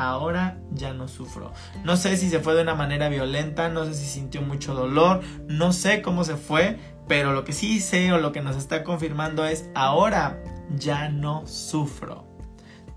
ahora 0.00 0.56
ya 0.72 0.94
no 0.94 1.08
sufro. 1.08 1.52
No 1.84 1.96
sé 1.96 2.16
si 2.16 2.30
se 2.30 2.40
fue 2.40 2.54
de 2.54 2.62
una 2.62 2.74
manera 2.74 3.08
violenta, 3.08 3.68
no 3.68 3.84
sé 3.84 3.94
si 3.94 4.06
sintió 4.06 4.40
mucho 4.42 4.74
dolor, 4.74 5.20
no 5.46 5.72
sé 5.72 6.00
cómo 6.00 6.24
se 6.24 6.36
fue, 6.36 6.78
pero 7.06 7.32
lo 7.32 7.44
que 7.44 7.52
sí 7.52 7.80
sé 7.80 8.12
o 8.12 8.18
lo 8.18 8.32
que 8.32 8.40
nos 8.40 8.56
está 8.56 8.82
confirmando 8.82 9.44
es 9.44 9.68
ahora 9.74 10.42
ya 10.74 11.08
no 11.08 11.46
sufro. 11.46 12.24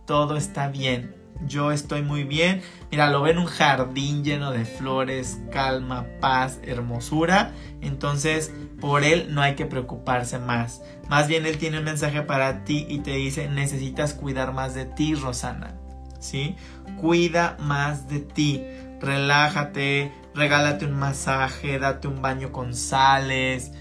Todo 0.06 0.38
está 0.38 0.70
bien. 0.70 1.23
Yo 1.48 1.72
estoy 1.72 2.02
muy 2.02 2.24
bien. 2.24 2.62
Mira, 2.92 3.10
lo 3.10 3.22
ven 3.22 3.38
un 3.38 3.46
jardín 3.46 4.24
lleno 4.24 4.52
de 4.52 4.66
flores, 4.66 5.40
calma, 5.52 6.06
paz, 6.20 6.60
hermosura. 6.64 7.54
Entonces, 7.82 8.54
por 8.80 9.04
él 9.04 9.28
no 9.34 9.42
hay 9.42 9.56
que 9.56 9.66
preocuparse 9.66 10.40
más. 10.40 10.82
Más 11.10 11.28
bien 11.28 11.46
él 11.46 11.58
tiene 11.58 11.80
un 11.80 11.86
mensaje 11.86 12.22
para 12.22 12.64
ti 12.64 12.86
y 12.90 13.00
te 13.00 13.12
dice, 13.12 13.50
necesitas 13.50 14.14
cuidar 14.14 14.54
más 14.54 14.74
de 14.74 14.86
ti, 14.86 15.16
Rosana. 15.16 15.76
¿sí? 16.24 16.56
Cuida 17.00 17.58
más 17.60 18.08
de 18.08 18.20
ti, 18.20 18.64
relájate, 19.00 20.12
regálate 20.34 20.86
un 20.86 20.94
masaje, 20.94 21.78
date 21.78 22.08
un 22.08 22.22
baño 22.22 22.52
con 22.52 22.74
sales, 22.74 23.72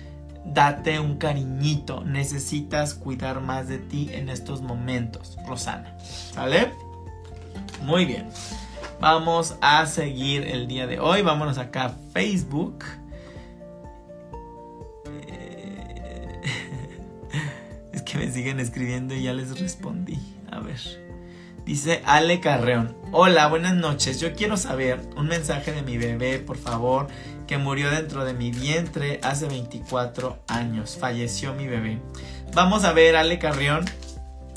date 0.44 0.98
un 0.98 1.16
cariñito. 1.16 2.04
Necesitas 2.04 2.94
cuidar 2.94 3.40
más 3.40 3.68
de 3.68 3.78
ti 3.78 4.10
en 4.12 4.28
estos 4.28 4.60
momentos, 4.60 5.38
Rosana. 5.46 5.96
¿Vale? 6.36 6.72
Muy 7.83 8.05
bien. 8.05 8.28
Vamos 9.01 9.57
a 9.61 9.85
seguir 9.87 10.45
el 10.45 10.68
día 10.68 10.87
de 10.87 11.01
hoy. 11.01 11.22
Vámonos 11.22 11.59
acá 11.59 11.87
a 11.87 11.95
Facebook. 12.12 12.85
Eh, 15.26 16.41
es 17.93 18.03
que 18.03 18.18
me 18.18 18.30
siguen 18.30 18.61
escribiendo 18.61 19.14
y 19.14 19.24
ya 19.24 19.33
les 19.33 19.59
respondí. 19.59 20.18
A 20.51 20.61
ver. 20.61 20.78
Dice 21.64 22.03
Ale 22.07 22.41
Carreón. 22.41 22.97
Hola, 23.11 23.49
buenas 23.49 23.74
noches. 23.74 24.20
Yo 24.20 24.33
quiero 24.35 24.57
saber 24.57 25.01
un 25.16 25.26
mensaje 25.26 25.72
de 25.72 25.83
mi 25.83 25.99
bebé, 25.99 26.39
por 26.39 26.57
favor, 26.57 27.09
que 27.47 27.59
murió 27.59 27.91
dentro 27.91 28.24
de 28.24 28.35
mi 28.35 28.51
vientre 28.53 29.18
hace 29.22 29.47
24 29.47 30.39
años. 30.47 30.97
Falleció 30.99 31.55
mi 31.55 31.66
bebé. 31.66 31.99
Vamos 32.55 32.85
a 32.85 32.93
ver, 32.93 33.16
Ale 33.16 33.39
Carreón. 33.39 33.85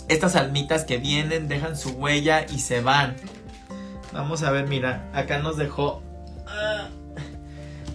Estas 0.07 0.35
almitas 0.35 0.85
que 0.85 0.97
vienen, 0.97 1.47
dejan 1.47 1.77
su 1.77 1.91
huella 1.91 2.45
y 2.51 2.59
se 2.59 2.81
van. 2.81 3.15
Vamos 4.13 4.43
a 4.43 4.51
ver, 4.51 4.67
mira, 4.67 5.09
acá 5.13 5.39
nos 5.39 5.57
dejó... 5.57 6.03
Ah. 6.47 6.89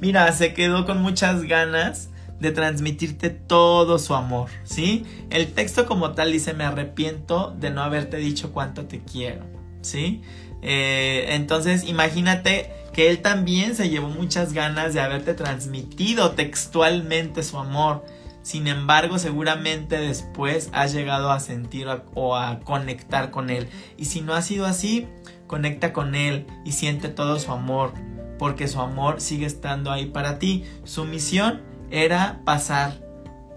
Mira, 0.00 0.30
se 0.32 0.54
quedó 0.54 0.86
con 0.86 1.00
muchas 1.00 1.42
ganas 1.42 2.08
de 2.40 2.52
transmitirte 2.52 3.30
todo 3.30 3.98
su 3.98 4.14
amor, 4.14 4.48
¿sí? 4.64 5.04
El 5.28 5.52
texto 5.52 5.86
como 5.86 6.12
tal 6.12 6.32
dice, 6.32 6.54
me 6.54 6.64
arrepiento 6.64 7.54
de 7.58 7.70
no 7.70 7.82
haberte 7.82 8.16
dicho 8.16 8.52
cuánto 8.52 8.86
te 8.86 9.00
quiero, 9.00 9.44
¿sí? 9.82 10.22
Eh, 10.62 11.26
entonces 11.30 11.84
imagínate 11.84 12.70
que 12.92 13.10
él 13.10 13.20
también 13.20 13.74
se 13.74 13.88
llevó 13.88 14.08
muchas 14.08 14.52
ganas 14.52 14.94
de 14.94 15.00
haberte 15.00 15.34
transmitido 15.34 16.32
textualmente 16.32 17.42
su 17.42 17.58
amor. 17.58 18.04
Sin 18.50 18.66
embargo, 18.66 19.20
seguramente 19.20 19.96
después 19.96 20.70
has 20.72 20.92
llegado 20.92 21.30
a 21.30 21.38
sentir 21.38 21.86
o 22.14 22.34
a 22.34 22.58
conectar 22.58 23.30
con 23.30 23.48
él. 23.48 23.68
Y 23.96 24.06
si 24.06 24.22
no 24.22 24.34
ha 24.34 24.42
sido 24.42 24.66
así, 24.66 25.06
conecta 25.46 25.92
con 25.92 26.16
él 26.16 26.48
y 26.64 26.72
siente 26.72 27.10
todo 27.10 27.38
su 27.38 27.52
amor, 27.52 27.92
porque 28.40 28.66
su 28.66 28.80
amor 28.80 29.20
sigue 29.20 29.46
estando 29.46 29.92
ahí 29.92 30.06
para 30.06 30.40
ti. 30.40 30.64
Su 30.82 31.04
misión 31.04 31.62
era 31.92 32.40
pasar 32.44 33.00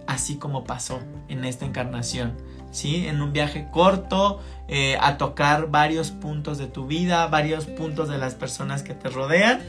así 0.06 0.36
como 0.36 0.64
pasó 0.64 1.00
en 1.28 1.44
esta 1.44 1.66
encarnación, 1.66 2.38
¿sí? 2.70 3.08
En 3.08 3.20
un 3.24 3.34
viaje 3.34 3.70
corto, 3.72 4.42
eh, 4.68 5.00
a 5.02 5.18
tocar 5.18 5.72
varios 5.72 6.12
puntos 6.12 6.60
de 6.60 6.68
tu 6.68 6.86
vida, 6.86 7.26
varios 7.26 7.66
puntos 7.66 8.10
de 8.10 8.20
las 8.20 8.36
personas 8.36 8.84
que 8.84 8.94
te 8.94 9.10
rodean 9.10 9.60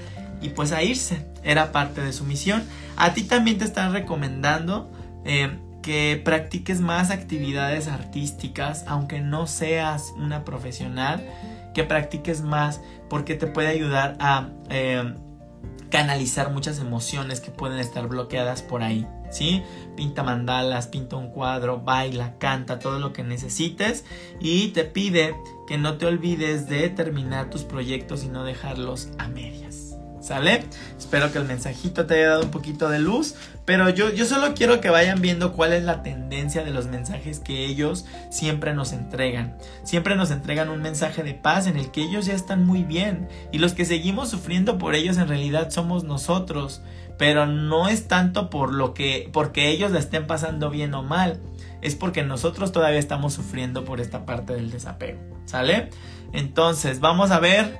y 0.42 0.50
pues 0.50 0.72
a 0.72 0.82
irse, 0.82 1.26
era 1.42 1.72
parte 1.72 2.02
de 2.02 2.12
su 2.12 2.24
misión. 2.24 2.62
A 2.98 3.14
ti 3.14 3.22
también 3.22 3.56
te 3.56 3.64
están 3.64 3.94
recomendando 3.94 4.90
eh, 5.24 5.58
que 5.82 6.20
practiques 6.24 6.80
más 6.80 7.10
actividades 7.10 7.88
artísticas, 7.88 8.84
aunque 8.86 9.20
no 9.20 9.46
seas 9.46 10.14
una 10.16 10.44
profesional, 10.44 11.24
que 11.74 11.84
practiques 11.84 12.42
más 12.42 12.80
porque 13.08 13.34
te 13.34 13.46
puede 13.46 13.68
ayudar 13.68 14.16
a... 14.20 14.48
Eh, 14.70 15.14
canalizar 15.94 16.50
muchas 16.50 16.80
emociones 16.80 17.38
que 17.38 17.52
pueden 17.52 17.78
estar 17.78 18.08
bloqueadas 18.08 18.62
por 18.62 18.82
ahí, 18.82 19.06
¿sí? 19.30 19.62
Pinta 19.96 20.24
mandalas, 20.24 20.88
pinta 20.88 21.14
un 21.14 21.30
cuadro, 21.30 21.82
baila, 21.82 22.36
canta, 22.38 22.80
todo 22.80 22.98
lo 22.98 23.12
que 23.12 23.22
necesites 23.22 24.04
y 24.40 24.70
te 24.70 24.84
pide 24.86 25.36
que 25.68 25.78
no 25.78 25.96
te 25.96 26.06
olvides 26.06 26.68
de 26.68 26.88
terminar 26.88 27.48
tus 27.48 27.62
proyectos 27.62 28.24
y 28.24 28.28
no 28.28 28.42
dejarlos 28.42 29.10
a 29.18 29.28
medias. 29.28 29.83
¿Sale? 30.24 30.64
Espero 30.98 31.30
que 31.30 31.36
el 31.36 31.44
mensajito 31.44 32.06
te 32.06 32.14
haya 32.14 32.30
dado 32.30 32.44
un 32.44 32.50
poquito 32.50 32.88
de 32.88 32.98
luz. 32.98 33.34
Pero 33.66 33.90
yo, 33.90 34.08
yo 34.08 34.24
solo 34.24 34.54
quiero 34.54 34.80
que 34.80 34.88
vayan 34.88 35.20
viendo 35.20 35.52
cuál 35.52 35.74
es 35.74 35.84
la 35.84 36.02
tendencia 36.02 36.64
de 36.64 36.70
los 36.70 36.86
mensajes 36.86 37.40
que 37.40 37.66
ellos 37.66 38.06
siempre 38.30 38.72
nos 38.72 38.94
entregan. 38.94 39.58
Siempre 39.82 40.16
nos 40.16 40.30
entregan 40.30 40.70
un 40.70 40.80
mensaje 40.80 41.22
de 41.22 41.34
paz 41.34 41.66
en 41.66 41.76
el 41.76 41.90
que 41.90 42.02
ellos 42.02 42.24
ya 42.24 42.32
están 42.32 42.64
muy 42.64 42.84
bien. 42.84 43.28
Y 43.52 43.58
los 43.58 43.74
que 43.74 43.84
seguimos 43.84 44.30
sufriendo 44.30 44.78
por 44.78 44.94
ellos 44.94 45.18
en 45.18 45.28
realidad 45.28 45.68
somos 45.68 46.04
nosotros. 46.04 46.80
Pero 47.18 47.44
no 47.44 47.88
es 47.88 48.08
tanto 48.08 48.48
por 48.48 48.72
lo 48.72 48.94
que. 48.94 49.28
porque 49.30 49.68
ellos 49.68 49.90
la 49.90 49.98
estén 49.98 50.26
pasando 50.26 50.70
bien 50.70 50.94
o 50.94 51.02
mal. 51.02 51.38
Es 51.82 51.96
porque 51.96 52.22
nosotros 52.22 52.72
todavía 52.72 52.98
estamos 52.98 53.34
sufriendo 53.34 53.84
por 53.84 54.00
esta 54.00 54.24
parte 54.24 54.54
del 54.54 54.70
desapego. 54.70 55.20
¿Sale? 55.44 55.90
Entonces, 56.32 57.00
vamos 57.00 57.30
a 57.30 57.40
ver 57.40 57.78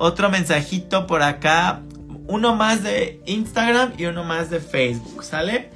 otro 0.00 0.30
mensajito 0.30 1.06
por 1.06 1.22
acá. 1.22 1.82
Uno 2.26 2.56
más 2.56 2.82
de 2.82 3.20
Instagram 3.26 3.92
y 3.98 4.06
uno 4.06 4.24
más 4.24 4.48
de 4.50 4.60
Facebook, 4.60 5.22
¿sale? 5.22 5.70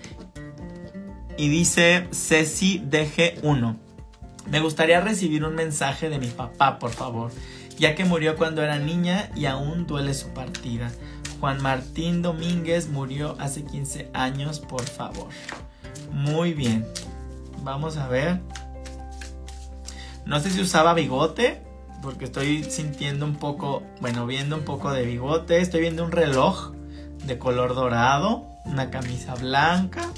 Y 1.37 1.49
dice 1.49 2.09
Ceci 2.11 2.81
DG1. 2.81 3.77
Me 4.51 4.61
gustaría 4.61 5.01
recibir 5.01 5.45
un 5.45 5.55
mensaje 5.55 6.09
de 6.09 6.19
mi 6.19 6.29
papá, 6.29 6.79
por 6.79 6.91
favor, 6.91 7.33
ya 7.77 7.95
que 7.95 8.05
murió 8.05 8.37
cuando 8.37 8.63
era 8.63 8.79
niña 8.79 9.31
y 9.37 9.47
aún 9.47 9.87
duele 9.87 10.15
su 10.15 10.29
partida. 10.29 10.91
Juan 11.41 11.61
Martín 11.61 12.23
Domínguez 12.23 12.89
murió 12.89 13.37
hace 13.39 13.65
15 13.65 14.11
años, 14.15 14.61
por 14.61 14.85
favor. 14.85 15.29
Muy 16.13 16.55
bien. 16.55 16.87
Vamos 17.63 17.99
a 17.99 18.09
ver. 18.09 18.41
No 20.25 20.41
sé 20.41 20.51
si 20.51 20.61
usaba 20.63 20.95
bigote 20.95 21.74
porque 22.05 22.27
estoy 22.27 22.63
sintiendo 22.65 23.25
un 23.25 23.37
poco, 23.37 23.83
bueno, 24.01 24.27
viendo 24.27 24.57
un 24.57 24.65
poco 24.65 24.93
de 24.93 25.05
bigote, 25.05 25.61
estoy 25.61 25.81
viendo 25.81 26.05
un 26.05 26.13
reloj 26.13 26.73
de 27.25 27.39
color 27.39 27.75
dorado, 27.75 28.47
una 28.67 28.91
camisa 28.91 29.35
blanca, 29.35 30.11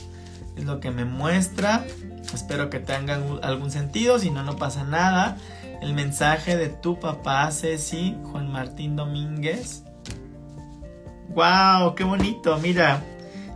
es 0.56 0.64
lo 0.64 0.80
que 0.80 0.90
me 0.90 1.04
muestra. 1.04 1.86
Espero 2.34 2.70
que 2.70 2.80
tenga 2.80 3.20
algún 3.42 3.70
sentido, 3.70 4.18
si 4.18 4.30
no, 4.30 4.42
no 4.42 4.56
pasa 4.56 4.82
nada. 4.82 5.36
El 5.80 5.94
mensaje 5.94 6.56
de 6.56 6.68
tu 6.68 6.98
papá, 6.98 7.50
Ceci, 7.52 8.16
Juan 8.24 8.50
Martín 8.50 8.96
Domínguez. 8.96 9.84
¡Wow! 11.28 11.94
¡Qué 11.94 12.02
bonito! 12.02 12.58
Mira, 12.58 13.04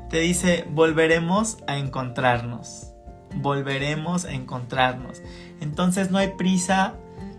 te 0.08 0.20
dice, 0.20 0.66
volveremos 0.70 1.58
a 1.66 1.78
encontrarnos. 1.78 2.92
Volveremos 3.34 4.24
a 4.24 4.32
encontrarnos. 4.32 5.20
Entonces 5.60 6.10
no 6.12 6.18
hay 6.18 6.28
prisa, 6.36 6.94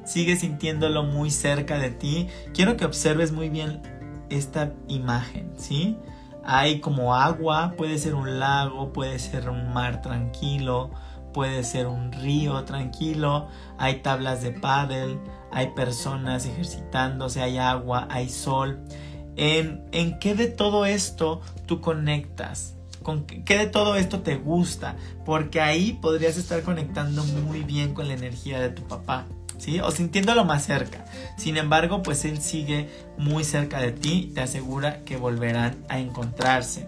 sigue 0.06 0.36
sintiéndolo 0.36 1.04
muy 1.04 1.32
cerca 1.32 1.78
de 1.78 1.92
ti. 1.92 2.28
Quiero 2.54 2.78
que 2.78 2.86
observes 2.86 3.32
muy 3.32 3.50
bien 3.50 3.82
esta 4.30 4.74
imagen, 4.88 5.52
¿sí? 5.58 5.98
Hay 6.44 6.80
como 6.80 7.16
agua, 7.16 7.76
puede 7.78 7.98
ser 7.98 8.16
un 8.16 8.40
lago, 8.40 8.94
puede 8.94 9.20
ser 9.20 9.50
un 9.50 9.74
mar 9.74 10.02
tranquilo, 10.02 10.90
puede 11.34 11.64
ser 11.64 11.88
un 11.88 12.12
río 12.12 12.64
tranquilo, 12.64 13.48
hay 13.78 14.02
tablas 14.02 14.42
de 14.42 14.52
paddle, 14.52 15.20
hay 15.52 15.68
personas 15.72 16.46
ejercitándose, 16.46 17.42
hay 17.42 17.58
agua, 17.58 18.08
hay 18.10 18.30
sol. 18.30 18.80
¿En, 19.36 20.20
qué 20.20 20.36
de 20.36 20.48
todo 20.48 20.86
esto 20.86 21.42
tú 21.66 21.82
conectas? 21.82 22.76
¿Con 23.04 23.26
qué 23.26 23.58
de 23.58 23.68
todo 23.68 23.96
esto 23.96 24.22
te 24.22 24.36
gusta? 24.36 24.96
Porque 25.26 25.62
ahí 25.62 25.98
podrías 26.02 26.38
estar 26.38 26.62
conectando 26.64 27.24
muy 27.24 27.64
bien 27.64 27.94
con 27.94 28.08
la 28.08 28.14
energía 28.14 28.60
de 28.60 28.70
tu 28.70 28.84
papá. 28.84 29.26
¿Sí? 29.62 29.80
O 29.80 29.92
sintiéndolo 29.92 30.44
más 30.44 30.66
cerca. 30.66 31.06
Sin 31.38 31.56
embargo, 31.56 32.02
pues 32.02 32.26
él 32.26 32.42
sigue 32.42 32.90
muy 33.20 33.44
cerca 33.44 33.80
de 33.80 33.92
ti, 33.92 34.32
te 34.34 34.42
asegura 34.42 35.04
que 35.04 35.18
volverán 35.18 35.86
a 35.88 36.00
encontrarse. 36.00 36.88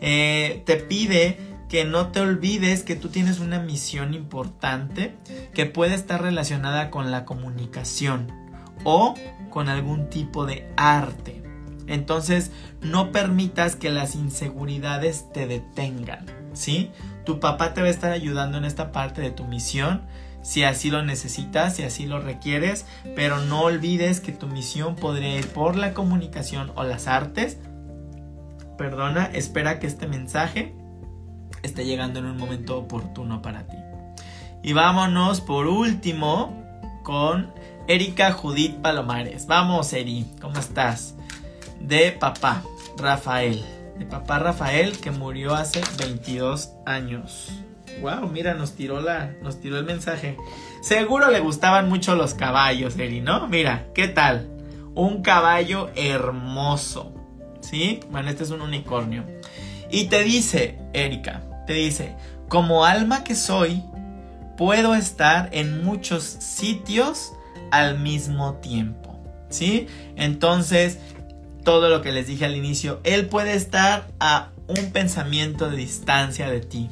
Eh, 0.00 0.62
te 0.64 0.76
pide 0.76 1.36
que 1.68 1.84
no 1.84 2.12
te 2.12 2.20
olvides 2.20 2.84
que 2.84 2.94
tú 2.94 3.08
tienes 3.08 3.40
una 3.40 3.58
misión 3.58 4.14
importante 4.14 5.16
que 5.54 5.66
puede 5.66 5.94
estar 5.94 6.22
relacionada 6.22 6.88
con 6.88 7.10
la 7.10 7.24
comunicación 7.24 8.30
o 8.84 9.16
con 9.50 9.68
algún 9.68 10.08
tipo 10.08 10.46
de 10.46 10.68
arte. 10.76 11.42
Entonces, 11.88 12.52
no 12.80 13.10
permitas 13.10 13.74
que 13.74 13.90
las 13.90 14.14
inseguridades 14.14 15.32
te 15.32 15.48
detengan, 15.48 16.26
¿sí? 16.52 16.92
Tu 17.26 17.40
papá 17.40 17.74
te 17.74 17.80
va 17.80 17.88
a 17.88 17.90
estar 17.90 18.12
ayudando 18.12 18.56
en 18.56 18.64
esta 18.64 18.92
parte 18.92 19.20
de 19.20 19.32
tu 19.32 19.42
misión, 19.46 20.02
si 20.44 20.62
así 20.62 20.90
lo 20.90 21.02
necesitas, 21.02 21.76
si 21.76 21.84
así 21.84 22.04
lo 22.04 22.20
requieres, 22.20 22.84
pero 23.16 23.40
no 23.40 23.62
olvides 23.62 24.20
que 24.20 24.30
tu 24.30 24.46
misión 24.46 24.94
podría 24.94 25.36
ir 25.36 25.48
por 25.48 25.74
la 25.74 25.94
comunicación 25.94 26.70
o 26.76 26.84
las 26.84 27.08
artes. 27.08 27.58
Perdona, 28.76 29.24
espera 29.32 29.78
que 29.78 29.86
este 29.86 30.06
mensaje 30.06 30.74
esté 31.62 31.86
llegando 31.86 32.18
en 32.18 32.26
un 32.26 32.36
momento 32.36 32.76
oportuno 32.76 33.40
para 33.40 33.66
ti. 33.66 33.78
Y 34.62 34.74
vámonos 34.74 35.40
por 35.40 35.66
último 35.66 36.62
con 37.04 37.50
Erika 37.88 38.32
Judith 38.32 38.76
Palomares. 38.76 39.46
Vamos, 39.46 39.94
Eri, 39.94 40.26
¿cómo 40.42 40.58
estás? 40.58 41.14
De 41.80 42.12
papá 42.12 42.62
Rafael. 42.98 43.64
De 43.98 44.04
papá 44.04 44.40
Rafael 44.40 44.98
que 44.98 45.10
murió 45.10 45.54
hace 45.54 45.80
22 45.98 46.72
años. 46.84 47.63
Wow, 48.00 48.28
mira, 48.28 48.54
nos 48.54 48.72
tiró 48.72 49.00
la, 49.00 49.34
nos 49.42 49.60
tiró 49.60 49.78
el 49.78 49.84
mensaje. 49.84 50.36
Seguro 50.82 51.30
le 51.30 51.40
gustaban 51.40 51.88
mucho 51.88 52.14
los 52.14 52.34
caballos, 52.34 52.98
Eri, 52.98 53.20
¿no? 53.20 53.48
Mira, 53.48 53.86
¿qué 53.94 54.08
tal? 54.08 54.48
Un 54.94 55.22
caballo 55.22 55.90
hermoso. 55.94 57.14
¿Sí? 57.60 58.00
Bueno, 58.10 58.28
este 58.28 58.44
es 58.44 58.50
un 58.50 58.60
unicornio. 58.60 59.24
Y 59.90 60.04
te 60.04 60.22
dice, 60.22 60.78
Erika, 60.92 61.42
te 61.66 61.72
dice, 61.72 62.14
como 62.48 62.84
alma 62.84 63.24
que 63.24 63.34
soy, 63.34 63.82
puedo 64.56 64.94
estar 64.94 65.48
en 65.52 65.84
muchos 65.84 66.22
sitios 66.24 67.32
al 67.70 67.98
mismo 67.98 68.54
tiempo. 68.56 69.18
¿Sí? 69.48 69.86
Entonces, 70.16 70.98
todo 71.64 71.88
lo 71.88 72.02
que 72.02 72.12
les 72.12 72.26
dije 72.26 72.44
al 72.44 72.54
inicio, 72.54 73.00
él 73.04 73.26
puede 73.26 73.54
estar 73.54 74.08
a 74.20 74.50
un 74.66 74.92
pensamiento 74.92 75.70
de 75.70 75.76
distancia 75.76 76.50
de 76.50 76.60
ti. 76.60 76.90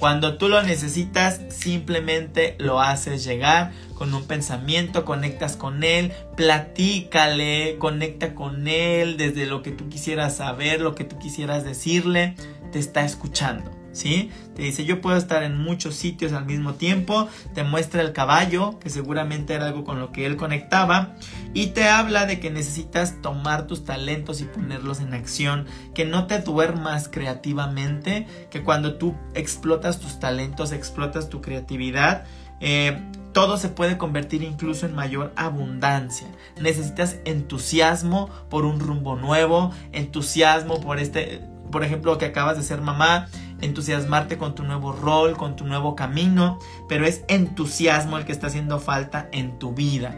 Cuando 0.00 0.38
tú 0.38 0.48
lo 0.48 0.62
necesitas, 0.62 1.42
simplemente 1.50 2.56
lo 2.58 2.80
haces 2.80 3.22
llegar 3.22 3.72
con 3.94 4.14
un 4.14 4.24
pensamiento, 4.24 5.04
conectas 5.04 5.56
con 5.56 5.84
él, 5.84 6.12
platícale, 6.38 7.76
conecta 7.78 8.34
con 8.34 8.66
él 8.66 9.18
desde 9.18 9.44
lo 9.44 9.62
que 9.62 9.72
tú 9.72 9.90
quisieras 9.90 10.36
saber, 10.36 10.80
lo 10.80 10.94
que 10.94 11.04
tú 11.04 11.18
quisieras 11.18 11.64
decirle, 11.64 12.34
te 12.72 12.78
está 12.78 13.04
escuchando. 13.04 13.79
¿Sí? 13.92 14.30
Te 14.54 14.62
dice, 14.62 14.84
yo 14.84 15.00
puedo 15.00 15.16
estar 15.16 15.42
en 15.42 15.58
muchos 15.58 15.94
sitios 15.94 16.32
al 16.32 16.46
mismo 16.46 16.74
tiempo, 16.74 17.28
te 17.54 17.64
muestra 17.64 18.02
el 18.02 18.12
caballo, 18.12 18.78
que 18.78 18.90
seguramente 18.90 19.54
era 19.54 19.66
algo 19.66 19.84
con 19.84 20.00
lo 20.00 20.12
que 20.12 20.26
él 20.26 20.36
conectaba, 20.36 21.14
y 21.54 21.68
te 21.68 21.88
habla 21.88 22.26
de 22.26 22.40
que 22.40 22.50
necesitas 22.50 23.20
tomar 23.22 23.66
tus 23.66 23.84
talentos 23.84 24.40
y 24.40 24.44
ponerlos 24.44 25.00
en 25.00 25.14
acción, 25.14 25.66
que 25.94 26.04
no 26.04 26.26
te 26.26 26.40
duermas 26.40 27.08
creativamente, 27.08 28.26
que 28.50 28.62
cuando 28.62 28.94
tú 28.94 29.14
explotas 29.34 30.00
tus 30.00 30.20
talentos, 30.20 30.72
explotas 30.72 31.28
tu 31.28 31.40
creatividad, 31.40 32.24
eh, 32.60 33.00
todo 33.32 33.56
se 33.56 33.68
puede 33.68 33.96
convertir 33.96 34.42
incluso 34.42 34.86
en 34.86 34.94
mayor 34.94 35.32
abundancia. 35.36 36.26
Necesitas 36.60 37.18
entusiasmo 37.24 38.28
por 38.48 38.64
un 38.64 38.80
rumbo 38.80 39.16
nuevo, 39.16 39.72
entusiasmo 39.92 40.80
por 40.80 40.98
este, 40.98 41.40
por 41.70 41.84
ejemplo, 41.84 42.18
que 42.18 42.26
acabas 42.26 42.56
de 42.56 42.62
ser 42.62 42.80
mamá, 42.80 43.28
entusiasmarte 43.60 44.38
con 44.38 44.54
tu 44.54 44.62
nuevo 44.62 44.92
rol, 44.92 45.36
con 45.36 45.56
tu 45.56 45.66
nuevo 45.66 45.94
camino, 45.94 46.58
pero 46.88 47.06
es 47.06 47.24
entusiasmo 47.28 48.18
el 48.18 48.24
que 48.24 48.32
está 48.32 48.48
haciendo 48.48 48.78
falta 48.80 49.28
en 49.32 49.58
tu 49.58 49.72
vida. 49.72 50.14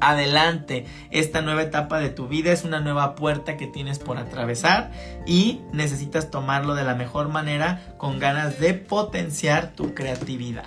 Adelante, 0.00 0.84
esta 1.10 1.40
nueva 1.40 1.62
etapa 1.62 1.98
de 1.98 2.10
tu 2.10 2.28
vida 2.28 2.52
es 2.52 2.64
una 2.64 2.80
nueva 2.80 3.14
puerta 3.14 3.56
que 3.56 3.66
tienes 3.66 3.98
por 3.98 4.18
atravesar 4.18 4.90
y 5.26 5.62
necesitas 5.72 6.30
tomarlo 6.30 6.74
de 6.74 6.84
la 6.84 6.94
mejor 6.94 7.28
manera 7.28 7.80
con 7.96 8.18
ganas 8.18 8.60
de 8.60 8.74
potenciar 8.74 9.72
tu 9.74 9.94
creatividad. 9.94 10.66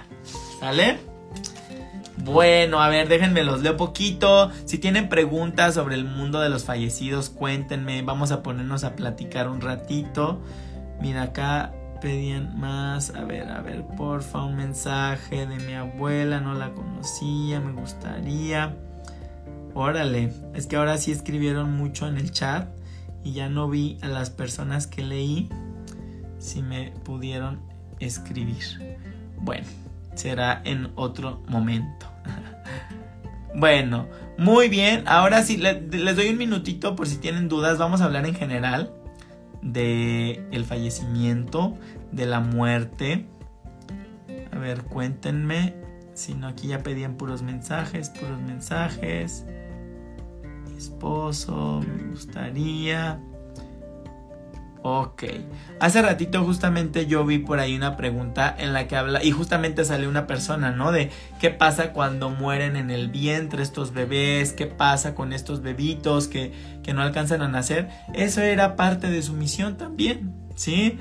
¿Sale? 0.60 0.98
Bueno, 2.18 2.82
a 2.82 2.90
ver, 2.90 3.08
déjenme 3.08 3.44
los 3.44 3.62
leo 3.62 3.78
poquito. 3.78 4.52
Si 4.66 4.80
tienen 4.80 5.08
preguntas 5.08 5.76
sobre 5.76 5.96
el 5.96 6.04
mundo 6.04 6.40
de 6.40 6.50
los 6.50 6.66
fallecidos, 6.66 7.30
cuéntenme. 7.30 8.02
Vamos 8.02 8.32
a 8.32 8.42
ponernos 8.42 8.84
a 8.84 8.96
platicar 8.96 9.48
un 9.50 9.62
ratito. 9.62 10.42
Mira, 11.00 11.22
acá 11.22 11.74
pedían 12.00 12.60
más. 12.60 13.14
A 13.16 13.24
ver, 13.24 13.50
a 13.50 13.62
ver, 13.62 13.86
porfa, 13.86 14.44
un 14.44 14.56
mensaje 14.56 15.46
de 15.46 15.58
mi 15.58 15.74
abuela, 15.74 16.40
no 16.40 16.54
la 16.54 16.74
conocía, 16.74 17.60
me 17.60 17.72
gustaría. 17.72 18.76
Órale, 19.74 20.34
es 20.56 20.68
que 20.68 20.76
ahora 20.76 20.98
sí 20.98 21.12
escribieron 21.12 21.76
mucho 21.78 22.08
en 22.08 22.18
el 22.18 22.32
chat 22.32 22.68
y 23.24 23.34
ya 23.34 23.50
no 23.50 23.70
vi 23.70 23.98
a 24.02 24.08
las 24.08 24.30
personas 24.30 24.88
que 24.88 25.04
leí 25.04 25.50
si 26.40 26.62
me 26.62 26.92
pudieron 27.04 27.60
escribir. 28.00 28.98
Bueno, 29.40 29.68
será 30.16 30.62
en 30.66 30.92
otro 30.96 31.44
momento. 31.48 32.08
bueno, 33.56 34.08
muy 34.38 34.70
bien, 34.70 35.04
ahora 35.08 35.44
sí, 35.44 35.58
les 35.58 36.16
doy 36.16 36.30
un 36.30 36.38
minutito 36.38 36.96
por 36.96 37.08
si 37.08 37.18
tienen 37.18 37.48
dudas, 37.48 37.78
vamos 37.78 38.02
a 38.02 38.06
hablar 38.06 38.26
en 38.26 38.36
general 38.36 38.92
de 39.62 40.48
el 40.52 40.66
fallecimiento, 40.66 41.78
de 42.12 42.26
la 42.26 42.40
muerte. 42.40 43.28
A 44.52 44.58
ver, 44.58 44.84
cuéntenme. 44.84 45.76
Si 46.14 46.34
no, 46.34 46.48
aquí 46.48 46.70
ya 46.70 46.82
pedían 46.82 47.16
puros 47.16 47.44
mensajes, 47.44 48.10
puros 48.10 48.42
mensajes. 48.42 49.46
Mi 50.68 50.78
esposo, 50.78 51.82
me 51.86 52.10
gustaría. 52.10 53.22
Ok. 54.90 55.24
Hace 55.82 56.02
ratito 56.02 56.46
justamente 56.46 57.08
yo 57.08 57.26
vi 57.26 57.40
por 57.40 57.60
ahí 57.60 57.76
una 57.76 57.98
pregunta 57.98 58.56
en 58.58 58.72
la 58.72 58.88
que 58.88 58.96
habla 58.96 59.22
y 59.22 59.32
justamente 59.32 59.84
sale 59.84 60.08
una 60.08 60.28
persona, 60.28 60.72
¿no? 60.72 60.94
De 60.94 61.10
qué 61.42 61.50
pasa 61.50 61.92
cuando 61.92 62.30
mueren 62.30 62.78
en 62.78 62.90
el 62.90 63.10
vientre 63.10 63.62
estos 63.64 63.94
bebés, 63.94 64.54
qué 64.54 64.66
pasa 64.66 65.14
con 65.14 65.34
estos 65.34 65.62
bebitos 65.62 66.30
que, 66.30 66.54
que 66.84 66.94
no 66.94 67.02
alcanzan 67.02 67.42
a 67.42 67.50
nacer. 67.50 67.90
Eso 68.14 68.40
era 68.42 68.78
parte 68.78 69.10
de 69.10 69.22
su 69.24 69.34
misión 69.34 69.76
también, 69.76 70.34
¿sí? 70.56 70.98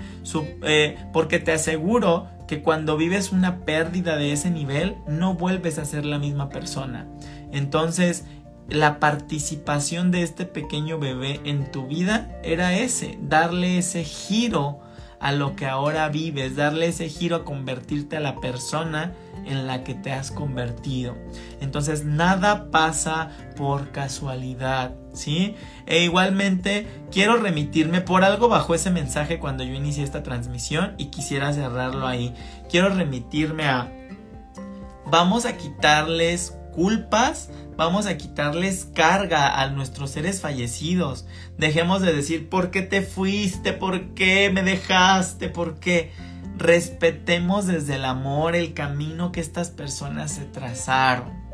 Eh, 0.64 0.98
porque 1.12 1.38
te 1.38 1.52
aseguro 1.52 2.26
que 2.48 2.62
cuando 2.62 2.96
vives 2.96 3.30
una 3.30 3.58
pérdida 3.64 4.16
de 4.16 4.32
ese 4.32 4.50
nivel 4.50 4.96
no 5.06 5.34
vuelves 5.34 5.78
a 5.78 5.84
ser 5.84 6.04
la 6.04 6.18
misma 6.18 6.48
persona. 6.48 7.06
Entonces, 7.52 8.24
la 8.68 8.98
participación 8.98 10.10
de 10.10 10.22
este 10.22 10.44
pequeño 10.44 10.98
bebé 10.98 11.40
en 11.44 11.70
tu 11.70 11.86
vida 11.86 12.38
era 12.42 12.76
ese, 12.76 13.18
darle 13.20 13.78
ese 13.78 14.04
giro 14.04 14.80
a 15.20 15.32
lo 15.32 15.56
que 15.56 15.66
ahora 15.66 16.08
vives, 16.08 16.56
darle 16.56 16.88
ese 16.88 17.08
giro 17.08 17.36
a 17.36 17.44
convertirte 17.44 18.16
a 18.16 18.20
la 18.20 18.36
persona 18.36 19.14
en 19.46 19.66
la 19.66 19.84
que 19.84 19.94
te 19.94 20.12
has 20.12 20.30
convertido. 20.30 21.16
Entonces 21.60 22.04
nada 22.04 22.70
pasa 22.70 23.30
por 23.56 23.92
casualidad, 23.92 24.94
¿sí? 25.12 25.54
E 25.86 26.02
igualmente 26.02 26.86
quiero 27.10 27.36
remitirme 27.36 28.00
por 28.00 28.24
algo 28.24 28.48
bajo 28.48 28.74
ese 28.74 28.90
mensaje 28.90 29.38
cuando 29.38 29.64
yo 29.64 29.74
inicié 29.74 30.04
esta 30.04 30.22
transmisión 30.22 30.94
y 30.98 31.06
quisiera 31.06 31.52
cerrarlo 31.52 32.06
ahí. 32.06 32.34
Quiero 32.68 32.88
remitirme 32.90 33.66
a 33.66 33.92
vamos 35.06 35.46
a 35.46 35.56
quitarles 35.56 36.58
culpas, 36.76 37.50
vamos 37.76 38.06
a 38.06 38.16
quitarles 38.16 38.88
carga 38.94 39.60
a 39.60 39.70
nuestros 39.70 40.10
seres 40.10 40.40
fallecidos. 40.40 41.26
Dejemos 41.58 42.02
de 42.02 42.12
decir, 42.12 42.48
¿por 42.48 42.70
qué 42.70 42.82
te 42.82 43.02
fuiste? 43.02 43.72
¿Por 43.72 44.14
qué 44.14 44.50
me 44.52 44.62
dejaste? 44.62 45.48
¿Por 45.48 45.80
qué? 45.80 46.12
Respetemos 46.56 47.66
desde 47.66 47.96
el 47.96 48.04
amor 48.04 48.54
el 48.54 48.74
camino 48.74 49.32
que 49.32 49.40
estas 49.40 49.70
personas 49.70 50.32
se 50.32 50.44
trazaron. 50.44 51.46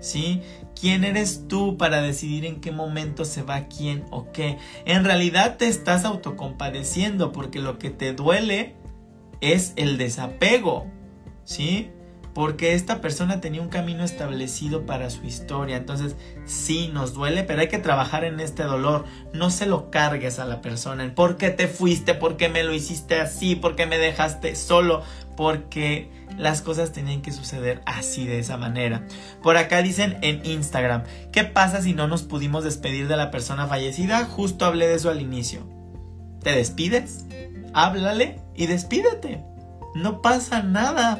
¿sí? 0.00 0.42
¿Quién 0.78 1.04
eres 1.04 1.48
tú 1.48 1.76
para 1.76 2.02
decidir 2.02 2.44
en 2.44 2.60
qué 2.60 2.70
momento 2.70 3.24
se 3.24 3.42
va 3.42 3.66
quién 3.66 4.04
o 4.10 4.30
qué? 4.30 4.58
En 4.84 5.04
realidad 5.04 5.56
te 5.56 5.68
estás 5.68 6.04
autocompadeciendo 6.04 7.32
porque 7.32 7.60
lo 7.60 7.78
que 7.78 7.90
te 7.90 8.12
duele 8.12 8.76
es 9.40 9.72
el 9.76 9.98
desapego, 9.98 10.86
¿sí? 11.44 11.90
Porque 12.36 12.74
esta 12.74 13.00
persona 13.00 13.40
tenía 13.40 13.62
un 13.62 13.70
camino 13.70 14.04
establecido 14.04 14.84
para 14.84 15.08
su 15.08 15.24
historia. 15.24 15.78
Entonces, 15.78 16.16
sí, 16.44 16.90
nos 16.92 17.14
duele, 17.14 17.44
pero 17.44 17.62
hay 17.62 17.68
que 17.68 17.78
trabajar 17.78 18.24
en 18.24 18.40
este 18.40 18.64
dolor. 18.64 19.06
No 19.32 19.48
se 19.48 19.64
lo 19.64 19.90
cargues 19.90 20.38
a 20.38 20.44
la 20.44 20.60
persona. 20.60 21.10
¿Por 21.14 21.38
qué 21.38 21.48
te 21.48 21.66
fuiste? 21.66 22.12
¿Por 22.12 22.36
qué 22.36 22.50
me 22.50 22.62
lo 22.62 22.74
hiciste 22.74 23.18
así? 23.18 23.56
¿Por 23.56 23.74
qué 23.74 23.86
me 23.86 23.96
dejaste 23.96 24.54
solo? 24.54 25.02
Porque 25.34 26.10
las 26.36 26.60
cosas 26.60 26.92
tenían 26.92 27.22
que 27.22 27.32
suceder 27.32 27.80
así, 27.86 28.26
de 28.26 28.38
esa 28.38 28.58
manera. 28.58 29.06
Por 29.42 29.56
acá 29.56 29.80
dicen 29.80 30.18
en 30.20 30.44
Instagram, 30.44 31.04
¿qué 31.32 31.44
pasa 31.44 31.80
si 31.80 31.94
no 31.94 32.06
nos 32.06 32.22
pudimos 32.22 32.64
despedir 32.64 33.08
de 33.08 33.16
la 33.16 33.30
persona 33.30 33.66
fallecida? 33.66 34.26
Justo 34.26 34.66
hablé 34.66 34.88
de 34.88 34.96
eso 34.96 35.08
al 35.08 35.22
inicio. 35.22 35.66
¿Te 36.42 36.52
despides? 36.52 37.24
Háblale 37.72 38.42
y 38.54 38.66
despídete. 38.66 39.42
No 39.94 40.20
pasa 40.20 40.62
nada. 40.62 41.18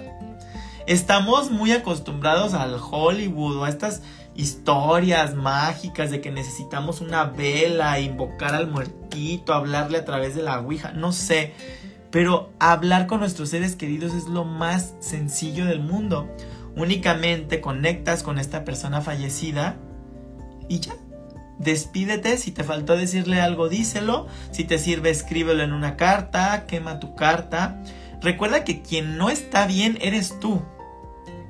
Estamos 0.87 1.51
muy 1.51 1.73
acostumbrados 1.73 2.55
al 2.55 2.79
Hollywood 2.79 3.57
o 3.57 3.65
a 3.65 3.69
estas 3.69 4.03
historias 4.37 5.35
mágicas 5.35 6.13
de 6.13 6.21
que 6.21 6.31
necesitamos 6.31 7.01
una 7.01 7.25
vela, 7.25 7.99
invocar 7.99 8.55
al 8.55 8.69
muertito, 8.69 9.53
hablarle 9.53 9.99
a 9.99 10.05
través 10.05 10.37
de 10.37 10.43
la 10.43 10.61
Ouija, 10.61 10.93
no 10.93 11.11
sé. 11.11 11.55
Pero 12.13 12.53
hablar 12.61 13.09
con 13.09 13.19
nuestros 13.19 13.49
seres 13.49 13.75
queridos 13.75 14.15
es 14.15 14.27
lo 14.27 14.45
más 14.45 14.95
sencillo 15.01 15.65
del 15.67 15.81
mundo. 15.81 16.29
Únicamente 16.77 17.61
conectas 17.61 18.23
con 18.23 18.39
esta 18.39 18.65
persona 18.65 19.01
fallecida 19.01 19.77
y 20.69 20.79
ya. 20.81 20.95
Despídete, 21.59 22.37
si 22.37 22.53
te 22.53 22.63
faltó 22.63 22.97
decirle 22.97 23.41
algo, 23.41 23.69
díselo. 23.69 24.29
Si 24.53 24.63
te 24.63 24.79
sirve, 24.79 25.11
escríbelo 25.11 25.65
en 25.65 25.73
una 25.73 25.97
carta, 25.97 26.67
quema 26.67 27.01
tu 27.01 27.17
carta. 27.17 27.83
Recuerda 28.21 28.63
que 28.63 28.83
quien 28.83 29.19
no 29.19 29.31
está 29.31 29.67
bien 29.67 29.99
eres 30.01 30.39
tú. 30.39 30.63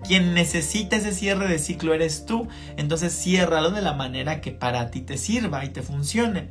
Quien 0.06 0.34
necesita 0.34 0.96
ese 0.96 1.12
cierre 1.12 1.48
de 1.48 1.58
ciclo 1.58 1.94
eres 1.94 2.26
tú. 2.26 2.48
Entonces 2.76 3.12
ciérralo 3.12 3.70
de 3.70 3.82
la 3.82 3.92
manera 3.92 4.40
que 4.40 4.52
para 4.52 4.90
ti 4.90 5.00
te 5.00 5.18
sirva 5.18 5.64
y 5.64 5.70
te 5.70 5.82
funcione. 5.82 6.50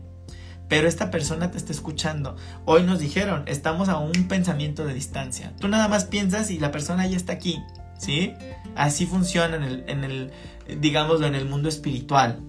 Pero 0.68 0.88
esta 0.88 1.12
persona 1.12 1.52
te 1.52 1.58
está 1.58 1.72
escuchando. 1.72 2.36
Hoy 2.66 2.84
nos 2.84 3.00
dijeron, 3.00 3.44
estamos 3.46 3.88
a 3.88 3.98
un 3.98 4.28
pensamiento 4.28 4.86
de 4.86 4.94
distancia. 4.94 5.54
Tú 5.60 5.68
nada 5.68 5.88
más 5.88 6.06
piensas 6.06 6.50
y 6.50 6.60
la 6.60 6.72
persona 6.72 7.06
ya 7.08 7.18
está 7.18 7.34
aquí. 7.34 7.62
¿Sí? 7.98 8.34
Así 8.76 9.06
funciona 9.06 9.56
en 9.56 9.64
el, 9.64 9.84
en 9.88 10.04
el 10.04 10.32
digámoslo, 10.80 11.28
en 11.28 11.36
el 11.36 11.46
mundo 11.46 11.70
espiritual. 11.70 12.42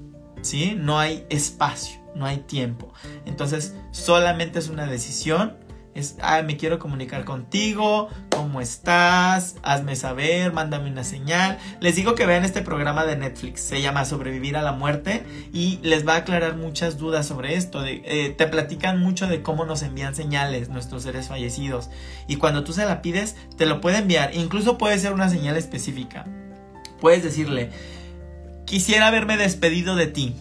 ¿Sí? 0.43 0.75
No 0.77 0.99
hay 0.99 1.27
espacio, 1.29 2.01
no 2.15 2.27
hay 2.27 2.39
tiempo. 2.39 2.93
Entonces, 3.27 3.75
solamente 3.91 4.59
es 4.59 4.69
una 4.69 4.87
decisión 4.87 5.57
es, 5.97 6.17
me 6.45 6.57
quiero 6.57 6.79
comunicar 6.79 7.25
contigo, 7.25 8.09
¿cómo 8.31 8.61
estás? 8.61 9.57
Hazme 9.63 9.97
saber, 9.97 10.53
mándame 10.53 10.91
una 10.91 11.05
señal. 11.05 11.59
Les 11.81 11.97
digo 11.97 12.15
que 12.15 12.27
vean 12.27 12.45
este 12.45 12.61
programa 12.61 13.05
de 13.05 13.17
Netflix, 13.17 13.63
se 13.63 13.81
llama 13.81 14.05
Sobrevivir 14.05 14.57
a 14.57 14.63
la 14.63 14.73
muerte 14.73 15.25
y 15.53 15.79
les 15.83 16.07
va 16.07 16.15
a 16.15 16.19
aclarar 16.19 16.57
muchas 16.57 16.99
dudas 16.99 17.27
sobre 17.27 17.55
esto. 17.55 17.83
Eh, 17.85 18.35
te 18.37 18.47
platican 18.47 19.01
mucho 19.01 19.27
de 19.27 19.43
cómo 19.43 19.65
nos 19.65 19.83
envían 19.83 20.15
señales 20.15 20.69
nuestros 20.69 21.03
seres 21.03 21.29
fallecidos 21.29 21.89
y 22.29 22.37
cuando 22.37 22.63
tú 22.63 22.75
se 22.75 22.85
la 22.85 23.01
pides, 23.01 23.35
te 23.57 23.65
lo 23.65 23.81
puede 23.81 23.99
enviar. 23.99 24.35
Incluso 24.35 24.77
puede 24.77 24.99
ser 24.99 25.15
una 25.15 25.31
señal 25.31 25.57
específica. 25.57 26.27
Puedes 27.01 27.23
decirle, 27.23 27.71
quisiera 28.67 29.07
haberme 29.07 29.37
despedido 29.39 29.97
de 29.97 30.07
ti 30.09 30.37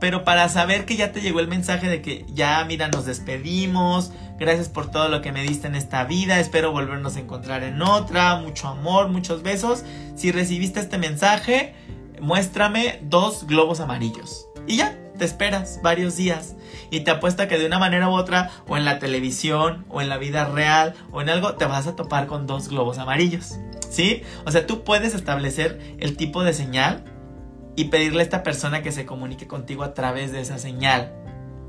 pero 0.00 0.24
para 0.24 0.48
saber 0.48 0.86
que 0.86 0.96
ya 0.96 1.12
te 1.12 1.20
llegó 1.20 1.40
el 1.40 1.48
mensaje 1.48 1.88
de 1.88 2.00
que 2.00 2.24
ya, 2.32 2.64
mira, 2.64 2.88
nos 2.88 3.04
despedimos, 3.04 4.12
gracias 4.38 4.70
por 4.70 4.90
todo 4.90 5.08
lo 5.08 5.20
que 5.20 5.30
me 5.30 5.42
diste 5.42 5.68
en 5.68 5.74
esta 5.74 6.04
vida, 6.04 6.40
espero 6.40 6.72
volvernos 6.72 7.16
a 7.16 7.20
encontrar 7.20 7.62
en 7.62 7.80
otra, 7.82 8.36
mucho 8.36 8.68
amor, 8.68 9.08
muchos 9.08 9.42
besos. 9.42 9.84
Si 10.16 10.32
recibiste 10.32 10.80
este 10.80 10.96
mensaje, 10.96 11.74
muéstrame 12.20 13.00
dos 13.02 13.46
globos 13.46 13.80
amarillos. 13.80 14.46
Y 14.66 14.78
ya, 14.78 14.98
te 15.18 15.26
esperas 15.26 15.80
varios 15.82 16.16
días. 16.16 16.56
Y 16.90 17.00
te 17.00 17.10
apuesta 17.10 17.46
que 17.46 17.58
de 17.58 17.66
una 17.66 17.78
manera 17.78 18.08
u 18.08 18.12
otra, 18.12 18.50
o 18.66 18.78
en 18.78 18.86
la 18.86 18.98
televisión, 18.98 19.84
o 19.90 20.00
en 20.00 20.08
la 20.08 20.16
vida 20.16 20.46
real, 20.46 20.94
o 21.12 21.20
en 21.20 21.28
algo, 21.28 21.54
te 21.54 21.66
vas 21.66 21.86
a 21.86 21.94
topar 21.94 22.26
con 22.26 22.46
dos 22.46 22.68
globos 22.68 22.96
amarillos. 22.96 23.58
¿Sí? 23.90 24.22
O 24.46 24.50
sea, 24.50 24.66
tú 24.66 24.82
puedes 24.82 25.14
establecer 25.14 25.96
el 25.98 26.16
tipo 26.16 26.42
de 26.42 26.54
señal 26.54 27.04
y 27.80 27.86
pedirle 27.86 28.20
a 28.20 28.24
esta 28.24 28.42
persona 28.42 28.82
que 28.82 28.92
se 28.92 29.06
comunique 29.06 29.46
contigo 29.46 29.84
a 29.84 29.94
través 29.94 30.32
de 30.32 30.42
esa 30.42 30.58
señal 30.58 31.14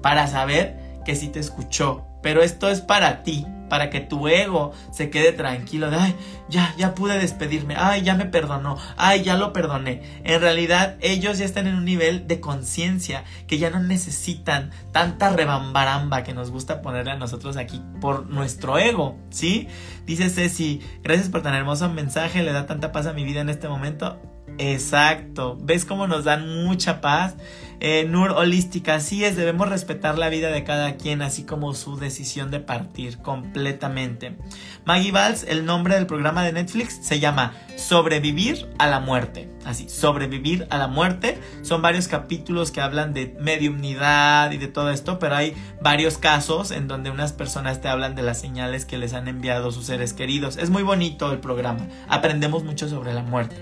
para 0.01 0.27
saber 0.27 0.77
que 1.05 1.15
sí 1.15 1.29
te 1.29 1.39
escuchó. 1.39 2.05
Pero 2.21 2.43
esto 2.43 2.69
es 2.69 2.81
para 2.81 3.23
ti, 3.23 3.47
para 3.69 3.89
que 3.89 4.01
tu 4.01 4.27
ego 4.27 4.73
se 4.91 5.09
quede 5.09 5.31
tranquilo 5.31 5.89
de, 5.89 5.95
ay, 5.95 6.15
ya, 6.49 6.75
ya 6.77 6.95
pude 6.95 7.17
despedirme, 7.17 7.75
ay, 7.77 8.01
ya 8.01 8.15
me 8.15 8.25
perdonó, 8.25 8.77
ay, 8.97 9.23
ya 9.23 9.37
lo 9.37 9.53
perdoné. 9.53 10.01
En 10.25 10.41
realidad 10.41 10.97
ellos 10.99 11.37
ya 11.37 11.45
están 11.45 11.65
en 11.65 11.75
un 11.75 11.85
nivel 11.85 12.27
de 12.27 12.41
conciencia 12.41 13.23
que 13.47 13.57
ya 13.57 13.69
no 13.69 13.79
necesitan 13.79 14.71
tanta 14.91 15.29
rebambaramba 15.29 16.23
que 16.23 16.33
nos 16.33 16.51
gusta 16.51 16.81
ponerle 16.81 17.11
a 17.11 17.15
nosotros 17.15 17.55
aquí 17.55 17.81
por 18.01 18.27
nuestro 18.27 18.77
ego, 18.77 19.17
¿sí? 19.29 19.69
Dice 20.05 20.29
Ceci, 20.29 20.81
gracias 21.03 21.29
por 21.29 21.41
tan 21.41 21.53
hermoso 21.53 21.87
mensaje, 21.87 22.43
le 22.43 22.51
da 22.51 22.65
tanta 22.65 22.91
paz 22.91 23.07
a 23.07 23.13
mi 23.13 23.23
vida 23.23 23.39
en 23.39 23.47
este 23.47 23.69
momento. 23.69 24.19
Exacto. 24.57 25.57
¿Ves 25.61 25.85
cómo 25.85 26.07
nos 26.07 26.23
dan 26.23 26.63
mucha 26.63 27.01
paz? 27.01 27.35
Eh, 27.83 28.05
Nur 28.07 28.29
Holística, 28.29 28.93
así 28.93 29.25
es, 29.25 29.35
debemos 29.35 29.67
respetar 29.67 30.15
la 30.15 30.29
vida 30.29 30.51
de 30.51 30.63
cada 30.63 30.97
quien, 30.97 31.23
así 31.23 31.45
como 31.45 31.73
su 31.73 31.97
decisión 31.97 32.51
de 32.51 32.59
partir 32.59 33.17
completamente. 33.17 34.37
Maggie 34.85 35.11
Valls, 35.11 35.43
el 35.49 35.65
nombre 35.65 35.95
del 35.95 36.05
programa 36.05 36.43
de 36.43 36.53
Netflix 36.53 36.99
se 37.01 37.19
llama 37.19 37.53
Sobrevivir 37.77 38.69
a 38.77 38.85
la 38.85 38.99
muerte. 38.99 39.49
Así, 39.65 39.89
sobrevivir 39.89 40.67
a 40.69 40.77
la 40.77 40.87
muerte. 40.87 41.39
Son 41.63 41.81
varios 41.81 42.07
capítulos 42.07 42.69
que 42.69 42.81
hablan 42.81 43.13
de 43.15 43.35
mediumnidad 43.39 44.51
y 44.51 44.57
de 44.57 44.67
todo 44.67 44.91
esto, 44.91 45.17
pero 45.17 45.35
hay 45.35 45.55
varios 45.81 46.19
casos 46.19 46.69
en 46.69 46.87
donde 46.87 47.09
unas 47.09 47.33
personas 47.33 47.81
te 47.81 47.87
hablan 47.87 48.13
de 48.13 48.21
las 48.21 48.39
señales 48.39 48.85
que 48.85 48.99
les 48.99 49.13
han 49.13 49.27
enviado 49.27 49.71
sus 49.71 49.87
seres 49.87 50.13
queridos. 50.13 50.57
Es 50.57 50.69
muy 50.69 50.83
bonito 50.83 51.31
el 51.31 51.39
programa. 51.39 51.87
Aprendemos 52.07 52.63
mucho 52.63 52.87
sobre 52.87 53.11
la 53.11 53.23
muerte. 53.23 53.55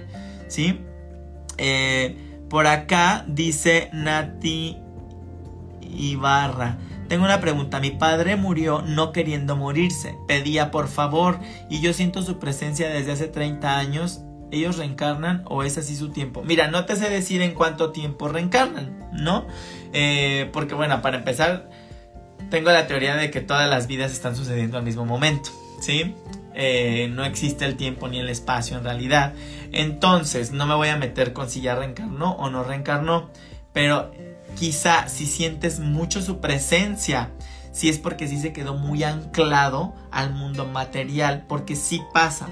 ¿Sí? 0.50 0.82
Eh, 1.58 2.18
por 2.50 2.68
acá 2.68 3.24
dice 3.28 3.90
Nati 3.94 4.78
Ibarra. 5.82 6.78
Tengo 7.08 7.26
una 7.26 7.40
pregunta. 7.40 7.80
Mi 7.80 7.92
padre 7.92 8.36
murió 8.36 8.84
no 8.86 9.12
queriendo 9.12 9.56
morirse. 9.56 10.16
Pedía 10.28 10.72
por 10.72 10.88
favor 10.88 11.40
y 11.70 11.82
yo 11.82 11.94
siento 11.94 12.22
su 12.22 12.38
presencia 12.38 12.90
desde 12.90 13.14
hace 13.14 13.28
30 13.28 13.78
años. 13.78 14.22
¿Ellos 14.52 14.78
reencarnan 14.78 15.44
o 15.46 15.64
es 15.64 15.78
así 15.78 15.96
su 15.96 16.10
tiempo? 16.10 16.44
Mira, 16.44 16.70
no 16.70 16.86
te 16.86 16.96
sé 16.96 17.10
decir 17.10 17.42
en 17.42 17.54
cuánto 17.54 17.92
tiempo 17.92 18.30
reencarnan, 18.30 19.10
¿no? 19.14 19.46
Eh, 19.94 20.50
porque 20.54 20.74
bueno, 20.74 21.04
para 21.04 21.18
empezar, 21.18 21.70
tengo 22.50 22.72
la 22.72 22.88
teoría 22.88 23.16
de 23.16 23.30
que 23.30 23.42
todas 23.42 23.70
las 23.70 23.86
vidas 23.86 24.12
están 24.12 24.36
sucediendo 24.36 24.78
al 24.78 24.84
mismo 24.84 25.06
momento, 25.06 25.52
¿sí? 25.82 26.16
Eh, 26.54 27.10
no 27.14 27.24
existe 27.24 27.66
el 27.66 27.76
tiempo 27.76 28.08
ni 28.08 28.20
el 28.20 28.30
espacio 28.30 28.78
en 28.78 28.84
realidad. 28.84 29.34
Entonces, 29.72 30.52
no 30.52 30.66
me 30.66 30.76
voy 30.76 30.90
a 30.90 30.98
meter 30.98 31.34
con 31.34 31.50
si 31.50 31.62
ya 31.62 31.76
reencarnó 31.76 32.32
o 32.34 32.50
no 32.50 32.64
reencarnó, 32.64 33.30
pero 33.74 34.12
quizá 34.56 35.08
si 35.08 35.26
sientes 35.26 35.80
mucho 35.80 36.22
su 36.22 36.40
presencia, 36.40 37.32
si 37.72 37.90
es 37.90 38.00
porque 38.00 38.28
sí 38.28 38.40
se 38.40 38.54
quedó 38.54 38.74
muy 38.74 39.04
anclado 39.04 39.94
al 40.12 40.34
mundo 40.34 40.66
material, 40.66 41.46
porque 41.48 41.76
sí 41.76 42.02
pasa. 42.14 42.50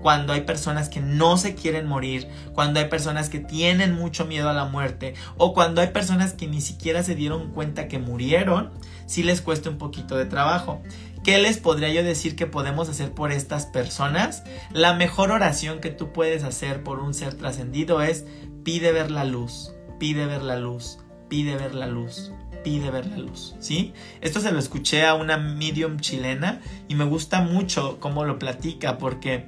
Cuando 0.00 0.34
hay 0.34 0.42
personas 0.42 0.90
que 0.90 1.00
no 1.00 1.38
se 1.38 1.54
quieren 1.54 1.86
morir, 1.86 2.28
cuando 2.52 2.78
hay 2.78 2.88
personas 2.88 3.30
que 3.30 3.38
tienen 3.38 3.94
mucho 3.94 4.26
miedo 4.26 4.50
a 4.50 4.52
la 4.52 4.66
muerte, 4.66 5.14
o 5.38 5.54
cuando 5.54 5.80
hay 5.80 5.88
personas 5.88 6.34
que 6.34 6.46
ni 6.46 6.60
siquiera 6.60 7.02
se 7.02 7.14
dieron 7.14 7.52
cuenta 7.52 7.88
que 7.88 7.98
murieron, 7.98 8.70
sí 9.06 9.22
les 9.22 9.40
cuesta 9.40 9.70
un 9.70 9.78
poquito 9.78 10.16
de 10.16 10.26
trabajo. 10.26 10.82
¿Qué 11.24 11.38
les 11.38 11.56
podría 11.56 11.88
yo 11.88 12.04
decir 12.04 12.36
que 12.36 12.46
podemos 12.46 12.90
hacer 12.90 13.12
por 13.12 13.32
estas 13.32 13.64
personas? 13.64 14.44
La 14.74 14.92
mejor 14.92 15.30
oración 15.30 15.80
que 15.80 15.88
tú 15.88 16.12
puedes 16.12 16.44
hacer 16.44 16.82
por 16.82 17.00
un 17.00 17.14
ser 17.14 17.32
trascendido 17.32 18.02
es 18.02 18.26
pide 18.62 18.92
ver 18.92 19.10
la 19.10 19.24
luz, 19.24 19.72
pide 19.98 20.26
ver 20.26 20.42
la 20.42 20.56
luz, 20.56 20.98
pide 21.30 21.56
ver 21.56 21.74
la 21.74 21.86
luz, 21.86 22.30
pide 22.62 22.90
ver 22.90 23.06
la 23.06 23.16
luz, 23.16 23.54
¿sí? 23.58 23.94
Esto 24.20 24.40
se 24.40 24.52
lo 24.52 24.58
escuché 24.58 25.06
a 25.06 25.14
una 25.14 25.38
medium 25.38 25.98
chilena 25.98 26.60
y 26.88 26.94
me 26.94 27.04
gusta 27.04 27.40
mucho 27.40 27.98
cómo 28.00 28.26
lo 28.26 28.38
platica 28.38 28.98
porque 28.98 29.46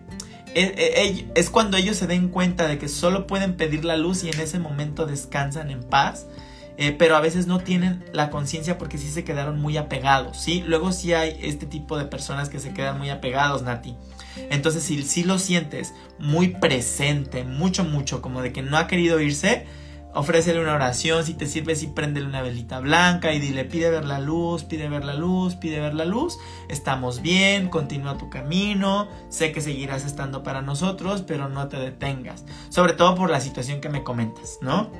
es 0.54 1.50
cuando 1.50 1.76
ellos 1.76 1.98
se 1.98 2.06
den 2.06 2.30
cuenta 2.30 2.68
de 2.68 2.78
que 2.78 2.88
solo 2.88 3.26
pueden 3.26 3.58
pedir 3.58 3.84
la 3.84 3.98
luz 3.98 4.24
y 4.24 4.30
en 4.30 4.40
ese 4.40 4.58
momento 4.58 5.04
descansan 5.04 5.70
en 5.70 5.82
paz 5.82 6.26
eh, 6.78 6.92
pero 6.92 7.16
a 7.16 7.20
veces 7.20 7.46
no 7.46 7.60
tienen 7.60 8.04
la 8.12 8.30
conciencia 8.30 8.78
porque 8.78 8.98
sí 8.98 9.10
se 9.10 9.24
quedaron 9.24 9.60
muy 9.60 9.76
apegados, 9.76 10.36
¿sí? 10.36 10.62
Luego 10.66 10.92
sí 10.92 11.14
hay 11.14 11.38
este 11.42 11.66
tipo 11.66 11.96
de 11.96 12.04
personas 12.04 12.48
que 12.48 12.58
se 12.58 12.74
quedan 12.74 12.98
muy 12.98 13.10
apegados, 13.10 13.62
Nati. 13.62 13.96
Entonces, 14.50 14.82
si, 14.82 15.02
si 15.02 15.24
lo 15.24 15.38
sientes 15.38 15.94
muy 16.18 16.48
presente, 16.48 17.44
mucho, 17.44 17.84
mucho, 17.84 18.20
como 18.20 18.42
de 18.42 18.52
que 18.52 18.62
no 18.62 18.76
ha 18.76 18.86
querido 18.86 19.20
irse, 19.20 19.66
ofrécele 20.16 20.60
una 20.60 20.74
oración, 20.74 21.24
si 21.24 21.34
te 21.34 21.46
sirve, 21.46 21.76
si 21.76 21.88
préndele 21.88 22.26
una 22.26 22.40
velita 22.40 22.80
blanca 22.80 23.32
y 23.32 23.38
dile, 23.38 23.64
pide 23.64 23.90
ver 23.90 24.06
la 24.06 24.18
luz, 24.18 24.64
pide 24.64 24.88
ver 24.88 25.04
la 25.04 25.14
luz, 25.14 25.56
pide 25.56 25.78
ver 25.78 25.94
la 25.94 26.06
luz, 26.06 26.38
estamos 26.68 27.20
bien, 27.20 27.68
continúa 27.68 28.16
tu 28.16 28.30
camino, 28.30 29.08
sé 29.28 29.52
que 29.52 29.60
seguirás 29.60 30.06
estando 30.06 30.42
para 30.42 30.62
nosotros, 30.62 31.22
pero 31.22 31.48
no 31.48 31.68
te 31.68 31.76
detengas, 31.76 32.44
sobre 32.70 32.94
todo 32.94 33.14
por 33.14 33.30
la 33.30 33.40
situación 33.40 33.82
que 33.82 33.90
me 33.90 34.02
comentas, 34.02 34.58
¿no? 34.62 34.90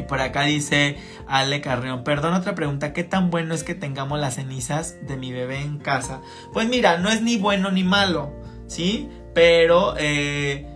Y 0.00 0.02
por 0.04 0.20
acá 0.20 0.44
dice 0.44 0.96
Ale 1.26 1.60
Carreón, 1.60 2.04
perdón 2.04 2.32
otra 2.32 2.54
pregunta, 2.54 2.94
¿qué 2.94 3.04
tan 3.04 3.28
bueno 3.28 3.54
es 3.54 3.64
que 3.64 3.74
tengamos 3.74 4.18
las 4.18 4.36
cenizas 4.36 4.96
de 5.06 5.18
mi 5.18 5.30
bebé 5.30 5.60
en 5.60 5.78
casa? 5.78 6.22
Pues 6.54 6.68
mira, 6.68 6.96
no 6.96 7.10
es 7.10 7.20
ni 7.20 7.36
bueno 7.36 7.70
ni 7.70 7.84
malo, 7.84 8.32
¿sí? 8.66 9.10
Pero 9.34 9.94
eh, 9.98 10.66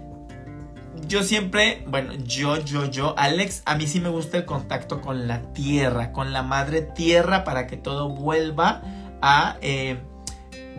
yo 1.08 1.22
siempre, 1.22 1.84
bueno, 1.86 2.12
yo, 2.22 2.62
yo, 2.62 2.84
yo, 2.90 3.14
Alex, 3.16 3.62
a 3.64 3.76
mí 3.76 3.86
sí 3.86 3.98
me 3.98 4.10
gusta 4.10 4.36
el 4.36 4.44
contacto 4.44 5.00
con 5.00 5.26
la 5.26 5.40
tierra, 5.54 6.12
con 6.12 6.34
la 6.34 6.42
madre 6.42 6.82
tierra 6.82 7.44
para 7.44 7.66
que 7.66 7.78
todo 7.78 8.10
vuelva 8.10 8.82
a... 9.22 9.56
Eh, 9.62 9.98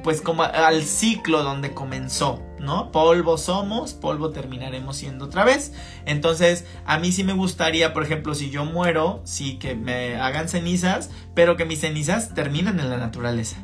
pues 0.06 0.22
como 0.22 0.43
al 0.43 0.84
ciclo 0.84 1.41
donde 1.41 1.74
comenzó, 1.74 2.39
¿no? 2.60 2.91
Polvo 2.91 3.39
somos, 3.39 3.95
polvo 3.95 4.30
terminaremos 4.30 4.97
siendo 4.97 5.26
otra 5.26 5.43
vez. 5.43 5.74
Entonces, 6.06 6.64
a 6.86 6.99
mí 6.99 7.12
sí 7.12 7.24
me 7.24 7.34
gustaría, 7.34 7.91
por 7.91 8.03
ejemplo, 8.03 8.36
si 8.36 8.51
yo 8.51 8.66
muero, 8.66 9.22
sí 9.24 9.58
que 9.58 9.74
me 9.74 10.18
hagan 10.18 10.47
cenizas, 10.47 11.10
pero 11.34 11.58
que 11.58 11.66
mis 11.66 11.80
cenizas 11.80 12.36
terminen 12.36 12.80
en 12.80 12.91
la 12.91 12.97
naturaleza. 12.97 13.58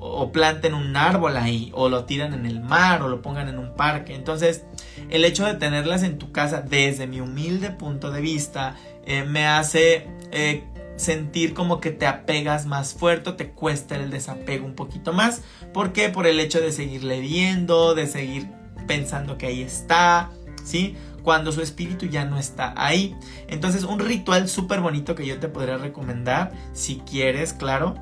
O 0.00 0.32
planten 0.32 0.74
un 0.74 0.96
árbol 0.96 1.36
ahí, 1.36 1.70
o 1.74 1.88
lo 1.88 2.06
tiran 2.06 2.34
en 2.34 2.44
el 2.44 2.60
mar, 2.60 3.00
o 3.02 3.08
lo 3.08 3.22
pongan 3.22 3.46
en 3.46 3.60
un 3.60 3.76
parque. 3.76 4.16
Entonces, 4.16 4.64
el 5.10 5.24
hecho 5.24 5.46
de 5.46 5.54
tenerlas 5.54 6.02
en 6.02 6.18
tu 6.18 6.32
casa, 6.32 6.60
desde 6.60 7.06
mi 7.06 7.20
humilde 7.20 7.70
punto 7.70 8.10
de 8.10 8.20
vista, 8.20 8.74
eh, 9.06 9.22
me 9.22 9.46
hace 9.46 10.08
eh, 10.32 10.64
sentir 10.96 11.54
como 11.54 11.80
que 11.80 11.90
te 11.90 12.06
apegas 12.06 12.66
más 12.66 12.94
fuerte, 12.94 13.32
te 13.32 13.50
cuesta 13.50 13.96
el 13.96 14.10
desapego 14.10 14.66
un 14.66 14.74
poquito 14.74 15.12
más. 15.12 15.42
¿Por 15.72 15.92
qué? 15.92 16.08
Por 16.08 16.26
el 16.26 16.40
hecho 16.40 16.60
de 16.60 16.72
seguirle 16.72 17.20
viendo, 17.20 17.94
de 17.94 18.06
seguir 18.06 18.48
pensando 18.86 19.38
que 19.38 19.46
ahí 19.46 19.62
está, 19.62 20.30
¿sí? 20.64 20.96
Cuando 21.22 21.52
su 21.52 21.62
espíritu 21.62 22.06
ya 22.06 22.24
no 22.24 22.38
está 22.38 22.74
ahí. 22.76 23.16
Entonces, 23.48 23.84
un 23.84 23.98
ritual 23.98 24.48
súper 24.48 24.80
bonito 24.80 25.14
que 25.14 25.26
yo 25.26 25.38
te 25.38 25.48
podría 25.48 25.78
recomendar, 25.78 26.52
si 26.72 26.96
quieres, 26.98 27.54
claro, 27.54 27.94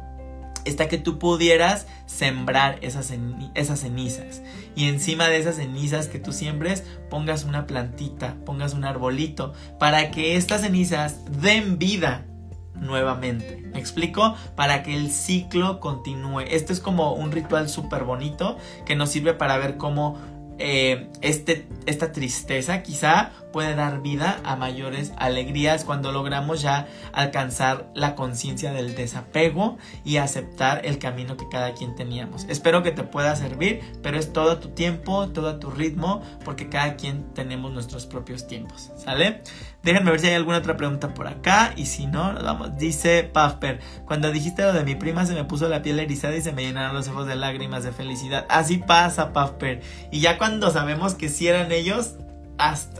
está 0.65 0.89
que 0.89 0.99
tú 0.99 1.19
pudieras 1.19 1.87
sembrar 2.07 2.79
esas, 2.83 3.13
esas 3.55 3.81
cenizas. 3.81 4.43
Y 4.75 4.89
encima 4.89 5.29
de 5.29 5.39
esas 5.39 5.57
cenizas 5.57 6.09
que 6.09 6.19
tú 6.19 6.33
siembres, 6.33 6.85
pongas 7.11 7.45
una 7.45 7.67
plantita, 7.67 8.37
pongas 8.45 8.75
un 8.75 8.85
arbolito, 8.85 9.53
para 9.79 10.11
que 10.11 10.37
estas 10.37 10.63
cenizas 10.63 11.21
den 11.41 11.79
vida 11.79 12.27
nuevamente. 12.75 13.63
¿Me 13.73 13.79
explico? 13.79 14.37
Para 14.55 14.83
que 14.83 14.97
el 14.97 15.11
ciclo 15.11 15.81
continúe. 15.81 16.41
Esto 16.41 16.73
es 16.73 16.81
como 16.81 17.15
un 17.15 17.33
ritual 17.33 17.69
súper 17.69 18.05
bonito 18.05 18.57
que 18.85 18.97
nos 18.97 19.11
sirve 19.11 19.35
para 19.35 19.57
ver 19.59 19.77
cómo 19.77 20.19
eh, 20.59 21.09
este, 21.23 21.67
esta 21.87 22.13
tristeza 22.13 22.83
quizá 22.83 23.33
puede 23.53 23.75
dar 23.75 24.03
vida 24.03 24.41
a 24.45 24.57
mayores 24.57 25.13
alegrías 25.17 25.85
cuando 25.85 26.11
logramos 26.11 26.63
ya 26.63 26.89
alcanzar 27.13 27.91
la 27.95 28.15
conciencia 28.15 28.73
del 28.73 28.95
desapego 28.95 29.79
y 30.05 30.17
aceptar 30.17 30.85
el 30.85 30.99
camino 30.99 31.37
que 31.37 31.49
cada 31.49 31.75
quien 31.75 31.95
teníamos. 31.95 32.47
Espero 32.49 32.83
que 32.83 32.91
te 32.91 33.05
pueda 33.05 33.37
servir, 33.37 33.81
pero 34.03 34.19
es 34.19 34.33
todo 34.33 34.59
tu 34.59 34.71
tiempo, 34.71 35.29
todo 35.29 35.59
tu 35.59 35.71
ritmo, 35.71 36.23
porque 36.45 36.69
cada 36.69 36.97
quien 36.97 37.33
tenemos 37.35 37.73
nuestros 37.73 38.07
propios 38.07 38.47
tiempos. 38.47 38.91
¿Sale? 38.97 39.43
Déjenme 39.83 40.13
ver 40.13 40.21
si 40.21 40.29
hay 40.29 40.35
alguna 40.35 40.59
otra 40.59 40.77
pregunta 40.77 41.13
por 41.13 41.27
acá. 41.27 41.73
Y 41.77 41.87
si 41.87 42.07
no, 42.07 42.33
nos 42.33 42.45
vamos. 42.45 42.77
Dice 42.79 43.25
Puffper, 43.33 43.81
cuando 44.07 44.31
dijiste 44.31 44.63
lo 44.63 44.73
de 44.73 44.85
mi 44.85 44.95
prima 44.95 45.27
se 45.27 45.35
me 45.35 45.45
puso 45.45 45.69
la 45.69 45.83
piel 45.83 45.99
erizada 45.99 46.37
y 46.37 46.41
se 46.41 46.53
me 46.53 46.63
llenaron 46.63 46.95
los 46.95 47.09
ojos 47.09 47.27
de 47.27 47.35
lágrimas 47.35 47.83
de 47.85 47.93
felicidad. 47.93 48.47
Así 48.49 48.79
pasa, 48.79 49.33
Puffper. 49.33 49.81
Y 50.11 50.21
ya 50.21 50.39
cuando 50.39 50.71
sabemos 50.71 51.15
que 51.15 51.29
si 51.29 51.49
eran 51.49 51.73
ellos, 51.73 52.17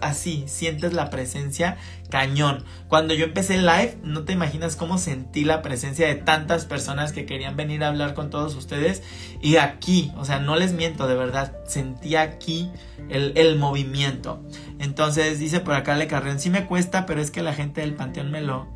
así, 0.01 0.45
sientes 0.47 0.93
la 0.93 1.11
presencia 1.11 1.77
cañón. 2.11 2.65
Cuando 2.89 3.15
yo 3.15 3.25
empecé 3.25 3.55
el 3.55 3.67
live, 3.67 3.97
no 4.03 4.25
te 4.25 4.33
imaginas 4.33 4.77
cómo 4.77 4.99
sentí 4.99 5.45
la 5.45 5.63
presencia 5.63 6.07
de 6.07 6.15
tantas 6.15 6.67
personas 6.67 7.13
que 7.13 7.27
querían 7.27 7.57
venir 7.57 7.85
a 7.85 7.89
hablar 7.89 8.15
con 8.15 8.31
todos 8.31 8.55
ustedes. 8.55 9.03
Y 9.41 9.57
aquí, 9.57 10.13
o 10.17 10.25
sea, 10.25 10.39
no 10.39 10.57
les 10.57 10.73
miento, 10.73 11.07
de 11.07 11.15
verdad, 11.15 11.57
sentí 11.67 12.17
aquí 12.17 12.71
el, 13.09 13.33
el 13.37 13.57
movimiento. 13.57 14.43
Entonces 14.79 15.39
dice 15.39 15.61
por 15.61 15.75
acá 15.75 15.97
Le 15.97 16.07
Carrión, 16.07 16.39
sí 16.39 16.51
me 16.51 16.67
cuesta, 16.67 17.07
pero 17.07 17.21
es 17.21 17.31
que 17.31 17.43
la 17.43 17.55
gente 17.55 17.81
del 17.81 17.95
Panteón 17.95 18.31
me 18.31 18.41
lo 18.41 18.69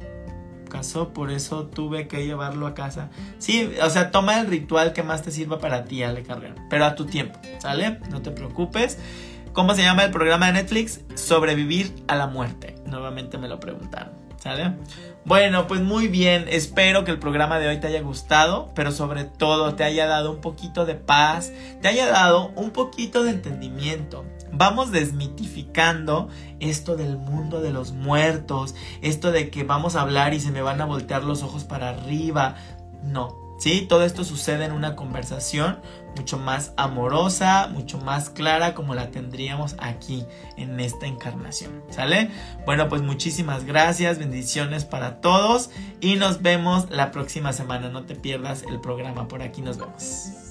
casó, 0.66 1.12
por 1.12 1.30
eso 1.30 1.66
tuve 1.66 2.08
que 2.08 2.24
llevarlo 2.24 2.66
a 2.66 2.74
casa. 2.74 3.10
Sí, 3.38 3.72
o 3.82 3.90
sea, 3.90 4.10
toma 4.10 4.40
el 4.40 4.46
ritual 4.46 4.92
que 4.92 5.02
más 5.02 5.22
te 5.22 5.30
sirva 5.30 5.58
para 5.58 5.84
ti, 5.84 6.02
Ale 6.02 6.22
Carrión, 6.22 6.54
pero 6.68 6.84
a 6.84 6.94
tu 6.94 7.06
tiempo, 7.06 7.38
¿sale? 7.58 8.00
No 8.10 8.22
te 8.22 8.30
preocupes. 8.30 8.98
¿Cómo 9.56 9.74
se 9.74 9.80
llama 9.80 10.04
el 10.04 10.10
programa 10.10 10.48
de 10.48 10.52
Netflix? 10.52 11.00
Sobrevivir 11.14 12.04
a 12.08 12.14
la 12.14 12.26
muerte. 12.26 12.74
Nuevamente 12.84 13.38
me 13.38 13.48
lo 13.48 13.58
preguntaron. 13.58 14.12
¿Sale? 14.36 14.74
Bueno, 15.24 15.66
pues 15.66 15.80
muy 15.80 16.08
bien. 16.08 16.44
Espero 16.50 17.04
que 17.04 17.10
el 17.10 17.18
programa 17.18 17.58
de 17.58 17.68
hoy 17.68 17.80
te 17.80 17.86
haya 17.86 18.02
gustado, 18.02 18.70
pero 18.74 18.92
sobre 18.92 19.24
todo 19.24 19.74
te 19.74 19.82
haya 19.82 20.06
dado 20.06 20.30
un 20.30 20.42
poquito 20.42 20.84
de 20.84 20.94
paz, 20.94 21.54
te 21.80 21.88
haya 21.88 22.06
dado 22.06 22.52
un 22.54 22.70
poquito 22.70 23.24
de 23.24 23.30
entendimiento. 23.30 24.26
Vamos 24.52 24.92
desmitificando 24.92 26.28
esto 26.60 26.94
del 26.94 27.16
mundo 27.16 27.62
de 27.62 27.70
los 27.70 27.92
muertos, 27.92 28.74
esto 29.00 29.32
de 29.32 29.48
que 29.48 29.64
vamos 29.64 29.96
a 29.96 30.02
hablar 30.02 30.34
y 30.34 30.40
se 30.40 30.50
me 30.50 30.60
van 30.60 30.82
a 30.82 30.84
voltear 30.84 31.24
los 31.24 31.42
ojos 31.42 31.64
para 31.64 31.88
arriba. 31.88 32.56
No, 33.02 33.45
¿sí? 33.58 33.86
Todo 33.88 34.04
esto 34.04 34.24
sucede 34.24 34.64
en 34.64 34.72
una 34.72 34.96
conversación 34.96 35.80
mucho 36.16 36.38
más 36.38 36.72
amorosa, 36.76 37.68
mucho 37.68 37.98
más 37.98 38.30
clara 38.30 38.74
como 38.74 38.94
la 38.94 39.10
tendríamos 39.10 39.76
aquí 39.78 40.24
en 40.56 40.80
esta 40.80 41.06
encarnación, 41.06 41.82
¿sale? 41.90 42.30
Bueno, 42.64 42.88
pues 42.88 43.02
muchísimas 43.02 43.64
gracias, 43.64 44.18
bendiciones 44.18 44.84
para 44.84 45.20
todos 45.20 45.70
y 46.00 46.16
nos 46.16 46.42
vemos 46.42 46.90
la 46.90 47.10
próxima 47.10 47.52
semana, 47.52 47.88
no 47.90 48.04
te 48.04 48.14
pierdas 48.14 48.62
el 48.62 48.80
programa, 48.80 49.28
por 49.28 49.42
aquí 49.42 49.60
nos 49.60 49.78
vemos. 49.78 50.45